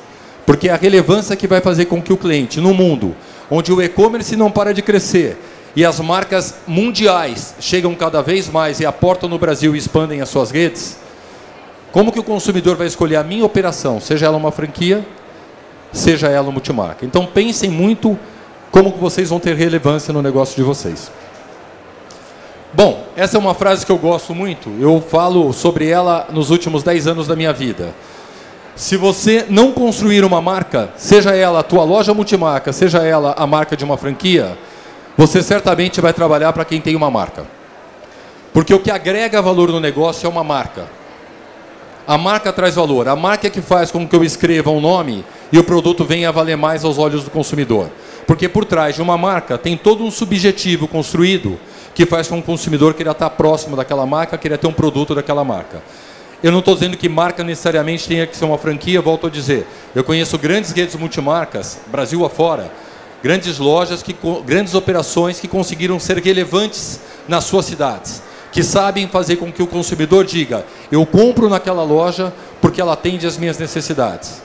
Porque 0.46 0.70
é 0.70 0.72
a 0.72 0.76
relevância 0.76 1.36
que 1.36 1.48
vai 1.48 1.62
fazer 1.62 1.86
com 1.86 2.02
que 2.02 2.12
o 2.12 2.18
cliente, 2.18 2.60
no 2.60 2.74
mundo 2.74 3.16
onde 3.50 3.74
o 3.74 3.82
e-commerce 3.82 4.36
não 4.36 4.52
para 4.52 4.74
de 4.74 4.82
crescer 4.82 5.38
e 5.76 5.86
as 5.86 6.00
marcas 6.00 6.56
mundiais 6.68 7.56
chegam 7.60 7.96
cada 7.96 8.22
vez 8.22 8.50
mais 8.50 8.80
e 8.80 8.86
aportam 8.86 9.30
no 9.30 9.40
Brasil 9.40 9.76
e 9.76 9.78
expandem 9.78 10.22
as 10.22 10.30
suas 10.30 10.52
redes, 10.52 10.98
como 11.92 12.12
que 12.12 12.20
o 12.20 12.24
consumidor 12.24 12.76
vai 12.76 12.88
escolher 12.88 13.16
a 13.16 13.24
minha 13.24 13.46
operação, 13.46 14.00
seja 14.00 14.28
ela 14.28 14.38
uma 14.38 14.52
franquia, 14.52 15.06
seja 15.92 16.28
ela 16.28 16.52
multimarca? 16.52 17.06
Então 17.06 17.26
pensem 17.26 17.70
muito 17.70 18.18
como 18.72 18.92
vocês 18.92 19.30
vão 19.30 19.40
ter 19.40 19.56
relevância 19.56 20.14
no 20.14 20.22
negócio 20.22 20.56
de 20.56 20.64
vocês. 20.64 21.12
Bom, 22.72 23.08
essa 23.16 23.36
é 23.36 23.40
uma 23.40 23.56
frase 23.56 23.84
que 23.84 23.92
eu 23.92 23.98
gosto 23.98 24.36
muito. 24.36 24.70
Eu 24.80 25.02
falo 25.02 25.52
sobre 25.54 25.88
ela 25.88 26.28
nos 26.32 26.52
últimos 26.52 26.84
10 26.84 27.08
anos 27.08 27.28
da 27.28 27.36
minha 27.36 27.52
vida. 27.52 27.96
Se 28.76 28.96
você 28.96 29.46
não 29.50 29.72
construir 29.72 30.24
uma 30.24 30.40
marca, 30.40 30.92
seja 30.96 31.36
ela 31.36 31.62
a 31.62 31.64
tua 31.64 31.84
loja 31.84 32.14
multimarca, 32.14 32.72
seja 32.72 33.00
ela 33.00 33.34
a 33.38 33.48
marca 33.48 33.76
de 33.76 33.84
uma 33.84 33.98
franquia, 33.98 34.56
você 35.18 35.42
certamente 35.42 36.00
vai 36.00 36.14
trabalhar 36.14 36.54
para 36.54 36.64
quem 36.64 36.80
tem 36.80 36.96
uma 36.96 37.10
marca. 37.10 37.44
Porque 38.54 38.74
o 38.74 38.80
que 38.80 38.92
agrega 38.92 39.42
valor 39.42 39.70
no 39.72 39.80
negócio 39.80 40.28
é 40.28 40.30
uma 40.30 40.44
marca. 40.44 40.88
A 42.08 42.18
marca 42.18 42.54
traz 42.54 42.76
valor. 42.76 43.08
A 43.08 43.16
marca 43.16 43.48
é 43.48 43.50
que 43.50 43.62
faz 43.62 43.92
com 43.92 44.08
que 44.08 44.16
eu 44.16 44.24
escreva 44.24 44.70
um 44.70 44.80
nome 44.80 45.26
e 45.52 45.58
o 45.58 45.64
produto 45.64 46.06
venha 46.06 46.30
a 46.30 46.32
valer 46.32 46.56
mais 46.56 46.86
aos 46.86 47.00
olhos 47.00 47.24
do 47.24 47.32
consumidor. 47.32 47.90
Porque 48.28 48.48
por 48.48 48.64
trás 48.64 48.96
de 48.96 49.02
uma 49.02 49.18
marca 49.18 49.58
tem 49.58 49.76
todo 49.76 50.04
um 50.04 50.12
subjetivo 50.12 50.88
construído 50.88 51.60
que 52.00 52.06
faz 52.06 52.30
com 52.30 52.36
que 52.36 52.44
o 52.44 52.46
consumidor 52.46 52.94
queira 52.94 53.12
estar 53.12 53.30
próximo 53.32 53.76
daquela 53.76 54.06
marca, 54.06 54.38
queira 54.38 54.58
ter 54.58 54.68
um 54.68 54.72
produto 54.72 55.14
daquela 55.14 55.44
marca. 55.44 55.84
Eu 56.42 56.50
não 56.50 56.60
estou 56.60 56.74
dizendo 56.74 56.96
que 56.96 57.10
marca 57.10 57.44
necessariamente 57.44 58.08
tenha 58.08 58.26
que 58.26 58.38
ser 58.38 58.46
uma 58.46 58.58
franquia, 58.58 59.02
volto 59.02 59.28
a 59.28 59.30
dizer. 59.30 59.68
Eu 59.94 60.02
conheço 60.02 60.38
grandes 60.38 60.72
redes 60.72 60.96
multimarcas, 60.96 61.78
Brasil 61.88 62.24
afora, 62.24 62.72
grandes 63.22 63.60
lojas, 63.60 64.02
que, 64.02 64.16
grandes 64.46 64.76
operações 64.76 65.42
que 65.42 65.48
conseguiram 65.50 66.00
ser 66.00 66.20
relevantes 66.20 67.02
nas 67.28 67.44
suas 67.44 67.66
cidades, 67.66 68.24
que 68.50 68.64
sabem 68.64 69.06
fazer 69.10 69.36
com 69.36 69.52
que 69.52 69.62
o 69.62 69.68
consumidor 69.68 70.24
diga: 70.24 70.66
eu 70.90 71.06
compro 71.06 71.50
naquela 71.50 71.84
loja 71.84 72.32
porque 72.62 72.80
ela 72.80 72.94
atende 72.94 73.28
às 73.28 73.38
minhas 73.38 73.58
necessidades. 73.58 74.42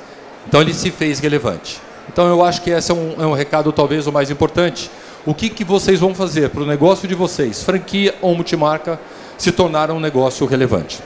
Então 0.48 0.60
ele 0.60 0.74
se 0.74 0.90
fez 0.90 1.20
relevante. 1.20 1.80
Então 2.12 2.26
eu 2.26 2.44
acho 2.44 2.62
que 2.62 2.70
esse 2.70 2.90
é 2.90 2.94
um, 2.94 3.14
é 3.16 3.24
um 3.24 3.32
recado 3.32 3.70
talvez 3.70 4.08
o 4.08 4.12
mais 4.12 4.28
importante. 4.28 4.90
O 5.26 5.34
que, 5.34 5.48
que 5.48 5.64
vocês 5.64 6.00
vão 6.00 6.14
fazer 6.14 6.50
para 6.50 6.62
o 6.62 6.66
negócio 6.66 7.08
de 7.08 7.14
vocês, 7.14 7.62
franquia 7.62 8.14
ou 8.20 8.34
multimarca, 8.34 9.00
se 9.38 9.50
tornar 9.50 9.90
um 9.90 9.98
negócio 9.98 10.46
relevante? 10.46 11.00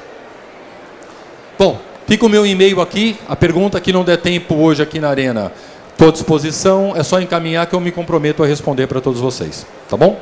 Bom, 1.57 1.81
fica 2.07 2.27
o 2.27 2.29
meu 2.29 2.45
e-mail 2.45 2.81
aqui. 2.81 3.17
A 3.29 3.37
pergunta 3.37 3.81
que 3.81 3.93
não 3.93 4.05
der 4.05 4.17
tempo 4.17 4.57
hoje 4.57 4.83
aqui 4.83 4.99
na 4.99 5.09
Arena, 5.09 5.53
estou 5.93 6.09
à 6.09 6.13
disposição. 6.13 6.95
É 6.97 7.03
só 7.05 7.21
encaminhar 7.21 7.67
que 7.67 7.75
eu 7.75 7.81
me 7.81 7.93
comprometo 7.93 8.43
a 8.43 8.47
responder 8.47 8.89
para 8.89 9.01
todos 9.01 9.21
vocês. 9.21 9.65
Tá 9.89 9.97
bom? 9.97 10.21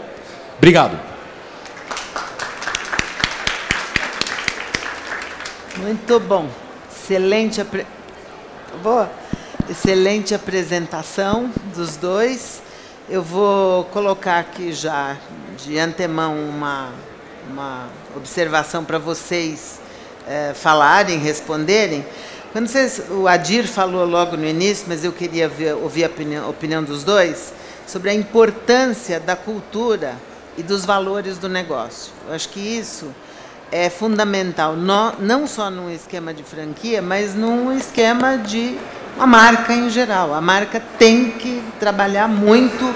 Obrigado. 0.59 0.99
Muito 5.79 6.21
bom. 6.21 6.49
Excelente, 6.91 7.61
apre... 7.61 7.87
Excelente 9.71 10.35
apresentação 10.35 11.51
dos 11.75 11.97
dois. 11.97 12.63
Eu 13.09 13.23
vou 13.23 13.85
colocar 13.85 14.41
aqui 14.41 14.73
já 14.73 15.17
de 15.65 15.79
antemão 15.79 16.35
uma, 16.35 16.91
uma 17.49 17.89
observação 18.17 18.85
para 18.85 18.99
vocês 18.99 19.79
é, 20.27 20.53
falarem, 20.53 21.21
responderem. 21.21 22.05
Quando 22.51 22.67
vocês, 22.67 23.01
o 23.09 23.29
Adir 23.29 23.69
falou 23.69 24.05
logo 24.05 24.37
no 24.37 24.45
início, 24.45 24.87
mas 24.89 25.05
eu 25.05 25.13
queria 25.13 25.49
ver, 25.49 25.75
ouvir 25.75 26.03
a 26.03 26.09
opinião, 26.09 26.51
opinião 26.51 26.83
dos 26.83 27.05
dois, 27.05 27.55
sobre 27.87 28.11
a 28.11 28.15
importância 28.15 29.21
da 29.21 29.37
cultura 29.37 30.17
e 30.59 30.63
dos 30.65 30.85
valores 30.85 31.39
do 31.39 31.49
negócio. 31.49 32.13
Eu 32.27 32.35
acho 32.35 32.49
que 32.49 32.59
isso 32.59 33.15
é 33.71 33.91
fundamental, 33.91 34.75
no, 34.77 35.13
não 35.19 35.47
só 35.47 35.71
num 35.71 35.91
esquema 35.91 36.33
de 36.33 36.43
franquia, 36.43 37.03
mas 37.03 37.35
num 37.35 37.77
esquema 37.77 38.39
de 38.39 38.77
uma 39.17 39.27
marca 39.27 39.73
em 39.73 39.91
geral. 39.91 40.35
A 40.35 40.41
marca 40.41 40.81
tem 40.99 41.31
que 41.31 41.63
trabalhar 41.81 42.29
muito 42.29 42.95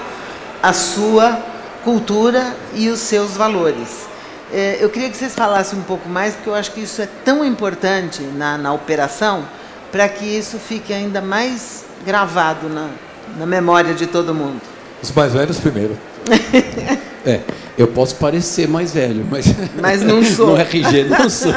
a 0.62 0.72
sua 0.72 1.38
cultura 1.82 2.54
e 2.74 2.88
os 2.88 3.00
seus 3.00 3.36
valores. 3.36 4.08
É, 4.52 4.78
eu 4.80 4.90
queria 4.90 5.08
que 5.08 5.16
vocês 5.16 5.34
falassem 5.34 5.78
um 5.78 5.82
pouco 5.82 6.08
mais, 6.08 6.34
porque 6.34 6.48
eu 6.48 6.54
acho 6.54 6.72
que 6.72 6.80
isso 6.80 7.00
é 7.00 7.08
tão 7.24 7.44
importante 7.44 8.22
na, 8.22 8.58
na 8.58 8.72
operação, 8.72 9.44
para 9.90 10.08
que 10.08 10.24
isso 10.24 10.58
fique 10.58 10.92
ainda 10.92 11.20
mais 11.20 11.84
gravado 12.04 12.68
na, 12.68 12.90
na 13.38 13.46
memória 13.46 13.94
de 13.94 14.06
todo 14.06 14.34
mundo. 14.34 14.60
Os 15.02 15.12
mais 15.12 15.32
velhos 15.32 15.58
primeiro. 15.58 15.96
é, 17.24 17.40
eu 17.78 17.88
posso 17.88 18.16
parecer 18.16 18.68
mais 18.68 18.92
velho, 18.92 19.26
mas, 19.30 19.46
mas 19.80 20.02
não 20.02 20.22
sou. 20.24 20.48
no 20.48 20.56
RG 20.56 21.04
não 21.04 21.28
sou. 21.28 21.52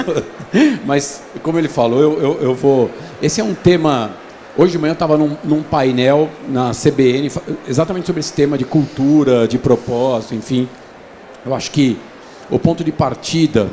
Mas, 0.86 1.22
como 1.42 1.58
ele 1.58 1.68
falou, 1.68 2.02
eu, 2.02 2.22
eu, 2.22 2.42
eu 2.42 2.56
vou. 2.56 2.90
Esse 3.22 3.42
é 3.42 3.44
um 3.44 3.54
tema. 3.54 4.12
Hoje 4.56 4.74
de 4.74 4.78
manhã 4.78 4.92
eu 4.92 4.94
estava 4.94 5.18
num, 5.18 5.36
num, 5.44 5.64
painel 5.64 6.30
na 6.48 6.72
CBN 6.72 7.32
exatamente 7.68 8.06
sobre 8.06 8.20
esse 8.20 8.32
tema 8.34 8.56
de 8.56 8.64
cultura, 8.64 9.48
de 9.48 9.58
propósito, 9.58 10.36
enfim. 10.36 10.70
Eu 11.44 11.56
acho 11.56 11.72
que 11.72 11.98
o 12.52 12.60
ponto 12.60 12.84
de 12.84 12.92
partida, 12.92 13.68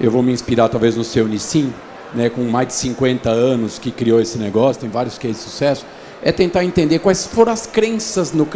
eu 0.00 0.08
vou 0.08 0.22
me 0.22 0.30
inspirar 0.30 0.68
talvez 0.68 0.96
no 0.96 1.02
seu 1.02 1.26
Nissim, 1.26 1.72
né, 2.14 2.28
com 2.30 2.42
mais 2.42 2.68
de 2.68 2.74
50 2.74 3.28
anos 3.28 3.78
que 3.78 3.90
criou 3.90 4.20
esse 4.20 4.38
negócio, 4.38 4.80
tem 4.80 4.90
vários 4.90 5.18
cases 5.18 5.38
de 5.38 5.42
sucesso, 5.42 5.84
é 6.22 6.30
tentar 6.30 6.64
entender 6.64 6.98
quais 6.98 7.26
foram 7.26 7.52
as 7.52 7.66
crenças 7.66 8.32
no, 8.32 8.46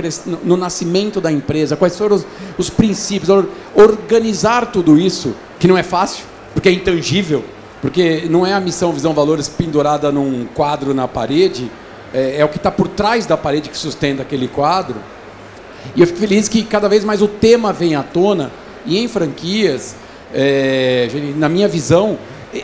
no, 0.44 0.56
nascimento 0.56 1.20
da 1.20 1.32
empresa, 1.32 1.76
quais 1.76 1.96
foram 1.96 2.16
os, 2.16 2.26
os 2.58 2.70
princípios, 2.70 3.30
or, 3.30 3.46
organizar 3.74 4.70
tudo 4.70 4.98
isso, 4.98 5.34
que 5.58 5.66
não 5.66 5.76
é 5.76 5.82
fácil, 5.82 6.24
porque 6.52 6.68
é 6.68 6.72
intangível, 6.72 7.42
porque 7.80 8.26
não 8.28 8.46
é 8.46 8.52
a 8.52 8.60
missão, 8.60 8.92
visão, 8.92 9.14
valores 9.14 9.48
pendurada 9.48 10.12
num 10.12 10.46
quadro 10.54 10.92
na 10.92 11.08
parede, 11.08 11.70
é, 12.12 12.40
é 12.40 12.44
o 12.44 12.48
que 12.48 12.58
está 12.58 12.70
por 12.70 12.88
trás 12.88 13.24
da 13.26 13.36
parede 13.36 13.70
que 13.70 13.76
sustenta 13.76 14.22
aquele 14.22 14.46
quadro. 14.46 14.96
E 15.96 16.00
eu 16.00 16.06
fico 16.06 16.18
feliz 16.18 16.48
que 16.48 16.62
cada 16.62 16.88
vez 16.88 17.04
mais 17.04 17.20
o 17.22 17.28
tema 17.28 17.72
vem 17.72 17.94
à 17.94 18.02
tona, 18.02 18.52
e 18.86 18.98
em 18.98 19.08
franquias, 19.08 19.96
é, 20.32 21.08
na 21.36 21.48
minha 21.48 21.66
visão, 21.66 22.18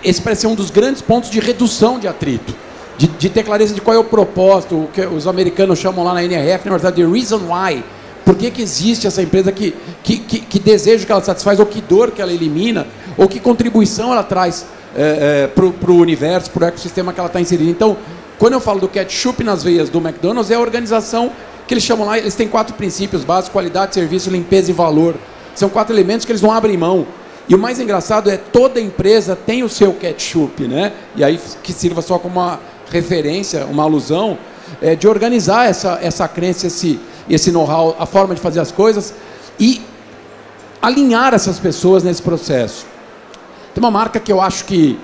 esse 0.04 0.20
parece 0.20 0.42
ser 0.42 0.46
um 0.46 0.54
dos 0.54 0.70
grandes 0.70 1.00
pontos 1.00 1.30
de 1.30 1.40
redução 1.40 1.98
de 1.98 2.06
atrito. 2.06 2.54
De, 3.00 3.06
de, 3.06 3.30
ter 3.30 3.42
clareza 3.44 3.72
de 3.72 3.80
qual 3.80 3.96
é 3.96 3.98
o 3.98 4.04
propósito, 4.04 4.74
o 4.74 4.88
que 4.92 5.00
os 5.00 5.26
americanos 5.26 5.78
chamam 5.78 6.04
lá 6.04 6.12
na 6.12 6.22
NRF, 6.22 6.66
na 6.66 6.72
verdade, 6.72 6.96
de 6.96 7.10
reason 7.10 7.40
why. 7.48 7.82
Por 8.26 8.34
que, 8.34 8.50
que 8.50 8.60
existe 8.60 9.06
essa 9.06 9.22
empresa, 9.22 9.50
que, 9.50 9.74
que, 10.04 10.18
que, 10.18 10.40
que 10.40 10.58
desejo 10.58 11.06
que 11.06 11.10
ela 11.10 11.22
satisfaz, 11.22 11.58
ou 11.58 11.64
que 11.64 11.80
dor 11.80 12.10
que 12.10 12.20
ela 12.20 12.30
elimina, 12.30 12.86
ou 13.16 13.26
que 13.26 13.40
contribuição 13.40 14.12
ela 14.12 14.22
traz 14.22 14.66
é, 14.94 15.44
é, 15.44 15.46
para 15.46 15.90
o 15.90 15.96
universo, 15.96 16.50
para 16.50 16.66
o 16.66 16.68
ecossistema 16.68 17.10
que 17.10 17.18
ela 17.18 17.28
está 17.28 17.40
inserida. 17.40 17.70
Então, 17.70 17.96
quando 18.38 18.52
eu 18.52 18.60
falo 18.60 18.80
do 18.80 18.88
ketchup 18.88 19.42
nas 19.42 19.64
veias 19.64 19.88
do 19.88 19.98
McDonald's, 19.98 20.50
é 20.50 20.56
a 20.56 20.60
organização 20.60 21.32
que 21.66 21.72
eles 21.72 21.82
chamam 21.82 22.06
lá, 22.06 22.18
eles 22.18 22.34
têm 22.34 22.48
quatro 22.48 22.74
princípios 22.74 23.24
básicos, 23.24 23.50
qualidade, 23.50 23.94
serviço, 23.94 24.28
limpeza 24.28 24.70
e 24.70 24.74
valor. 24.74 25.14
São 25.54 25.70
quatro 25.70 25.94
elementos 25.94 26.26
que 26.26 26.32
eles 26.32 26.42
não 26.42 26.52
abrem 26.52 26.76
mão. 26.76 27.06
E 27.48 27.54
o 27.54 27.58
mais 27.58 27.80
engraçado 27.80 28.30
é 28.30 28.36
toda 28.36 28.78
empresa 28.78 29.34
tem 29.34 29.62
o 29.62 29.70
seu 29.70 29.94
ketchup, 29.94 30.68
né? 30.68 30.92
E 31.16 31.24
aí 31.24 31.40
que 31.62 31.72
sirva 31.72 32.02
só 32.02 32.18
como 32.18 32.38
uma 32.38 32.60
referência, 32.90 33.66
uma 33.66 33.82
alusão, 33.82 34.38
é, 34.80 34.94
de 34.94 35.08
organizar 35.08 35.68
essa, 35.68 35.98
essa 36.02 36.28
crença, 36.28 36.66
esse, 36.66 36.98
esse 37.28 37.50
know-how, 37.50 37.96
a 37.98 38.06
forma 38.06 38.34
de 38.34 38.40
fazer 38.40 38.60
as 38.60 38.72
coisas 38.72 39.14
e 39.58 39.82
alinhar 40.80 41.34
essas 41.34 41.58
pessoas 41.58 42.02
nesse 42.02 42.22
processo. 42.22 42.86
Tem 43.74 43.82
uma 43.82 43.90
marca 43.90 44.18
que 44.18 44.32
eu 44.32 44.40
acho 44.40 44.64
que 44.64 44.98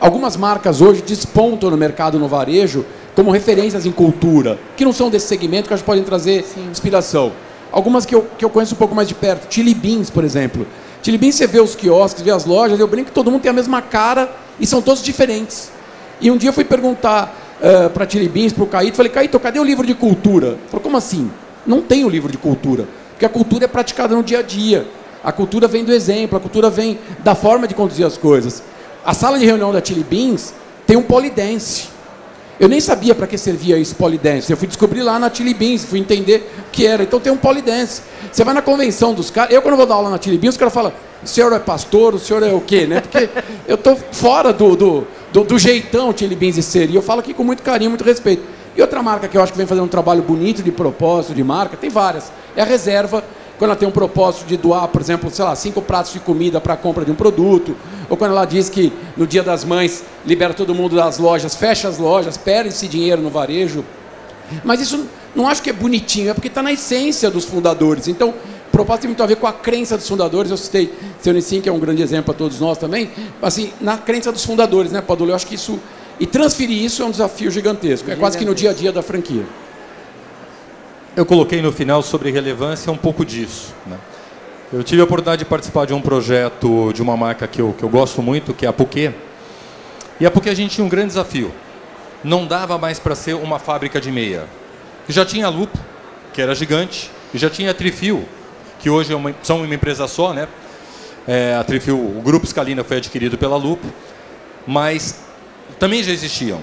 algumas 0.00 0.36
marcas 0.36 0.80
hoje 0.80 1.02
despontam 1.02 1.70
no 1.70 1.76
mercado 1.76 2.18
no 2.18 2.28
varejo 2.28 2.84
como 3.14 3.30
referências 3.30 3.86
em 3.86 3.92
cultura, 3.92 4.58
que 4.76 4.84
não 4.84 4.92
são 4.92 5.08
desse 5.08 5.26
segmento, 5.26 5.68
que 5.68 5.74
acho 5.74 5.82
que 5.82 5.86
podem 5.86 6.04
trazer 6.04 6.44
Sim. 6.44 6.68
inspiração. 6.70 7.32
Algumas 7.70 8.04
que 8.04 8.14
eu, 8.14 8.26
que 8.36 8.44
eu 8.44 8.50
conheço 8.50 8.74
um 8.74 8.78
pouco 8.78 8.94
mais 8.94 9.08
de 9.08 9.14
perto. 9.14 9.52
Chili 9.52 9.74
Beans, 9.74 10.10
por 10.10 10.24
exemplo. 10.24 10.66
Chili 11.02 11.18
Beans, 11.18 11.36
você 11.36 11.46
vê 11.46 11.60
os 11.60 11.74
quiosques, 11.74 12.22
vê 12.22 12.30
as 12.30 12.44
lojas, 12.44 12.78
eu 12.78 12.86
brinco 12.86 13.08
que 13.08 13.14
todo 13.14 13.30
mundo 13.30 13.42
tem 13.42 13.50
a 13.50 13.54
mesma 13.54 13.82
cara 13.82 14.30
e 14.58 14.66
são 14.66 14.80
todos 14.80 15.02
diferentes. 15.02 15.70
E 16.20 16.30
um 16.30 16.36
dia 16.36 16.50
eu 16.50 16.52
fui 16.52 16.64
perguntar 16.64 17.34
uh, 17.60 17.90
para 17.90 18.08
Chili 18.08 18.28
Beans, 18.28 18.52
para 18.52 18.64
o 18.64 18.66
Caíto, 18.66 18.96
falei, 18.96 19.10
Caíto, 19.10 19.38
cadê 19.40 19.58
o 19.58 19.64
livro 19.64 19.86
de 19.86 19.94
cultura? 19.94 20.48
Ele 20.48 20.58
falou, 20.68 20.82
como 20.82 20.96
assim? 20.96 21.30
Não 21.66 21.82
tem 21.82 22.04
o 22.04 22.08
livro 22.08 22.30
de 22.30 22.38
cultura. 22.38 22.86
Porque 23.12 23.24
a 23.24 23.28
cultura 23.28 23.64
é 23.64 23.68
praticada 23.68 24.14
no 24.14 24.22
dia 24.22 24.40
a 24.40 24.42
dia. 24.42 24.86
A 25.22 25.32
cultura 25.32 25.66
vem 25.66 25.84
do 25.84 25.92
exemplo, 25.92 26.36
a 26.36 26.40
cultura 26.40 26.68
vem 26.68 26.98
da 27.22 27.34
forma 27.34 27.66
de 27.66 27.74
conduzir 27.74 28.04
as 28.04 28.18
coisas. 28.18 28.62
A 29.04 29.14
sala 29.14 29.38
de 29.38 29.44
reunião 29.44 29.72
da 29.72 29.82
Chili 29.82 30.04
Beans 30.04 30.52
tem 30.86 30.96
um 30.96 31.02
polidense. 31.02 31.94
Eu 32.58 32.68
nem 32.68 32.80
sabia 32.80 33.14
para 33.14 33.26
que 33.26 33.36
servia 33.36 33.78
esse 33.78 33.94
polidense. 33.94 34.52
Eu 34.52 34.56
fui 34.56 34.68
descobrir 34.68 35.02
lá 35.02 35.18
na 35.18 35.32
Chili 35.32 35.54
Beans, 35.54 35.84
fui 35.84 35.98
entender 35.98 36.48
o 36.58 36.70
que 36.70 36.86
era. 36.86 37.02
Então 37.02 37.18
tem 37.18 37.32
um 37.32 37.36
polidense. 37.36 38.02
Você 38.30 38.44
vai 38.44 38.54
na 38.54 38.62
convenção 38.62 39.12
dos 39.12 39.30
caras. 39.30 39.52
Eu, 39.52 39.60
quando 39.60 39.76
vou 39.76 39.86
dar 39.86 39.94
aula 39.94 40.10
na 40.10 40.20
Chili 40.20 40.38
Beans, 40.38 40.54
os 40.54 40.58
caras 40.58 40.72
falam: 40.72 40.92
o 41.22 41.26
senhor 41.26 41.52
é 41.52 41.58
pastor, 41.58 42.14
o 42.14 42.18
senhor 42.18 42.42
é 42.42 42.52
o 42.52 42.60
quê? 42.60 42.86
Né? 42.86 43.00
Porque 43.00 43.28
eu 43.66 43.74
estou 43.74 43.96
fora 44.12 44.52
do, 44.52 44.76
do, 44.76 45.06
do, 45.34 45.42
do, 45.42 45.58
jeitão 45.58 46.16
Chili 46.16 46.36
Beans 46.36 46.54
de 46.54 46.62
ser. 46.62 46.88
E 46.88 46.94
eu 46.94 47.02
falo 47.02 47.18
aqui 47.18 47.34
com 47.34 47.42
muito 47.42 47.60
carinho, 47.60 47.90
muito 47.90 48.04
respeito. 48.04 48.44
E 48.76 48.80
outra 48.80 49.02
marca 49.02 49.26
que 49.26 49.36
eu 49.36 49.42
acho 49.42 49.50
que 49.50 49.58
vem 49.58 49.66
fazendo 49.66 49.84
um 49.84 49.88
trabalho 49.88 50.22
bonito 50.22 50.62
de 50.62 50.70
propósito, 50.70 51.34
de 51.34 51.42
marca, 51.42 51.76
tem 51.76 51.90
várias. 51.90 52.30
É 52.54 52.62
a 52.62 52.64
reserva 52.64 53.22
quando 53.58 53.70
ela 53.70 53.76
tem 53.78 53.88
um 53.88 53.92
propósito 53.92 54.46
de 54.46 54.56
doar, 54.56 54.86
por 54.88 55.00
exemplo, 55.00 55.28
sei 55.30 55.44
lá, 55.44 55.56
cinco 55.56 55.82
pratos 55.82 56.12
de 56.12 56.20
comida 56.20 56.60
para 56.60 56.74
a 56.74 56.76
compra 56.76 57.04
de 57.04 57.10
um 57.10 57.16
produto, 57.16 57.76
ou 58.08 58.16
quando 58.16 58.30
ela 58.30 58.44
diz 58.44 58.68
que 58.68 58.92
no 59.16 59.26
Dia 59.26 59.42
das 59.42 59.64
Mães 59.64 60.04
libera 60.24 60.54
todo 60.54 60.72
mundo 60.72 60.94
das 60.94 61.18
lojas, 61.18 61.54
fecha 61.56 61.88
as 61.88 61.98
lojas, 61.98 62.36
perde 62.36 62.68
esse 62.68 62.86
dinheiro 62.86 63.20
no 63.20 63.30
varejo. 63.30 63.84
Mas 64.62 64.80
isso 64.80 65.04
não 65.34 65.48
acho 65.48 65.62
que 65.62 65.70
é 65.70 65.72
bonitinho, 65.72 66.30
é 66.30 66.34
porque 66.34 66.48
está 66.48 66.62
na 66.62 66.72
essência 66.72 67.28
dos 67.28 67.44
fundadores. 67.44 68.06
Então, 68.06 68.34
propósito 68.74 69.02
tem 69.02 69.08
muito 69.08 69.22
a 69.22 69.26
ver 69.26 69.36
com 69.36 69.46
a 69.46 69.52
crença 69.52 69.96
dos 69.96 70.08
fundadores. 70.08 70.50
Eu 70.50 70.56
citei 70.56 70.92
seu 71.20 71.32
Nissim, 71.32 71.60
que 71.60 71.68
é 71.68 71.72
um 71.72 71.78
grande 71.78 72.02
exemplo 72.02 72.26
para 72.26 72.34
todos 72.34 72.60
nós 72.60 72.76
também. 72.76 73.10
Assim, 73.40 73.72
na 73.80 73.96
crença 73.96 74.32
dos 74.32 74.44
fundadores, 74.44 74.90
né, 74.92 75.00
Padula? 75.00 75.30
Eu 75.30 75.36
acho 75.36 75.46
que 75.46 75.54
isso 75.54 75.78
E 76.18 76.26
transferir 76.26 76.82
isso 76.82 77.02
é 77.02 77.04
um 77.04 77.10
desafio 77.10 77.50
gigantesco. 77.50 78.10
É 78.10 78.16
quase 78.16 78.38
que 78.38 78.44
no 78.44 78.54
dia 78.54 78.70
a 78.70 78.72
dia 78.72 78.92
da 78.92 79.02
franquia. 79.02 79.44
Eu 81.16 81.26
coloquei 81.26 81.60
no 81.62 81.72
final 81.72 82.02
sobre 82.02 82.30
relevância 82.30 82.92
um 82.92 82.96
pouco 82.96 83.24
disso. 83.24 83.74
Né? 83.86 83.96
Eu 84.72 84.82
tive 84.82 85.00
a 85.00 85.04
oportunidade 85.04 85.40
de 85.40 85.44
participar 85.44 85.86
de 85.86 85.94
um 85.94 86.00
projeto 86.00 86.92
de 86.92 87.02
uma 87.02 87.16
marca 87.16 87.46
que 87.46 87.60
eu, 87.60 87.74
que 87.76 87.84
eu 87.84 87.88
gosto 87.88 88.22
muito, 88.22 88.52
que 88.52 88.66
é 88.66 88.68
a 88.68 88.72
Puquê. 88.72 89.12
E 90.20 90.26
a 90.26 90.30
Puquê 90.30 90.50
a 90.50 90.54
gente 90.54 90.74
tinha 90.74 90.84
um 90.84 90.88
grande 90.88 91.08
desafio. 91.08 91.52
Não 92.22 92.46
dava 92.46 92.78
mais 92.78 92.98
para 92.98 93.14
ser 93.14 93.34
uma 93.34 93.58
fábrica 93.58 94.00
de 94.00 94.10
meia. 94.10 94.46
Já 95.08 95.24
tinha 95.24 95.46
a 95.46 95.48
Lupo, 95.48 95.78
que 96.32 96.40
era 96.40 96.54
gigante, 96.54 97.10
e 97.32 97.38
já 97.38 97.50
tinha 97.50 97.70
a 97.70 97.74
Trifil, 97.74 98.24
que 98.84 98.90
hoje 98.90 99.14
é 99.14 99.16
uma, 99.16 99.34
são 99.42 99.62
uma 99.62 99.74
empresa 99.74 100.06
só, 100.06 100.34
né? 100.34 100.46
É, 101.26 101.54
a 101.54 101.64
Trifil, 101.64 101.96
o 101.96 102.20
grupo 102.20 102.46
Scalina 102.46 102.84
foi 102.84 102.98
adquirido 102.98 103.38
pela 103.38 103.56
Lupo, 103.56 103.86
mas 104.66 105.20
também 105.78 106.02
já 106.02 106.12
existiam. 106.12 106.60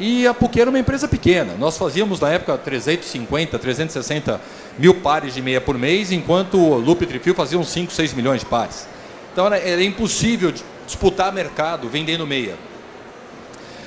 E 0.00 0.26
a 0.26 0.34
PUC 0.34 0.60
era 0.60 0.68
uma 0.68 0.78
empresa 0.80 1.06
pequena. 1.06 1.54
Nós 1.56 1.78
fazíamos 1.78 2.18
na 2.18 2.30
época 2.30 2.58
350, 2.58 3.56
360 3.60 4.40
mil 4.76 4.92
pares 4.92 5.32
de 5.32 5.40
meia 5.40 5.60
por 5.60 5.78
mês, 5.78 6.10
enquanto 6.10 6.58
o 6.58 6.76
Loop 6.76 7.04
e 7.04 7.06
Trifil 7.06 7.32
faziam 7.32 7.62
5, 7.62 7.92
6 7.92 8.12
milhões 8.12 8.40
de 8.40 8.46
pares. 8.46 8.88
Então 9.32 9.46
era, 9.46 9.56
era 9.56 9.84
impossível 9.84 10.52
disputar 10.84 11.32
mercado 11.32 11.88
vendendo 11.88 12.26
meia. 12.26 12.56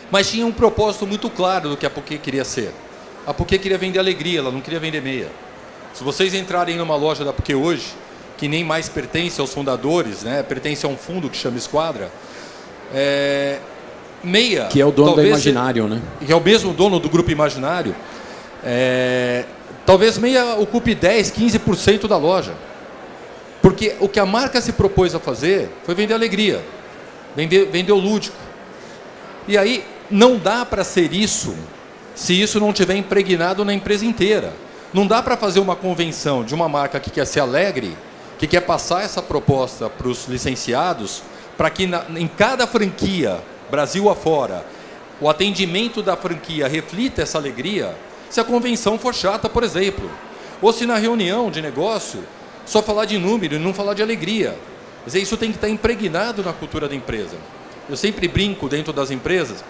Mas 0.09 0.31
tinha 0.31 0.45
um 0.45 0.51
propósito 0.53 1.05
muito 1.05 1.29
claro 1.29 1.71
do 1.71 1.75
que 1.75 1.85
a 1.85 1.89
PUC 1.89 2.19
queria 2.19 2.45
ser. 2.45 2.71
A 3.27 3.33
PUC 3.33 3.59
queria 3.59 3.77
vender 3.77 3.99
alegria, 3.99 4.39
ela 4.39 4.49
não 4.49 4.61
queria 4.61 4.79
vender 4.79 5.01
meia. 5.01 5.29
Se 5.93 6.03
vocês 6.03 6.33
entrarem 6.33 6.75
numa 6.75 6.95
loja 6.95 7.23
da 7.23 7.31
PUC 7.31 7.53
hoje, 7.53 7.93
que 8.35 8.47
nem 8.47 8.63
mais 8.63 8.89
pertence 8.89 9.39
aos 9.39 9.53
fundadores, 9.53 10.23
né, 10.23 10.41
pertence 10.41 10.83
a 10.85 10.89
um 10.89 10.97
fundo 10.97 11.29
que 11.29 11.37
chama 11.37 11.57
Esquadra, 11.57 12.11
é, 12.91 13.59
meia. 14.23 14.65
Que 14.65 14.81
é 14.81 14.85
o 14.85 14.91
dono 14.91 15.13
do 15.13 15.23
Imaginário, 15.23 15.87
né? 15.87 16.01
Que 16.25 16.31
é 16.31 16.35
o 16.35 16.41
mesmo 16.41 16.73
dono 16.73 16.99
do 16.99 17.09
grupo 17.09 17.29
Imaginário. 17.29 17.95
É, 18.63 19.45
talvez 19.85 20.17
meia 20.17 20.55
ocupe 20.55 20.95
10, 20.95 21.31
15% 21.31 22.07
da 22.07 22.17
loja. 22.17 22.53
Porque 23.61 23.95
o 23.99 24.09
que 24.09 24.19
a 24.19 24.25
marca 24.25 24.59
se 24.61 24.73
propôs 24.73 25.13
a 25.13 25.19
fazer 25.19 25.69
foi 25.85 25.93
vender 25.93 26.15
alegria, 26.15 26.59
vender, 27.35 27.67
vender 27.67 27.91
o 27.91 27.99
lúdico. 27.99 28.35
E 29.47 29.57
aí 29.57 29.85
não 30.09 30.37
dá 30.37 30.65
para 30.65 30.83
ser 30.83 31.13
isso 31.13 31.55
se 32.15 32.39
isso 32.39 32.59
não 32.59 32.73
tiver 32.73 32.95
impregnado 32.95 33.63
na 33.63 33.73
empresa 33.73 34.05
inteira. 34.05 34.53
Não 34.93 35.07
dá 35.07 35.23
para 35.23 35.35
fazer 35.35 35.59
uma 35.59 35.75
convenção 35.75 36.43
de 36.43 36.53
uma 36.53 36.69
marca 36.69 36.99
que 36.99 37.09
quer 37.09 37.25
ser 37.25 37.39
alegre, 37.39 37.97
que 38.37 38.45
quer 38.45 38.61
passar 38.61 39.03
essa 39.03 39.21
proposta 39.21 39.89
para 39.89 40.07
os 40.07 40.27
licenciados, 40.27 41.23
para 41.57 41.69
que 41.71 41.87
na, 41.87 42.05
em 42.15 42.27
cada 42.27 42.67
franquia 42.67 43.41
Brasil 43.71 44.07
afora, 44.07 44.63
o 45.19 45.27
atendimento 45.27 46.03
da 46.03 46.15
franquia 46.15 46.67
reflita 46.67 47.23
essa 47.23 47.39
alegria, 47.39 47.95
se 48.29 48.39
a 48.39 48.43
convenção 48.43 48.99
for 48.99 49.15
chata, 49.15 49.49
por 49.49 49.63
exemplo, 49.63 50.11
ou 50.61 50.71
se 50.71 50.85
na 50.85 50.97
reunião 50.97 51.49
de 51.49 51.61
negócio 51.61 52.23
só 52.63 52.81
falar 52.83 53.05
de 53.05 53.17
número 53.17 53.55
e 53.55 53.59
não 53.59 53.73
falar 53.73 53.95
de 53.95 54.03
alegria. 54.03 54.57
Quer 55.03 55.05
dizer, 55.05 55.19
isso 55.21 55.37
tem 55.37 55.49
que 55.49 55.57
estar 55.57 55.69
impregnado 55.69 56.43
na 56.43 56.53
cultura 56.53 56.87
da 56.87 56.95
empresa. 56.95 57.35
Eu 57.89 57.97
sempre 57.97 58.27
brinco 58.27 58.69
dentro 58.69 58.93
das 58.93 59.09
empresas 59.09 59.63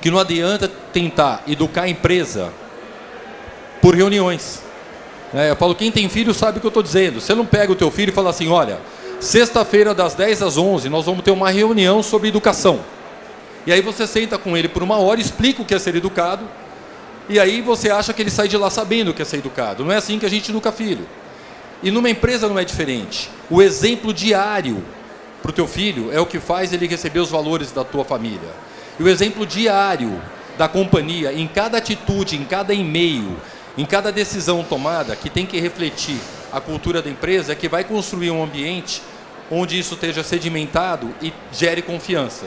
que 0.00 0.10
não 0.10 0.18
adianta 0.18 0.68
tentar 0.92 1.42
educar 1.46 1.82
a 1.82 1.88
empresa 1.88 2.52
por 3.80 3.94
reuniões. 3.94 4.62
É, 5.32 5.50
eu 5.50 5.56
falo, 5.56 5.74
quem 5.74 5.90
tem 5.92 6.08
filho 6.08 6.34
sabe 6.34 6.58
o 6.58 6.60
que 6.60 6.66
eu 6.66 6.70
estou 6.70 6.82
dizendo. 6.82 7.20
Você 7.20 7.34
não 7.34 7.46
pega 7.46 7.72
o 7.72 7.76
teu 7.76 7.90
filho 7.90 8.10
e 8.10 8.12
fala 8.12 8.30
assim, 8.30 8.48
olha, 8.48 8.80
sexta-feira 9.20 9.94
das 9.94 10.14
10 10.14 10.42
às 10.42 10.56
11 10.56 10.88
nós 10.88 11.06
vamos 11.06 11.22
ter 11.22 11.30
uma 11.30 11.50
reunião 11.50 12.02
sobre 12.02 12.28
educação. 12.28 12.80
E 13.66 13.72
aí 13.72 13.80
você 13.80 14.06
senta 14.06 14.38
com 14.38 14.56
ele 14.56 14.68
por 14.68 14.82
uma 14.82 14.96
hora, 14.96 15.20
explica 15.20 15.62
o 15.62 15.64
que 15.64 15.74
é 15.74 15.78
ser 15.78 15.94
educado, 15.94 16.44
e 17.28 17.38
aí 17.38 17.60
você 17.60 17.90
acha 17.90 18.12
que 18.12 18.22
ele 18.22 18.30
sai 18.30 18.48
de 18.48 18.56
lá 18.56 18.70
sabendo 18.70 19.10
o 19.10 19.14
que 19.14 19.22
é 19.22 19.24
ser 19.24 19.36
educado. 19.36 19.84
Não 19.84 19.92
é 19.92 19.96
assim 19.96 20.18
que 20.18 20.26
a 20.26 20.30
gente 20.30 20.50
educa 20.50 20.72
filho. 20.72 21.06
E 21.82 21.90
numa 21.90 22.10
empresa 22.10 22.48
não 22.48 22.58
é 22.58 22.64
diferente. 22.64 23.30
O 23.48 23.62
exemplo 23.62 24.12
diário 24.12 24.82
para 25.40 25.50
o 25.50 25.52
teu 25.52 25.66
filho 25.66 26.10
é 26.12 26.20
o 26.20 26.26
que 26.26 26.40
faz 26.40 26.72
ele 26.72 26.86
receber 26.86 27.20
os 27.20 27.30
valores 27.30 27.70
da 27.70 27.84
tua 27.84 28.04
família. 28.04 28.50
E 28.98 29.02
o 29.02 29.08
exemplo 29.08 29.46
diário 29.46 30.20
da 30.58 30.68
companhia, 30.68 31.32
em 31.32 31.46
cada 31.46 31.78
atitude, 31.78 32.36
em 32.36 32.44
cada 32.44 32.74
e-mail, 32.74 33.36
em 33.76 33.84
cada 33.84 34.10
decisão 34.10 34.62
tomada, 34.62 35.14
que 35.16 35.30
tem 35.30 35.46
que 35.46 35.60
refletir 35.60 36.18
a 36.52 36.60
cultura 36.60 37.00
da 37.00 37.08
empresa, 37.08 37.52
é 37.52 37.54
que 37.54 37.68
vai 37.68 37.84
construir 37.84 38.30
um 38.30 38.42
ambiente 38.42 39.02
onde 39.50 39.78
isso 39.78 39.94
esteja 39.94 40.22
sedimentado 40.22 41.12
e 41.20 41.32
gere 41.52 41.82
confiança. 41.82 42.46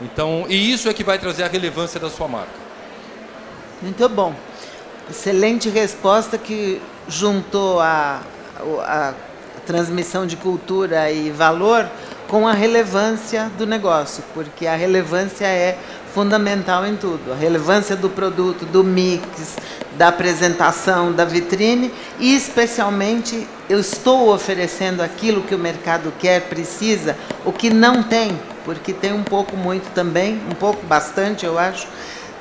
Então, 0.00 0.46
e 0.48 0.72
isso 0.72 0.88
é 0.88 0.94
que 0.94 1.04
vai 1.04 1.18
trazer 1.18 1.44
a 1.44 1.48
relevância 1.48 1.98
da 1.98 2.10
sua 2.10 2.28
marca. 2.28 2.64
Muito 3.80 4.08
bom. 4.08 4.34
Excelente 5.10 5.68
resposta 5.68 6.38
que 6.38 6.80
juntou 7.08 7.80
a, 7.80 8.22
a, 8.80 9.14
transmissão 9.66 10.26
de 10.26 10.36
cultura 10.36 11.10
e 11.10 11.30
valor 11.30 11.88
com 12.28 12.46
a 12.48 12.52
relevância 12.52 13.50
do 13.58 13.66
negócio, 13.66 14.24
porque 14.32 14.66
a 14.66 14.74
relevância 14.74 15.46
é 15.46 15.78
fundamental 16.12 16.86
em 16.86 16.96
tudo. 16.96 17.32
A 17.32 17.36
relevância 17.36 17.96
do 17.96 18.08
produto, 18.08 18.64
do 18.64 18.82
mix, 18.82 19.56
da 19.96 20.08
apresentação, 20.08 21.12
da 21.12 21.24
vitrine 21.24 21.92
e, 22.18 22.34
especialmente, 22.34 23.46
eu 23.68 23.78
estou 23.78 24.32
oferecendo 24.32 25.02
aquilo 25.02 25.42
que 25.42 25.54
o 25.54 25.58
mercado 25.58 26.12
quer, 26.18 26.42
precisa, 26.42 27.16
o 27.44 27.52
que 27.52 27.70
não 27.70 28.02
tem 28.02 28.38
porque 28.64 28.92
tem 28.92 29.12
um 29.12 29.22
pouco 29.22 29.56
muito 29.56 29.92
também, 29.92 30.40
um 30.50 30.54
pouco 30.54 30.84
bastante, 30.86 31.44
eu 31.44 31.58
acho, 31.58 31.86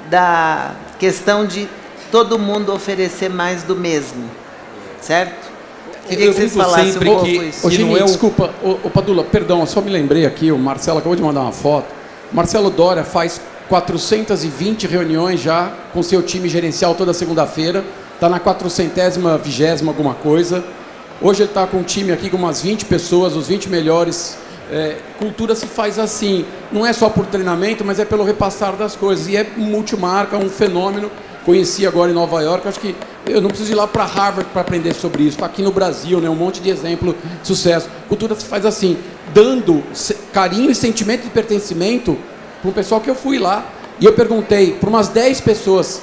da 0.09 0.71
questão 0.97 1.45
de 1.45 1.67
todo 2.11 2.39
mundo 2.39 2.73
oferecer 2.73 3.29
mais 3.29 3.63
do 3.63 3.75
mesmo, 3.75 4.29
certo? 5.01 5.51
Queria 6.07 6.27
que 6.27 6.33
vocês 6.33 6.53
falassem 6.53 6.97
um 6.97 6.99
pouco 6.99 7.25
que, 7.25 7.31
isso. 7.31 7.65
Ô, 7.65 7.69
Jimmy, 7.69 7.97
é 7.97 8.03
o... 8.03 8.05
desculpa, 8.05 8.53
ô, 8.61 8.89
Padula, 8.89 9.23
perdão, 9.23 9.61
eu 9.61 9.67
só 9.67 9.81
me 9.81 9.89
lembrei 9.89 10.25
aqui, 10.25 10.51
o 10.51 10.57
Marcelo 10.57 10.99
acabou 10.99 11.15
de 11.15 11.21
mandar 11.21 11.41
uma 11.41 11.51
foto. 11.51 11.87
Marcelo 12.31 12.69
Dória 12.69 13.03
faz 13.03 13.39
420 13.69 14.87
reuniões 14.87 15.41
já 15.41 15.71
com 15.93 16.03
seu 16.03 16.21
time 16.21 16.49
gerencial 16.49 16.95
toda 16.95 17.13
segunda-feira. 17.13 17.83
Está 18.13 18.27
na 18.27 18.39
400 18.39 19.17
vigésima 19.43 19.91
alguma 19.91 20.13
coisa. 20.13 20.63
Hoje 21.21 21.43
ele 21.43 21.49
está 21.49 21.65
com 21.65 21.77
um 21.77 21.83
time 21.83 22.11
aqui 22.11 22.29
com 22.29 22.37
umas 22.37 22.61
20 22.61 22.85
pessoas, 22.85 23.35
os 23.35 23.47
20 23.47 23.69
melhores 23.69 24.37
é, 24.71 24.97
cultura 25.19 25.55
se 25.55 25.67
faz 25.67 25.99
assim, 25.99 26.45
não 26.71 26.85
é 26.85 26.93
só 26.93 27.09
por 27.09 27.25
treinamento, 27.25 27.83
mas 27.85 27.99
é 27.99 28.05
pelo 28.05 28.23
repassar 28.23 28.75
das 28.75 28.95
coisas. 28.95 29.27
E 29.27 29.37
é 29.37 29.45
multimarca, 29.55 30.37
um 30.37 30.49
fenômeno. 30.49 31.11
Conheci 31.45 31.85
agora 31.85 32.09
em 32.09 32.13
Nova 32.13 32.41
York, 32.41 32.67
acho 32.67 32.79
que 32.79 32.95
eu 33.25 33.41
não 33.41 33.49
preciso 33.49 33.71
ir 33.71 33.75
lá 33.75 33.87
para 33.87 34.05
Harvard 34.05 34.49
para 34.51 34.61
aprender 34.61 34.93
sobre 34.93 35.23
isso. 35.23 35.37
Está 35.37 35.45
aqui 35.45 35.61
no 35.61 35.71
Brasil, 35.71 36.19
né, 36.19 36.29
um 36.29 36.35
monte 36.35 36.61
de 36.61 36.69
exemplo 36.69 37.15
de 37.41 37.47
sucesso. 37.47 37.89
Cultura 38.07 38.35
se 38.35 38.45
faz 38.45 38.65
assim, 38.65 38.97
dando 39.33 39.83
carinho 40.31 40.69
e 40.69 40.75
sentimento 40.75 41.23
de 41.23 41.29
pertencimento 41.29 42.17
para 42.61 42.69
o 42.69 42.73
pessoal 42.73 43.01
que 43.01 43.09
eu 43.09 43.15
fui 43.15 43.39
lá. 43.39 43.65
E 43.99 44.05
eu 44.05 44.13
perguntei 44.13 44.73
para 44.73 44.89
umas 44.89 45.07
10 45.07 45.41
pessoas 45.41 46.01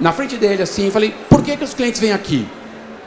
na 0.00 0.12
frente 0.12 0.36
dele 0.36 0.62
assim, 0.62 0.90
falei, 0.90 1.14
por 1.28 1.42
que, 1.42 1.56
que 1.56 1.64
os 1.64 1.74
clientes 1.74 2.00
vêm 2.00 2.12
aqui? 2.12 2.46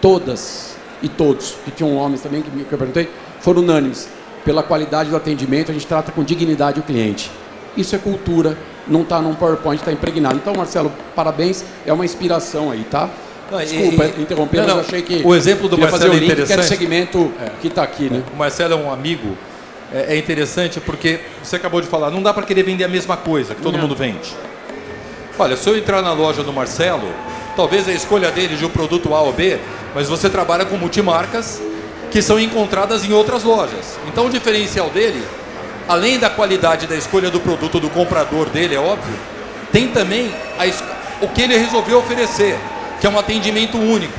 Todas 0.01 0.75
e 1.01 1.07
todos, 1.07 1.55
que 1.63 1.71
tinham 1.71 1.95
homens 1.95 2.21
também 2.21 2.41
que 2.41 2.71
eu 2.71 2.77
perguntei, 2.77 3.09
foram 3.39 3.61
unânimes 3.61 4.07
pela 4.43 4.61
qualidade 4.61 5.09
do 5.09 5.15
atendimento, 5.15 5.71
a 5.71 5.73
gente 5.73 5.87
trata 5.87 6.11
com 6.11 6.23
dignidade 6.23 6.79
o 6.79 6.83
cliente. 6.83 7.31
Isso 7.77 7.95
é 7.95 7.99
cultura, 7.99 8.57
não 8.87 9.03
está 9.03 9.21
num 9.21 9.33
PowerPoint, 9.33 9.79
está 9.79 9.91
impregnado. 9.91 10.35
Então, 10.35 10.53
Marcelo, 10.53 10.91
parabéns, 11.15 11.63
é 11.85 11.93
uma 11.93 12.03
inspiração 12.03 12.69
aí, 12.69 12.83
tá? 12.83 13.09
Desculpa 13.60 14.06
e, 14.06 14.22
interromper, 14.22 14.58
não, 14.62 14.68
não, 14.68 14.76
mas 14.78 14.88
achei 14.88 15.02
que. 15.02 15.22
O 15.26 15.36
exemplo 15.36 15.68
do 15.68 15.78
Marcelo 15.78 16.14
fazer 16.14 16.22
é 16.22 16.26
interessante. 16.26 16.58
Que 16.58 16.64
é 16.64 16.64
segmento 16.64 17.34
é. 17.39 17.52
que 17.62 17.68
está 17.68 17.84
aqui, 17.84 18.10
né? 18.10 18.24
O 18.34 18.38
Marcelo 18.38 18.74
é 18.74 18.78
um 18.78 18.91
amigo, 18.91 19.38
é, 19.93 20.16
é, 20.16 20.18
interessante 20.18 20.80
porque 20.80 21.20
você 21.43 21.58
acabou 21.58 21.82
de 21.82 21.88
falar, 21.88 22.10
não 22.10 22.24
dá 22.24 22.34
para 22.34 22.43
querer 22.43 22.64
vender 22.64 22.84
a 22.84 22.88
mesma 22.88 23.18
coisa 23.18 23.54
que 23.54 23.62
todo 23.62 23.74
não. 23.74 23.82
mundo 23.82 23.95
vende. 23.95 24.34
Olha, 25.38 25.58
se 25.58 25.68
eu 25.68 25.78
entrar 25.78 26.02
na 26.02 26.14
loja 26.14 26.43
do 26.43 26.54
Marcelo, 26.54 27.12
talvez 27.56 27.88
a 27.88 27.91
escolha 27.91 28.32
dele 28.32 28.56
de 28.56 28.66
um 28.66 28.70
produto 28.70 29.14
A 29.14 29.22
ou 29.22 29.34
B, 29.34 29.60
mas 29.93 30.08
você 30.08 30.30
trabalha 30.30 30.66
com 30.66 30.78
multimarcas 30.78 31.62
que 32.12 32.22
são 32.22 32.39
encontradas 32.39 33.04
em 33.04 33.14
outras 33.14 33.43
lojas. 33.43 33.97
Então 34.08 34.28
o 34.28 34.30
diferencial 34.30 34.89
dele, 34.89 35.24
além 35.88 36.20
da 36.20 36.30
qualidade 36.30 36.86
da 36.88 36.95
escolha 36.95 37.30
do 37.32 37.39
produto 37.39 37.80
do 37.80 37.89
comprador 37.89 38.49
dele, 38.49 38.76
é 38.76 38.80
óbvio, 38.80 39.16
tem 39.72 39.88
também 39.88 40.32
a, 40.60 41.26
o 41.26 41.30
que 41.30 41.41
ele 41.41 41.58
resolveu 41.58 41.97
oferecer, 41.99 42.58
que 43.02 43.08
é 43.08 43.10
um 43.10 43.20
atendimento 43.20 43.78
único. 43.78 44.18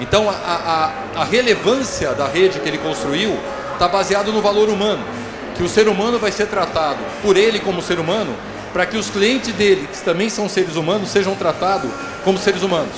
Então 0.00 0.30
a, 0.30 0.32
a, 0.32 1.20
a 1.20 1.24
relevância 1.24 2.12
da 2.12 2.26
rede 2.26 2.58
que 2.60 2.66
ele 2.66 2.78
construiu 2.78 3.38
está 3.74 3.86
baseado 3.86 4.32
no 4.32 4.40
valor 4.40 4.70
humano, 4.70 5.04
que 5.54 5.62
o 5.62 5.68
ser 5.68 5.88
humano 5.88 6.18
vai 6.18 6.32
ser 6.32 6.46
tratado 6.46 6.98
por 7.20 7.36
ele 7.36 7.58
como 7.58 7.82
ser 7.82 7.98
humano, 7.98 8.34
para 8.72 8.86
que 8.86 8.96
os 8.96 9.10
clientes 9.10 9.52
dele, 9.52 9.88
que 9.92 10.00
também 10.02 10.30
são 10.30 10.48
seres 10.48 10.76
humanos, 10.76 11.10
sejam 11.10 11.34
tratados 11.34 11.90
como 12.24 12.38
seres 12.38 12.62
humanos. 12.62 12.94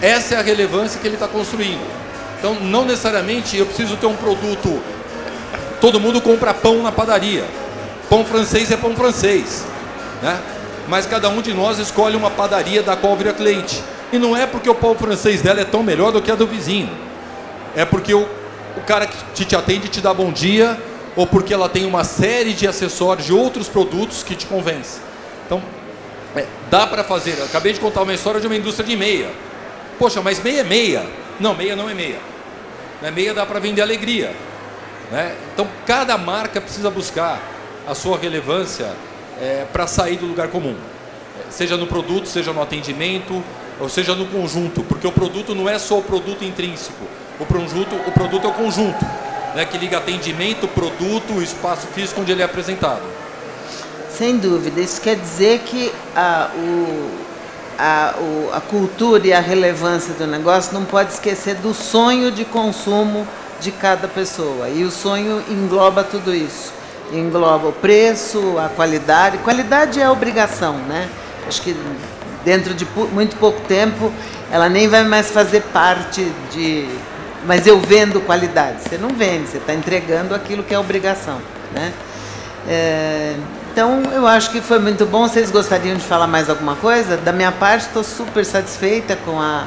Essa 0.00 0.34
é 0.34 0.38
a 0.38 0.42
relevância 0.42 1.00
que 1.00 1.06
ele 1.06 1.16
está 1.16 1.26
construindo. 1.26 1.80
Então, 2.38 2.54
não 2.54 2.84
necessariamente 2.84 3.56
eu 3.56 3.64
preciso 3.64 3.96
ter 3.96 4.06
um 4.06 4.14
produto. 4.14 4.78
Todo 5.80 5.98
mundo 5.98 6.20
compra 6.20 6.52
pão 6.52 6.82
na 6.82 6.92
padaria. 6.92 7.46
Pão 8.10 8.26
francês 8.26 8.70
é 8.70 8.76
pão 8.76 8.94
francês. 8.94 9.64
Né? 10.22 10.38
mas 10.88 11.06
cada 11.06 11.28
um 11.28 11.40
de 11.40 11.52
nós 11.52 11.78
escolhe 11.78 12.16
uma 12.16 12.30
padaria 12.30 12.82
da 12.82 12.96
qual 12.96 13.16
vira 13.16 13.32
cliente. 13.32 13.82
E 14.12 14.18
não 14.18 14.36
é 14.36 14.46
porque 14.46 14.68
o 14.68 14.74
pão 14.74 14.94
francês 14.94 15.42
dela 15.42 15.60
é 15.60 15.64
tão 15.64 15.82
melhor 15.82 16.12
do 16.12 16.22
que 16.22 16.30
a 16.30 16.34
do 16.34 16.46
vizinho. 16.46 16.90
É 17.74 17.84
porque 17.84 18.14
o, 18.14 18.22
o 18.76 18.80
cara 18.86 19.06
que 19.06 19.44
te 19.44 19.56
atende 19.56 19.88
te 19.88 20.00
dá 20.00 20.14
bom 20.14 20.32
dia, 20.32 20.78
ou 21.16 21.26
porque 21.26 21.52
ela 21.52 21.68
tem 21.68 21.84
uma 21.86 22.04
série 22.04 22.52
de 22.52 22.68
acessórios 22.68 23.26
de 23.26 23.32
outros 23.32 23.68
produtos 23.68 24.22
que 24.22 24.34
te 24.34 24.46
convence. 24.46 25.00
Então, 25.46 25.62
é, 26.36 26.46
dá 26.70 26.86
para 26.86 27.02
fazer. 27.02 27.38
Eu 27.38 27.46
acabei 27.46 27.72
de 27.72 27.80
contar 27.80 28.02
uma 28.02 28.12
história 28.12 28.40
de 28.40 28.46
uma 28.46 28.56
indústria 28.56 28.86
de 28.86 28.96
meia. 28.96 29.30
Poxa, 29.98 30.20
mas 30.20 30.42
meia 30.42 30.60
é 30.60 30.64
meia. 30.64 31.06
Não, 31.40 31.54
meia 31.54 31.74
não 31.74 31.88
é 31.88 31.94
meia. 31.94 32.18
Né? 33.00 33.10
Meia 33.10 33.32
dá 33.32 33.46
para 33.46 33.58
vender 33.58 33.80
alegria. 33.80 34.34
Né? 35.10 35.34
Então, 35.52 35.66
cada 35.86 36.18
marca 36.18 36.60
precisa 36.60 36.90
buscar 36.90 37.40
a 37.86 37.94
sua 37.94 38.18
relevância 38.18 38.92
é, 39.40 39.64
para 39.72 39.86
sair 39.86 40.16
do 40.16 40.26
lugar 40.26 40.48
comum. 40.48 40.76
É, 41.40 41.50
seja 41.50 41.76
no 41.76 41.86
produto, 41.86 42.26
seja 42.28 42.52
no 42.52 42.60
atendimento, 42.60 43.42
ou 43.80 43.88
seja 43.88 44.14
no 44.14 44.26
conjunto, 44.26 44.82
porque 44.82 45.06
o 45.06 45.12
produto 45.12 45.54
não 45.54 45.68
é 45.68 45.78
só 45.78 45.98
o 45.98 46.02
produto 46.02 46.44
intrínseco. 46.44 47.04
O 47.38 47.44
produto, 47.44 47.94
o 48.06 48.12
produto 48.12 48.46
é 48.46 48.50
o 48.50 48.52
conjunto, 48.52 49.04
né, 49.54 49.64
que 49.66 49.76
liga 49.76 49.98
atendimento, 49.98 50.66
produto, 50.68 51.42
espaço 51.42 51.86
físico 51.88 52.20
onde 52.20 52.32
ele 52.32 52.42
é 52.42 52.44
apresentado. 52.44 53.02
Sem 54.10 54.38
dúvida. 54.38 54.80
Isso 54.80 55.00
quer 55.00 55.16
dizer 55.16 55.60
que 55.60 55.92
a, 56.14 56.48
o, 56.56 57.10
a, 57.78 58.14
o, 58.18 58.50
a 58.54 58.60
cultura 58.62 59.26
e 59.26 59.32
a 59.32 59.40
relevância 59.40 60.14
do 60.14 60.26
negócio 60.26 60.72
não 60.72 60.86
pode 60.86 61.12
esquecer 61.12 61.56
do 61.56 61.74
sonho 61.74 62.30
de 62.30 62.46
consumo 62.46 63.28
de 63.60 63.70
cada 63.70 64.08
pessoa. 64.08 64.70
E 64.70 64.84
o 64.84 64.90
sonho 64.90 65.44
engloba 65.50 66.02
tudo 66.02 66.34
isso. 66.34 66.72
Engloba 67.12 67.68
o 67.68 67.72
preço, 67.72 68.58
a 68.58 68.70
qualidade. 68.70 69.36
Qualidade 69.38 70.00
é 70.00 70.08
obrigação, 70.08 70.78
né? 70.78 71.08
Acho 71.46 71.60
que 71.60 71.76
dentro 72.46 72.72
de 72.72 72.86
muito 73.12 73.36
pouco 73.36 73.60
tempo 73.62 74.12
ela 74.50 74.68
nem 74.68 74.86
vai 74.86 75.04
mais 75.04 75.30
fazer 75.30 75.60
parte 75.72 76.24
de. 76.52 76.86
Mas 77.44 77.66
eu 77.66 77.78
vendo 77.80 78.20
qualidade. 78.20 78.78
Você 78.82 78.96
não 78.96 79.10
vende, 79.10 79.48
você 79.48 79.58
está 79.58 79.74
entregando 79.74 80.34
aquilo 80.34 80.62
que 80.62 80.72
é 80.72 80.78
obrigação, 80.78 81.38
né? 81.74 81.92
É, 82.68 83.34
então, 83.72 84.02
eu 84.12 84.26
acho 84.26 84.50
que 84.50 84.60
foi 84.60 84.78
muito 84.78 85.04
bom. 85.04 85.28
Vocês 85.28 85.50
gostariam 85.50 85.96
de 85.96 86.02
falar 86.02 86.26
mais 86.26 86.48
alguma 86.48 86.74
coisa? 86.76 87.16
Da 87.16 87.32
minha 87.32 87.52
parte, 87.52 87.86
estou 87.86 88.02
super 88.02 88.44
satisfeita 88.44 89.16
com 89.24 89.40
a 89.40 89.64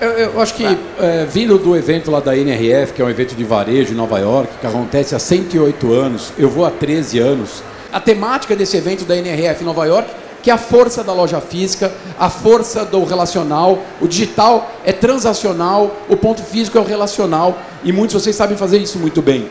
eu, 0.00 0.10
eu 0.10 0.40
acho 0.40 0.54
que, 0.54 0.64
é, 0.98 1.24
vindo 1.30 1.56
do 1.58 1.76
evento 1.76 2.10
lá 2.10 2.18
da 2.18 2.36
NRF, 2.36 2.92
que 2.92 3.00
é 3.00 3.04
um 3.04 3.08
evento 3.08 3.36
de 3.36 3.44
varejo 3.44 3.92
em 3.92 3.96
Nova 3.96 4.18
York, 4.18 4.52
que 4.60 4.66
acontece 4.66 5.14
há 5.14 5.18
108 5.20 5.92
anos, 5.92 6.32
eu 6.36 6.48
vou 6.48 6.66
há 6.66 6.72
13 6.72 7.20
anos. 7.20 7.62
A 7.92 8.00
temática 8.00 8.56
desse 8.56 8.76
evento 8.76 9.04
da 9.04 9.16
NRF 9.16 9.62
em 9.62 9.64
Nova 9.64 9.86
York, 9.86 10.10
que 10.42 10.50
a 10.50 10.58
força 10.58 11.04
da 11.04 11.12
loja 11.12 11.40
física, 11.40 11.92
a 12.18 12.28
força 12.28 12.84
do 12.84 13.04
relacional, 13.04 13.78
o 14.00 14.08
digital 14.08 14.70
é 14.84 14.92
transacional, 14.92 15.94
o 16.08 16.16
ponto 16.16 16.42
físico 16.42 16.76
é 16.76 16.80
o 16.80 16.84
relacional, 16.84 17.56
e 17.84 17.92
muitos 17.92 18.16
de 18.16 18.22
vocês 18.22 18.36
sabem 18.36 18.56
fazer 18.56 18.78
isso 18.78 18.98
muito 18.98 19.22
bem. 19.22 19.48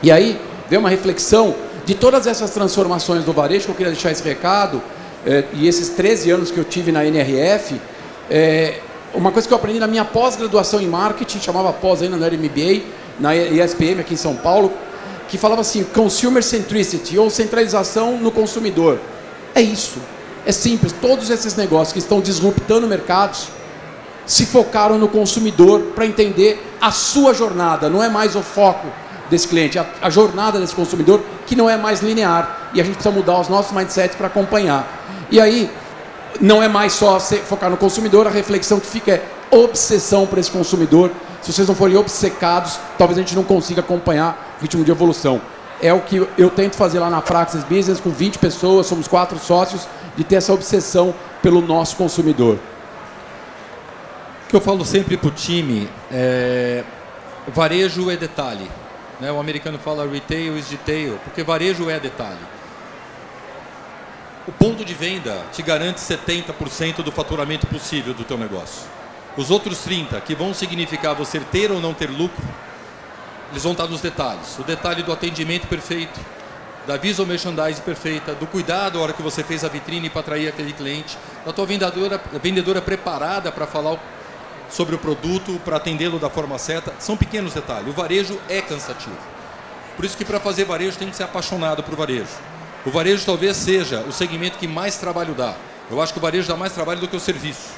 E 0.00 0.12
aí, 0.12 0.40
veio 0.68 0.80
uma 0.80 0.88
reflexão 0.88 1.54
de 1.84 1.94
todas 1.94 2.26
essas 2.26 2.50
transformações 2.50 3.24
do 3.24 3.32
varejo, 3.32 3.64
que 3.64 3.70
eu 3.72 3.74
queria 3.74 3.92
deixar 3.92 4.12
esse 4.12 4.22
recado, 4.22 4.80
é, 5.26 5.44
e 5.52 5.66
esses 5.66 5.88
13 5.88 6.30
anos 6.30 6.50
que 6.52 6.58
eu 6.58 6.64
tive 6.64 6.92
na 6.92 7.04
NRF, 7.04 7.80
é, 8.30 8.78
uma 9.14 9.32
coisa 9.32 9.48
que 9.48 9.52
eu 9.52 9.58
aprendi 9.58 9.80
na 9.80 9.86
minha 9.88 10.04
pós-graduação 10.04 10.80
em 10.80 10.86
marketing, 10.86 11.40
chamava 11.40 11.72
pós 11.72 12.00
ainda, 12.02 12.16
no 12.16 12.24
MBA, 12.24 12.82
na 13.18 13.34
ESPM 13.34 14.00
aqui 14.00 14.14
em 14.14 14.18
São 14.18 14.36
Paulo, 14.36 14.72
que 15.28 15.36
falava 15.36 15.62
assim, 15.62 15.82
consumer 15.82 16.42
centricity, 16.42 17.18
ou 17.18 17.28
centralização 17.28 18.18
no 18.18 18.30
consumidor. 18.30 18.98
É 19.54 19.60
isso. 19.60 19.98
É 20.46 20.52
simples. 20.52 20.92
Todos 20.92 21.30
esses 21.30 21.56
negócios 21.56 21.92
que 21.92 21.98
estão 21.98 22.20
disruptando 22.20 22.86
mercados 22.86 23.48
se 24.26 24.44
focaram 24.44 24.98
no 24.98 25.08
consumidor 25.08 25.80
para 25.94 26.06
entender 26.06 26.62
a 26.80 26.90
sua 26.90 27.32
jornada, 27.32 27.88
não 27.88 28.02
é 28.02 28.10
mais 28.10 28.36
o 28.36 28.42
foco 28.42 28.86
desse 29.30 29.48
cliente, 29.48 29.78
a, 29.78 29.86
a, 30.02 30.10
jornada 30.10 30.60
desse 30.60 30.74
consumidor 30.74 31.22
que 31.46 31.56
não 31.56 31.68
é 31.68 31.76
mais 31.76 32.00
linear 32.00 32.70
e 32.74 32.80
a 32.80 32.84
gente 32.84 32.94
precisa 32.94 33.14
mudar 33.14 33.40
os 33.40 33.48
nossos 33.48 33.72
mindsets 33.72 34.16
para 34.16 34.26
acompanhar. 34.26 34.86
E 35.30 35.40
aí, 35.40 35.70
não 36.40 36.62
é 36.62 36.68
mais 36.68 36.92
só 36.92 37.18
focar 37.18 37.70
no 37.70 37.76
consumidor, 37.76 38.26
a 38.26 38.30
reflexão 38.30 38.78
que 38.78 38.86
fica 38.86 39.12
é 39.12 39.24
obsessão 39.50 40.26
para 40.26 40.40
esse 40.40 40.50
consumidor. 40.50 41.10
Se 41.42 41.52
vocês 41.52 41.66
não 41.66 41.74
forem 41.74 41.96
obcecados, 41.96 42.78
talvez 42.96 43.18
a 43.18 43.22
gente 43.22 43.34
não 43.34 43.44
consiga 43.44 43.80
acompanhar 43.80 44.56
o 44.58 44.62
ritmo 44.62 44.84
de 44.84 44.90
evolução. 44.90 45.40
É 45.80 45.92
o 45.92 46.00
que 46.00 46.26
eu 46.36 46.50
tento 46.50 46.76
fazer 46.76 46.98
lá 46.98 47.08
na 47.08 47.22
Praxis 47.22 47.62
Business 47.64 48.00
com 48.00 48.10
20 48.10 48.38
pessoas, 48.38 48.86
somos 48.86 49.06
quatro 49.08 49.38
sócios, 49.38 49.88
de 50.18 50.24
ter 50.24 50.34
essa 50.34 50.52
obsessão 50.52 51.14
pelo 51.40 51.62
nosso 51.62 51.94
consumidor. 51.96 52.58
O 54.44 54.48
que 54.50 54.56
eu 54.56 54.60
falo 54.60 54.84
sempre 54.84 55.16
para 55.16 55.28
o 55.28 55.30
time 55.30 55.88
é 56.10 56.82
varejo 57.54 58.10
é 58.10 58.16
detalhe. 58.16 58.68
Né? 59.20 59.30
O 59.30 59.38
americano 59.38 59.78
fala 59.78 60.04
retail 60.10 60.58
is 60.58 60.66
detail, 60.66 61.20
porque 61.22 61.44
varejo 61.44 61.88
é 61.88 62.00
detalhe. 62.00 62.40
O 64.48 64.50
ponto 64.50 64.84
de 64.84 64.92
venda 64.92 65.40
te 65.52 65.62
garante 65.62 66.00
70% 66.00 67.02
do 67.04 67.12
faturamento 67.12 67.68
possível 67.68 68.12
do 68.12 68.24
teu 68.24 68.36
negócio. 68.36 68.88
Os 69.36 69.52
outros 69.52 69.78
30, 69.84 70.20
que 70.22 70.34
vão 70.34 70.52
significar 70.52 71.14
você 71.14 71.38
ter 71.38 71.70
ou 71.70 71.80
não 71.80 71.94
ter 71.94 72.10
lucro, 72.10 72.42
eles 73.52 73.62
vão 73.62 73.70
estar 73.70 73.86
nos 73.86 74.00
detalhes. 74.00 74.58
O 74.58 74.64
detalhe 74.64 75.04
do 75.04 75.12
atendimento 75.12 75.68
perfeito, 75.68 76.18
da 76.88 76.96
visual 76.96 77.28
merchandising 77.28 77.82
perfeita, 77.82 78.34
do 78.34 78.46
cuidado 78.46 78.96
na 78.96 79.04
hora 79.04 79.12
que 79.12 79.20
você 79.20 79.44
fez 79.44 79.62
a 79.62 79.68
vitrine 79.68 80.08
para 80.08 80.20
atrair 80.20 80.48
aquele 80.48 80.72
cliente, 80.72 81.18
da 81.44 81.52
tua 81.52 81.66
vendedora, 81.66 82.18
vendedora 82.42 82.80
preparada 82.80 83.52
para 83.52 83.66
falar 83.66 84.02
sobre 84.70 84.94
o 84.94 84.98
produto, 84.98 85.60
para 85.66 85.76
atendê-lo 85.76 86.18
da 86.18 86.30
forma 86.30 86.56
certa. 86.56 86.94
São 86.98 87.14
pequenos 87.14 87.52
detalhes. 87.52 87.90
O 87.90 87.92
varejo 87.92 88.40
é 88.48 88.62
cansativo. 88.62 89.18
Por 89.96 90.06
isso 90.06 90.16
que 90.16 90.24
para 90.24 90.40
fazer 90.40 90.64
varejo 90.64 90.96
tem 90.96 91.10
que 91.10 91.16
ser 91.16 91.24
apaixonado 91.24 91.82
por 91.82 91.94
varejo. 91.94 92.30
O 92.86 92.90
varejo 92.90 93.22
talvez 93.22 93.58
seja 93.58 94.00
o 94.08 94.12
segmento 94.12 94.56
que 94.56 94.66
mais 94.66 94.96
trabalho 94.96 95.34
dá. 95.34 95.54
Eu 95.90 96.00
acho 96.00 96.14
que 96.14 96.18
o 96.18 96.22
varejo 96.22 96.48
dá 96.48 96.56
mais 96.56 96.72
trabalho 96.72 97.00
do 97.00 97.08
que 97.08 97.16
o 97.16 97.20
serviço. 97.20 97.68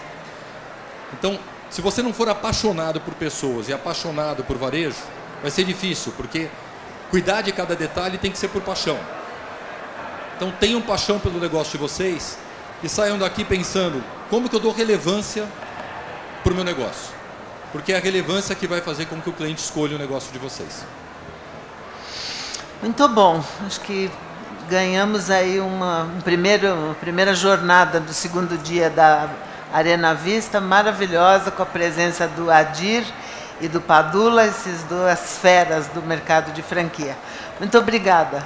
Então, 1.18 1.36
se 1.68 1.80
você 1.80 2.00
não 2.00 2.12
for 2.12 2.28
apaixonado 2.28 3.00
por 3.00 3.14
pessoas 3.14 3.68
e 3.68 3.72
apaixonado 3.72 4.44
por 4.44 4.56
varejo, 4.56 4.98
vai 5.42 5.50
ser 5.50 5.64
difícil, 5.64 6.12
porque 6.16 6.48
cuidar 7.10 7.42
de 7.42 7.52
cada 7.52 7.74
detalhe 7.74 8.16
tem 8.16 8.30
que 8.30 8.38
ser 8.38 8.48
por 8.48 8.62
paixão. 8.62 8.98
Então, 10.36 10.50
tenham 10.58 10.80
paixão 10.80 11.18
pelo 11.18 11.38
negócio 11.38 11.72
de 11.72 11.78
vocês 11.78 12.38
e 12.82 12.88
saiam 12.88 13.18
daqui 13.18 13.44
pensando 13.44 14.02
como 14.30 14.48
que 14.48 14.56
eu 14.56 14.60
dou 14.60 14.72
relevância 14.72 15.46
para 16.42 16.52
o 16.52 16.56
meu 16.56 16.64
negócio. 16.64 17.14
Porque 17.72 17.92
é 17.92 17.96
a 17.96 18.00
relevância 18.00 18.54
que 18.54 18.66
vai 18.66 18.80
fazer 18.80 19.06
com 19.06 19.20
que 19.20 19.28
o 19.28 19.32
cliente 19.32 19.62
escolha 19.62 19.96
o 19.96 19.98
negócio 19.98 20.32
de 20.32 20.38
vocês. 20.38 20.84
Muito 22.82 23.06
bom. 23.08 23.44
Acho 23.66 23.80
que 23.80 24.10
ganhamos 24.68 25.30
aí 25.30 25.60
uma, 25.60 26.04
um 26.04 26.20
primeiro, 26.20 26.72
uma 26.72 26.94
primeira 26.94 27.34
jornada 27.34 28.00
do 28.00 28.14
segundo 28.14 28.56
dia 28.56 28.88
da 28.88 29.28
Arena 29.72 30.14
Vista, 30.14 30.60
maravilhosa, 30.60 31.50
com 31.50 31.62
a 31.62 31.66
presença 31.66 32.26
do 32.26 32.50
Adir 32.50 33.04
e 33.60 33.68
do 33.68 33.80
Padula, 33.80 34.46
esses 34.46 34.82
duas 34.84 35.38
feras 35.38 35.86
do 35.88 36.02
mercado 36.02 36.52
de 36.52 36.62
franquia. 36.62 37.16
Muito 37.58 37.76
obrigada. 37.78 38.42